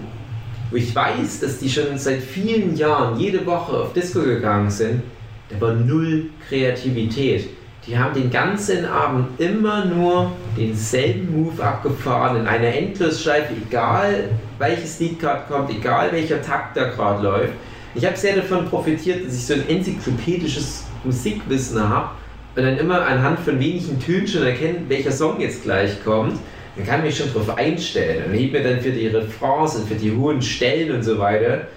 wo 0.71 0.77
ich 0.77 0.95
weiß, 0.95 1.41
dass 1.41 1.59
die 1.59 1.69
schon 1.69 1.95
seit 1.95 2.21
vielen 2.21 2.75
Jahren 2.75 3.19
jede 3.19 3.45
Woche 3.45 3.77
auf 3.77 3.93
Disco 3.93 4.21
gegangen 4.21 4.71
sind. 4.71 5.03
Da 5.47 5.61
war 5.61 5.75
null 5.75 6.31
Kreativität. 6.49 7.49
Die 7.85 7.95
haben 7.95 8.15
den 8.15 8.31
ganzen 8.31 8.85
Abend 8.85 9.39
immer 9.39 9.85
nur 9.85 10.31
denselben 10.57 11.43
Move 11.43 11.63
abgefahren 11.63 12.37
in 12.37 12.47
einer 12.47 12.73
Endlosschleife, 12.73 13.53
egal 13.67 14.29
welches 14.57 14.99
Lied 14.99 15.19
gerade 15.19 15.43
kommt, 15.47 15.69
egal 15.69 16.11
welcher 16.11 16.41
Takt 16.41 16.75
da 16.75 16.85
gerade 16.85 17.21
läuft. 17.21 17.53
Ich 17.93 18.03
habe 18.03 18.17
sehr 18.17 18.37
davon 18.37 18.65
profitiert, 18.65 19.23
dass 19.23 19.35
ich 19.35 19.45
so 19.45 19.53
ein 19.53 19.69
enzyklopädisches 19.69 20.85
Musikwissen 21.03 21.87
habe 21.87 22.09
und 22.55 22.63
dann 22.63 22.79
immer 22.79 23.05
anhand 23.05 23.39
von 23.41 23.59
wenigen 23.59 23.99
Tönen 23.99 24.27
schon 24.27 24.41
erkennen, 24.41 24.85
welcher 24.87 25.11
Song 25.11 25.39
jetzt 25.39 25.61
gleich 25.61 26.03
kommt. 26.03 26.39
Dann 26.75 26.85
kann 26.85 26.99
ich 26.99 27.05
mich 27.05 27.17
schon 27.17 27.33
darauf 27.33 27.57
einstellen 27.57 28.25
und 28.25 28.33
heb 28.37 28.51
mir 28.51 28.63
dann 28.63 28.81
für 28.81 28.91
die 28.91 29.07
Refrains 29.07 29.75
und 29.75 29.87
für 29.87 29.95
die 29.95 30.15
hohen 30.15 30.41
Stellen 30.41 30.95
und 30.95 31.03
so 31.03 31.19
weiter 31.19 31.67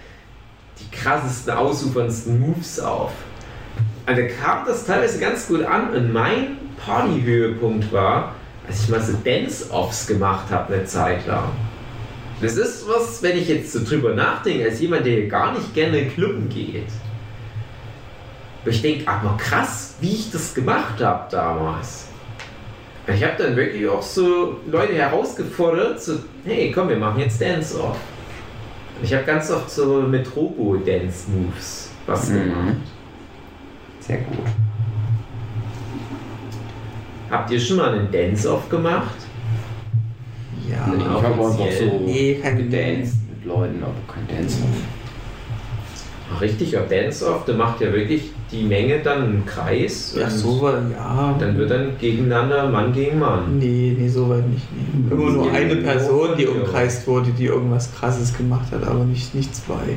die 0.80 0.96
krassesten, 0.96 1.54
ausuferndsten 1.54 2.40
Moves 2.40 2.80
auf. 2.80 3.12
Also 4.06 4.22
kam 4.40 4.66
das 4.66 4.86
teilweise 4.86 5.18
ganz 5.18 5.48
gut 5.48 5.62
an 5.64 5.90
und 5.90 6.12
mein 6.12 6.58
Partyhöhepunkt 6.84 7.92
war, 7.92 8.34
als 8.66 8.84
ich 8.84 8.88
mal 8.88 9.00
so 9.00 9.14
Dance-Offs 9.24 10.06
gemacht 10.06 10.50
habe 10.50 10.74
eine 10.74 10.84
Zeit 10.84 11.26
lang. 11.26 11.50
Das 12.40 12.56
ist 12.56 12.86
was, 12.86 13.22
wenn 13.22 13.38
ich 13.38 13.48
jetzt 13.48 13.72
so 13.72 13.82
drüber 13.82 14.14
nachdenke, 14.14 14.64
als 14.64 14.80
jemand, 14.80 15.06
der 15.06 15.26
gar 15.26 15.52
nicht 15.52 15.74
gerne 15.74 16.06
Clubben 16.06 16.48
geht. 16.48 16.88
Und 18.64 18.70
ich 18.70 18.82
denke, 18.82 19.08
aber 19.08 19.36
krass, 19.38 19.94
wie 20.00 20.12
ich 20.12 20.30
das 20.30 20.54
gemacht 20.54 21.00
habe 21.00 21.30
damals. 21.30 22.08
Ich 23.14 23.22
habe 23.22 23.34
dann 23.38 23.54
wirklich 23.56 23.86
auch 23.88 24.02
so 24.02 24.56
Leute 24.66 24.94
herausgefordert, 24.94 26.00
so, 26.02 26.14
hey, 26.44 26.72
komm, 26.74 26.88
wir 26.88 26.96
machen 26.96 27.20
jetzt 27.20 27.40
Dance-Off. 27.40 27.96
Ich 29.02 29.12
habe 29.14 29.24
ganz 29.24 29.50
oft 29.50 29.70
so 29.70 30.00
mit 30.02 30.26
Robo-Dance-Moves 30.34 31.90
was 32.06 32.28
Mhm. 32.30 32.34
gemacht. 32.34 32.76
Sehr 34.00 34.18
gut. 34.18 34.38
Habt 37.30 37.50
ihr 37.50 37.60
schon 37.60 37.76
mal 37.76 37.92
einen 37.94 38.10
Dance-Off 38.10 38.68
gemacht? 38.68 39.14
Ja, 40.68 40.92
ich 40.96 41.04
habe 41.04 41.26
einfach 41.26 41.52
so 41.52 42.00
nee, 42.04 42.38
keine 42.42 42.64
gedanced 42.64 43.16
mit 43.30 43.44
Leuten, 43.44 43.82
aber 43.82 43.92
kein 44.12 44.26
Dance. 44.36 44.58
Ach, 46.34 46.40
Richtig, 46.40 46.76
auf 46.76 46.88
Dance-Off, 46.88 47.44
da 47.44 47.52
macht 47.52 47.80
ja 47.80 47.92
wirklich 47.92 48.30
die 48.52 48.62
Menge 48.62 49.00
dann 49.00 49.22
einen 49.22 49.46
Kreis. 49.46 50.14
Ja, 50.18 50.30
so 50.30 50.62
war, 50.62 50.74
ja. 50.74 51.36
Dann 51.38 51.58
wird 51.58 51.70
dann 51.70 51.98
gegeneinander 51.98 52.68
Mann 52.68 52.92
gegen 52.92 53.18
Mann. 53.18 53.58
Nee, 53.58 53.96
nee, 53.98 54.08
so 54.08 54.28
weit 54.28 54.46
nicht. 54.48 54.66
Nee. 54.72 55.12
Immer 55.12 55.30
nur 55.30 55.50
eine 55.50 55.76
Person, 55.76 56.36
die 56.38 56.46
umkreist 56.46 57.06
wurde, 57.06 57.30
die 57.30 57.46
irgendwas 57.46 57.92
krasses 57.94 58.36
gemacht 58.36 58.70
hat, 58.70 58.86
aber 58.86 59.04
nicht, 59.04 59.34
nicht 59.34 59.54
zwei. 59.54 59.96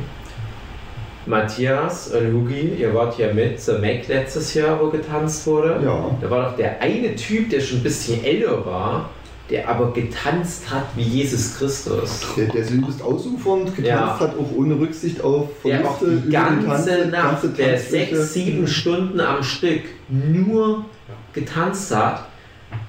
Matthias 1.26 2.12
und 2.12 2.34
Hugi, 2.34 2.74
ihr 2.80 2.93
wart 2.95 3.20
ja 3.20 3.32
mit 3.32 3.62
zur 3.62 3.78
Mac 3.78 4.08
letztes 4.08 4.56
Jahr, 4.56 4.80
wo 4.82 4.89
getanzt 4.89 5.45
wurde. 5.45 5.80
Ja. 5.84 6.18
Da 6.20 6.30
war 6.30 6.50
doch 6.50 6.58
der 6.58 6.82
eine 6.82 7.16
Typ, 7.16 7.52
der 7.52 7.60
schon 7.60 7.80
ein 7.80 7.84
bisschen 7.84 8.24
älter 8.24 8.66
war, 8.66 9.12
der 9.50 9.68
aber 9.68 9.91
getanzt 9.93 10.70
hat 10.70 10.86
wie 10.95 11.02
Jesus 11.02 11.58
Christus. 11.58 12.22
Der, 12.38 12.45
der 12.47 12.70
übelst 12.70 13.02
ausufernd 13.02 13.76
getanzt 13.76 13.88
Ja. 13.88 14.20
hat, 14.20 14.36
auch 14.38 14.56
ohne 14.56 14.80
Rücksicht 14.80 15.22
auf 15.24 15.50
Der 15.66 15.80
Verluste 15.82 16.22
die 16.26 16.30
ganze 16.32 16.68
Tanze- 16.68 17.08
Nacht, 17.08 17.41
ganze 17.41 17.50
der 17.50 17.80
sechs, 17.80 18.34
sieben 18.34 18.68
Stunden 18.68 19.20
am 19.20 19.41
Stück 19.43 19.82
nur 20.10 20.86
getanzt 21.34 21.95
hat. 21.95 22.26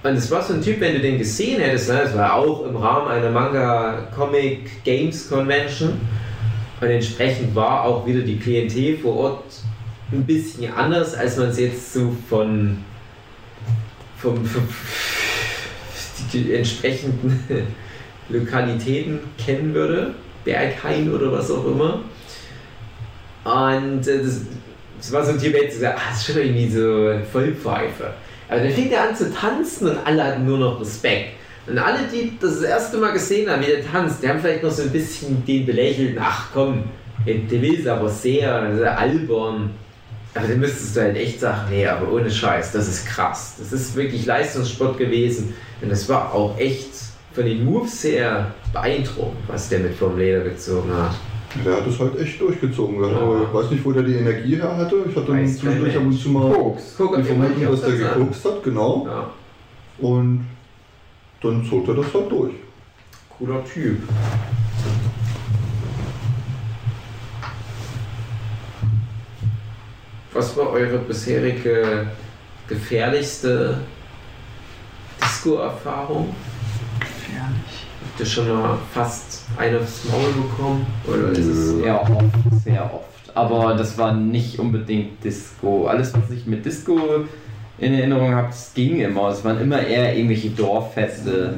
Und 0.02 0.12
es 0.12 0.30
war 0.30 0.42
so 0.42 0.52
ein 0.54 0.60
Typ, 0.62 0.78
wenn 0.80 0.92
du 0.94 1.00
den 1.00 1.16
gesehen 1.16 1.60
hättest, 1.60 1.88
ne, 1.88 2.00
das 2.04 2.14
war 2.14 2.34
auch 2.34 2.66
im 2.66 2.76
Rahmen 2.76 3.08
einer 3.08 3.30
Manga 3.30 4.08
Comic 4.14 4.84
Games 4.84 5.28
Convention. 5.30 5.92
Und 6.82 6.88
entsprechend 6.88 7.54
war 7.54 7.84
auch 7.84 8.06
wieder 8.06 8.20
die 8.20 8.38
Klientel 8.38 8.98
vor 8.98 9.16
Ort 9.16 9.44
ein 10.12 10.24
bisschen 10.24 10.72
anders, 10.74 11.14
als 11.14 11.36
man 11.38 11.48
es 11.48 11.58
jetzt 11.58 11.92
so 11.94 12.14
von, 12.28 12.78
vom, 14.18 14.44
vom 14.44 14.62
die 16.32 16.54
entsprechenden 16.54 17.44
Lokalitäten 18.28 19.20
kennen 19.38 19.74
würde. 19.74 20.14
Berghain 20.44 21.12
oder 21.12 21.32
was 21.32 21.50
auch 21.50 21.66
immer. 21.66 22.00
Und 23.44 24.06
äh, 24.06 24.22
das, 24.22 24.42
das 24.98 25.12
war 25.12 25.24
so 25.24 25.32
ein 25.32 25.38
Typ, 25.38 25.52
der 25.52 25.66
gesagt, 25.66 25.98
ah, 25.98 26.10
das 26.10 26.20
ist 26.20 26.26
schon 26.26 26.42
irgendwie 26.42 26.68
so 26.68 27.12
Vollpfeife. 27.30 28.14
Aber 28.48 28.60
dann 28.60 28.70
fing 28.70 28.90
er 28.90 29.08
an 29.08 29.16
zu 29.16 29.32
tanzen 29.32 29.88
und 29.88 29.98
alle 30.04 30.24
hatten 30.24 30.44
nur 30.44 30.58
noch 30.58 30.80
Respekt. 30.80 31.34
Und 31.66 31.78
alle, 31.78 32.00
die 32.12 32.32
das, 32.40 32.60
das 32.60 32.62
erste 32.68 32.98
Mal 32.98 33.12
gesehen 33.12 33.48
haben, 33.48 33.62
wie 33.62 33.66
der 33.66 33.84
tanzt, 33.84 34.22
die 34.22 34.28
haben 34.28 34.40
vielleicht 34.40 34.62
noch 34.62 34.70
so 34.70 34.82
ein 34.82 34.90
bisschen 34.90 35.44
den 35.44 35.66
belächelt, 35.66 36.18
ach 36.20 36.48
komm, 36.52 36.84
der 37.26 37.62
will 37.62 37.78
es 37.78 37.86
aber 37.86 38.08
sehr, 38.08 38.74
sehr 38.76 38.98
albern. 38.98 39.70
Aber 40.34 40.46
dann 40.46 40.60
müsstest 40.60 40.96
du 40.96 41.00
halt 41.00 41.16
echt 41.16 41.40
sagen, 41.40 41.70
nee, 41.70 41.86
aber 41.86 42.12
ohne 42.12 42.30
Scheiß, 42.30 42.72
das 42.72 42.88
ist 42.88 43.06
krass. 43.06 43.54
Das 43.58 43.72
ist 43.72 43.96
wirklich 43.96 44.26
Leistungssport 44.26 44.96
gewesen. 44.96 45.54
Und 45.82 45.90
das 45.90 46.08
war 46.08 46.32
auch 46.32 46.56
echt 46.58 46.90
von 47.32 47.44
den 47.44 47.64
Moves 47.64 48.04
her 48.04 48.54
beeindruckend, 48.72 49.38
was 49.48 49.68
der 49.68 49.80
mit 49.80 49.94
vom 49.94 50.16
Leder 50.16 50.40
gezogen 50.40 50.92
hat. 50.92 51.16
Der 51.64 51.76
hat 51.76 51.86
es 51.86 51.98
halt 51.98 52.18
echt 52.20 52.40
durchgezogen. 52.40 53.02
Ja. 53.02 53.16
Aber 53.16 53.42
ich 53.42 53.52
weiß 53.52 53.70
nicht, 53.72 53.84
wo 53.84 53.90
der 53.90 54.04
die 54.04 54.14
Energie 54.14 54.56
her 54.56 54.76
hatte. 54.76 55.04
Ich 55.08 55.16
hatte 55.16 55.32
Weiß 55.32 55.58
zwischendurch 55.58 55.96
ab 55.96 56.02
und 56.04 56.12
zu 56.12 56.28
mal 56.28 56.42
wollte 56.52 57.66
dass 57.66 57.80
der 57.80 58.08
gekokst 58.14 58.44
hat, 58.44 58.62
genau. 58.62 59.06
Ja, 59.06 59.30
Und 59.98 60.46
dann 61.42 61.64
zog 61.68 61.88
er 61.88 61.94
das 61.94 62.14
halt 62.14 62.30
durch. 62.30 62.54
cooler 63.36 63.64
Typ. 63.64 63.98
Was 70.40 70.56
war 70.56 70.70
eure 70.70 70.96
bisherige 70.96 72.06
gefährlichste 72.66 73.76
Disco-Erfahrung? 75.20 76.34
Gefährlich. 76.98 77.84
Habt 78.02 78.20
ihr 78.20 78.24
schon 78.24 78.48
mal 78.48 78.78
fast 78.94 79.44
eine 79.58 79.80
aufs 79.80 80.06
Maul 80.06 80.32
bekommen? 80.32 80.86
Oder 81.06 81.32
ist 81.32 81.44
es 81.44 81.68
Sehr 81.76 82.00
oft, 82.00 82.10
sehr 82.64 82.84
oft. 82.84 83.36
Aber 83.36 83.74
das 83.74 83.98
war 83.98 84.14
nicht 84.14 84.58
unbedingt 84.58 85.22
Disco. 85.22 85.86
Alles, 85.88 86.14
was 86.14 86.30
ich 86.30 86.46
mit 86.46 86.64
Disco 86.64 86.98
in 87.76 87.92
Erinnerung 87.92 88.34
habe, 88.34 88.46
das 88.46 88.72
ging 88.72 88.98
immer. 89.02 89.28
Es 89.28 89.44
waren 89.44 89.60
immer 89.60 89.86
eher 89.86 90.16
irgendwelche 90.16 90.48
Dorffeste, 90.48 91.52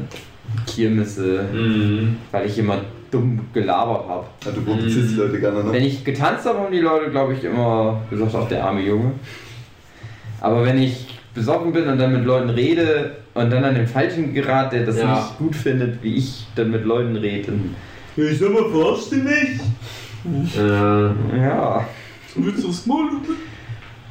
Kirmesse, 0.66 1.44
Mhm. 1.52 2.16
weil 2.32 2.46
ich 2.46 2.58
immer 2.58 2.78
dumm 3.12 3.38
gelabert 3.52 4.08
habe. 4.08 4.24
Ja, 4.44 4.50
du 4.50 4.62
provozierst 4.62 5.10
die 5.12 5.14
Leute 5.16 5.38
gerne, 5.38 5.62
ne? 5.62 5.72
Wenn 5.72 5.84
ich 5.84 6.02
getanzt 6.04 6.44
habe, 6.46 6.58
haben 6.58 6.72
die 6.72 6.80
Leute, 6.80 7.10
glaube 7.10 7.34
ich, 7.34 7.44
immer 7.44 8.00
gesagt, 8.10 8.34
auch 8.34 8.48
der 8.48 8.64
arme 8.64 8.80
Junge. 8.80 9.12
Aber 10.40 10.64
wenn 10.64 10.82
ich 10.82 11.06
besoffen 11.34 11.72
bin 11.72 11.86
und 11.88 11.98
dann 11.98 12.12
mit 12.12 12.24
Leuten 12.24 12.50
rede 12.50 13.16
und 13.34 13.50
dann 13.50 13.62
an 13.64 13.74
den 13.74 13.86
Falschen 13.86 14.34
gerate, 14.34 14.78
der 14.78 14.86
das 14.86 14.98
Ja. 14.98 15.14
nicht 15.14 15.38
gut 15.38 15.54
findet, 15.54 16.02
wie 16.02 16.16
ich 16.16 16.46
dann 16.56 16.70
mit 16.70 16.84
Leuten 16.84 17.14
rede, 17.16 17.52
dann, 17.52 17.74
Ich 18.16 18.38
sag 18.38 18.50
mal, 18.52 18.68
verarschst 18.70 19.12
du 19.12 19.16
mich? 19.16 19.60
Äh, 20.56 21.38
ja, 21.40 21.86
Willst 22.34 22.64
du 22.64 22.68
aufs 22.68 22.86
Maul? 22.86 23.10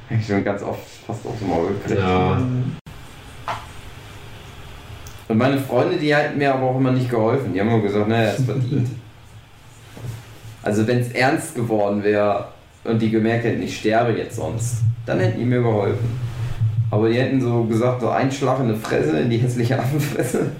hab 0.09 0.19
ich 0.19 0.27
schon 0.27 0.43
ganz 0.43 0.61
oft 0.63 0.79
fast 1.07 1.25
aufs 1.25 1.41
Maul 1.41 1.67
gekriegt. 1.83 1.99
ja. 1.99 2.41
Und 5.32 5.38
meine 5.38 5.57
Freunde, 5.57 5.95
die 5.95 6.13
hatten 6.13 6.38
mir 6.38 6.53
aber 6.53 6.63
auch 6.71 6.75
immer 6.77 6.91
nicht 6.91 7.09
geholfen. 7.09 7.53
Die 7.53 7.61
haben 7.61 7.69
immer 7.69 7.79
gesagt, 7.79 8.09
naja, 8.09 8.34
es 8.38 8.43
verdient. 8.43 8.89
Also 10.63 10.86
wenn 10.86 10.99
es 10.99 11.11
ernst 11.13 11.55
geworden 11.55 12.03
wäre 12.03 12.49
und 12.84 13.01
die 13.01 13.09
gemerkt 13.09 13.45
hätten, 13.45 13.63
ich 13.63 13.77
sterbe 13.79 14.11
jetzt 14.11 14.36
sonst, 14.36 14.84
dann 15.07 15.19
hätten 15.19 15.39
die 15.39 15.45
mir 15.45 15.59
geholfen. 15.61 16.19
Aber 16.91 17.09
die 17.09 17.15
hätten 17.15 17.41
so 17.41 17.63
gesagt, 17.63 18.01
so 18.01 18.09
ein 18.09 18.32
Schlag 18.32 18.59
in 18.59 18.67
die 18.67 18.75
Fresse, 18.75 19.21
in 19.21 19.29
die 19.32 19.38
hässliche 19.38 19.79
Affenfresse, 19.79 20.51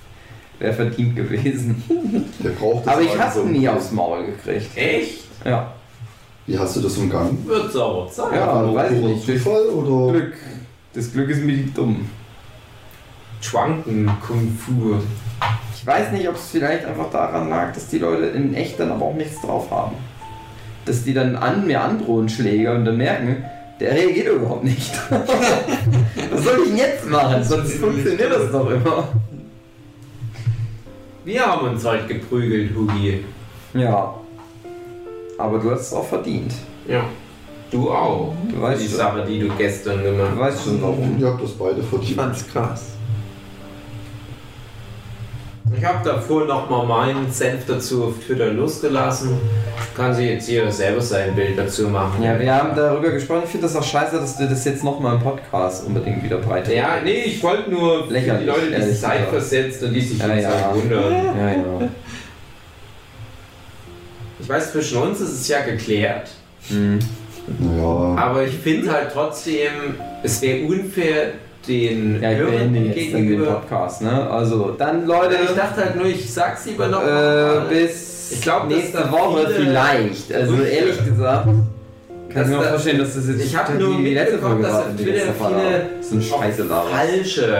wäre 0.58 0.72
verdient 0.72 1.14
gewesen. 1.14 1.82
Der 2.42 2.50
braucht 2.50 2.86
das 2.86 2.94
Aber 2.94 3.02
ich 3.02 3.18
hab's 3.18 3.34
so. 3.34 3.42
nie 3.44 3.68
aufs 3.68 3.90
Maul 3.92 4.24
gekriegt. 4.24 4.70
Echt? 4.76 5.24
Ja, 5.44 5.72
Wie 6.46 6.58
hast 6.58 6.76
du 6.76 6.80
das 6.80 6.96
umgangen? 6.96 7.36
Wird's 7.44 7.76
aber 7.76 8.08
Zeit. 8.10 8.32
ja 8.34 8.46
War 8.46 8.74
weiß 8.74 8.92
ich 8.92 8.98
nicht. 9.02 9.28
Durch 9.28 9.38
Zufall 9.42 9.66
oder? 9.66 10.12
Glück. 10.18 10.32
Das 10.94 11.12
Glück 11.12 11.28
ist 11.28 11.42
mir 11.44 11.56
die 11.56 11.74
dumm. 11.74 12.06
Schwanken 13.40 14.10
Kung 14.26 14.56
Fu. 14.58 14.96
Ich 15.74 15.86
weiß 15.86 16.12
nicht, 16.12 16.28
ob 16.28 16.34
es 16.34 16.50
vielleicht 16.50 16.84
einfach 16.84 17.10
daran 17.10 17.48
lag, 17.48 17.72
dass 17.72 17.88
die 17.88 17.98
Leute 17.98 18.26
in 18.26 18.54
echt 18.54 18.78
dann 18.78 18.90
aber 18.92 19.06
auch 19.06 19.14
nichts 19.14 19.40
drauf 19.40 19.70
haben. 19.70 19.96
Dass 20.84 21.04
die 21.04 21.14
dann 21.14 21.36
an 21.36 21.66
mir 21.66 21.80
androhen 21.80 22.28
Schläge 22.28 22.74
und 22.74 22.84
dann 22.84 22.96
merken, 22.98 23.44
der 23.80 23.92
reagiert 23.92 24.28
überhaupt 24.28 24.64
nicht. 24.64 24.92
Was 25.10 26.44
soll 26.44 26.58
ich 26.64 26.68
denn 26.68 26.76
jetzt 26.76 27.08
machen? 27.08 27.42
Sonst 27.42 27.74
funktioniert 27.74 28.30
das 28.30 28.52
doch 28.52 28.70
immer. 28.70 29.08
Wir 31.24 31.46
haben 31.46 31.68
uns 31.68 31.84
heute 31.84 32.06
geprügelt, 32.06 32.74
Hugi. 32.74 33.24
Ja. 33.74 34.14
Aber 35.38 35.58
du 35.58 35.70
hast 35.70 35.80
es 35.82 35.92
auch 35.94 36.06
verdient. 36.06 36.52
Ja. 36.86 37.04
Du 37.70 37.90
auch. 37.90 38.34
Du 38.52 38.60
weißt 38.60 38.82
die 38.82 38.88
schon. 38.88 38.96
Sache, 38.96 39.24
die 39.26 39.38
du 39.38 39.48
gestern 39.56 40.02
gemacht 40.02 40.32
Du 40.34 40.40
weißt 40.40 40.64
schon 40.64 40.82
warum. 40.82 41.16
Ihr 41.18 41.26
habt 41.28 41.42
das 41.42 41.52
beide 41.52 41.80
Ich 41.80 41.86
verdient. 41.86 42.16
fand's 42.16 42.46
krass. 42.48 42.86
Ich 45.76 45.84
habe 45.84 46.04
davor 46.04 46.44
nochmal 46.46 46.86
meinen 46.86 47.30
Senf 47.30 47.64
dazu 47.66 48.04
auf 48.04 48.14
Twitter 48.24 48.52
losgelassen. 48.52 49.38
Kann 49.96 50.14
sie 50.14 50.24
jetzt 50.30 50.48
hier 50.48 50.70
selber 50.70 51.00
sein 51.00 51.34
Bild 51.34 51.56
dazu 51.58 51.88
machen. 51.88 52.22
Ja, 52.22 52.38
wir 52.38 52.54
haben 52.54 52.74
darüber 52.76 53.10
gesprochen. 53.10 53.42
Ich 53.44 53.50
finde 53.50 53.66
das 53.66 53.76
auch 53.76 53.82
scheiße, 53.84 54.16
dass 54.18 54.36
du 54.36 54.48
das 54.48 54.64
jetzt 54.64 54.82
nochmal 54.84 55.14
im 55.16 55.22
Podcast 55.22 55.86
unbedingt 55.86 56.22
wieder 56.24 56.38
breit 56.38 56.68
Ja, 56.68 56.98
nee, 57.02 57.22
ich 57.24 57.42
wollte 57.42 57.70
nur 57.70 58.06
für 58.06 58.12
Lächerlich, 58.12 58.40
die 58.42 58.46
Leute, 58.46 58.76
die 58.76 58.82
sich 58.82 59.00
Zeit 59.00 59.18
gesagt. 59.18 59.30
versetzt 59.32 59.82
und 59.82 59.92
die 59.94 60.00
sich 60.00 60.18
Ja, 60.18 60.28
jetzt 60.34 60.42
ja. 60.44 60.74
wundern. 60.74 61.12
Ja, 61.12 61.50
ja. 61.50 61.88
Ich 64.40 64.48
weiß, 64.48 64.72
zwischen 64.72 64.98
uns 64.98 65.20
ist 65.20 65.32
es 65.32 65.48
ja 65.48 65.60
geklärt, 65.62 66.28
Hm. 66.68 66.98
Naja. 67.58 68.14
aber 68.16 68.44
ich 68.44 68.54
finde 68.54 68.90
halt 68.92 69.10
trotzdem, 69.12 69.70
es 70.22 70.40
wäre 70.42 70.66
unfair 70.66 71.32
den 71.68 72.22
Ja, 72.22 72.30
ich 72.32 72.38
Hörern 72.38 72.58
dann 72.58 72.72
den 72.74 72.92
gegenüber. 72.94 73.52
Podcast, 73.52 74.02
ne? 74.02 74.30
Also, 74.30 74.74
dann 74.78 75.06
Leute, 75.06 75.36
Ich 75.44 75.50
dachte 75.56 75.84
halt 75.84 75.96
nur, 75.96 76.06
ich 76.06 76.32
sag's 76.32 76.66
lieber 76.66 76.88
noch 76.88 77.02
äh, 77.02 77.60
bis 77.68 78.32
Ich 78.32 78.40
glaub, 78.42 78.68
dass 78.68 78.78
nächste 78.78 79.10
Woche 79.12 79.48
vielleicht. 79.50 80.32
Also 80.32 80.54
Gerüchte- 80.56 80.70
ehrlich 80.74 81.04
gesagt, 81.04 81.44
kann 81.44 81.64
Dass 82.34 82.48
ich 82.48 82.56
mir 82.56 82.62
vorstellen, 82.62 82.98
dass 83.00 83.14
das 83.14 83.26
jetzt 83.28 83.44
Ich 83.44 83.56
hab 83.56 83.66
die 83.66 83.82
nur 83.82 83.98
letzte 84.00 84.32
mitbekommen, 84.34 84.40
Folge 84.40 84.62
dass 84.62 84.72
war. 84.72 84.84
die 84.96 85.02
Twitter 85.04 85.26
letzte 85.26 85.32
viele. 85.34 86.02
So 86.02 86.14
eine 86.14 86.22
Scheiße 86.22 86.64
falsche, 86.64 87.58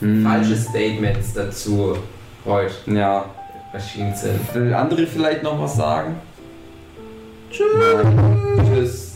Hm. 0.00 0.22
falsche 0.24 0.56
Statements 0.56 1.34
dazu 1.34 1.96
heute 2.46 2.72
Ja. 2.86 3.24
erschienen 3.72 4.14
sind. 4.14 4.40
Will 4.54 4.72
André 4.72 5.06
vielleicht 5.06 5.42
noch 5.42 5.60
was 5.60 5.76
sagen? 5.76 6.14
Tschüss. 7.50 9.07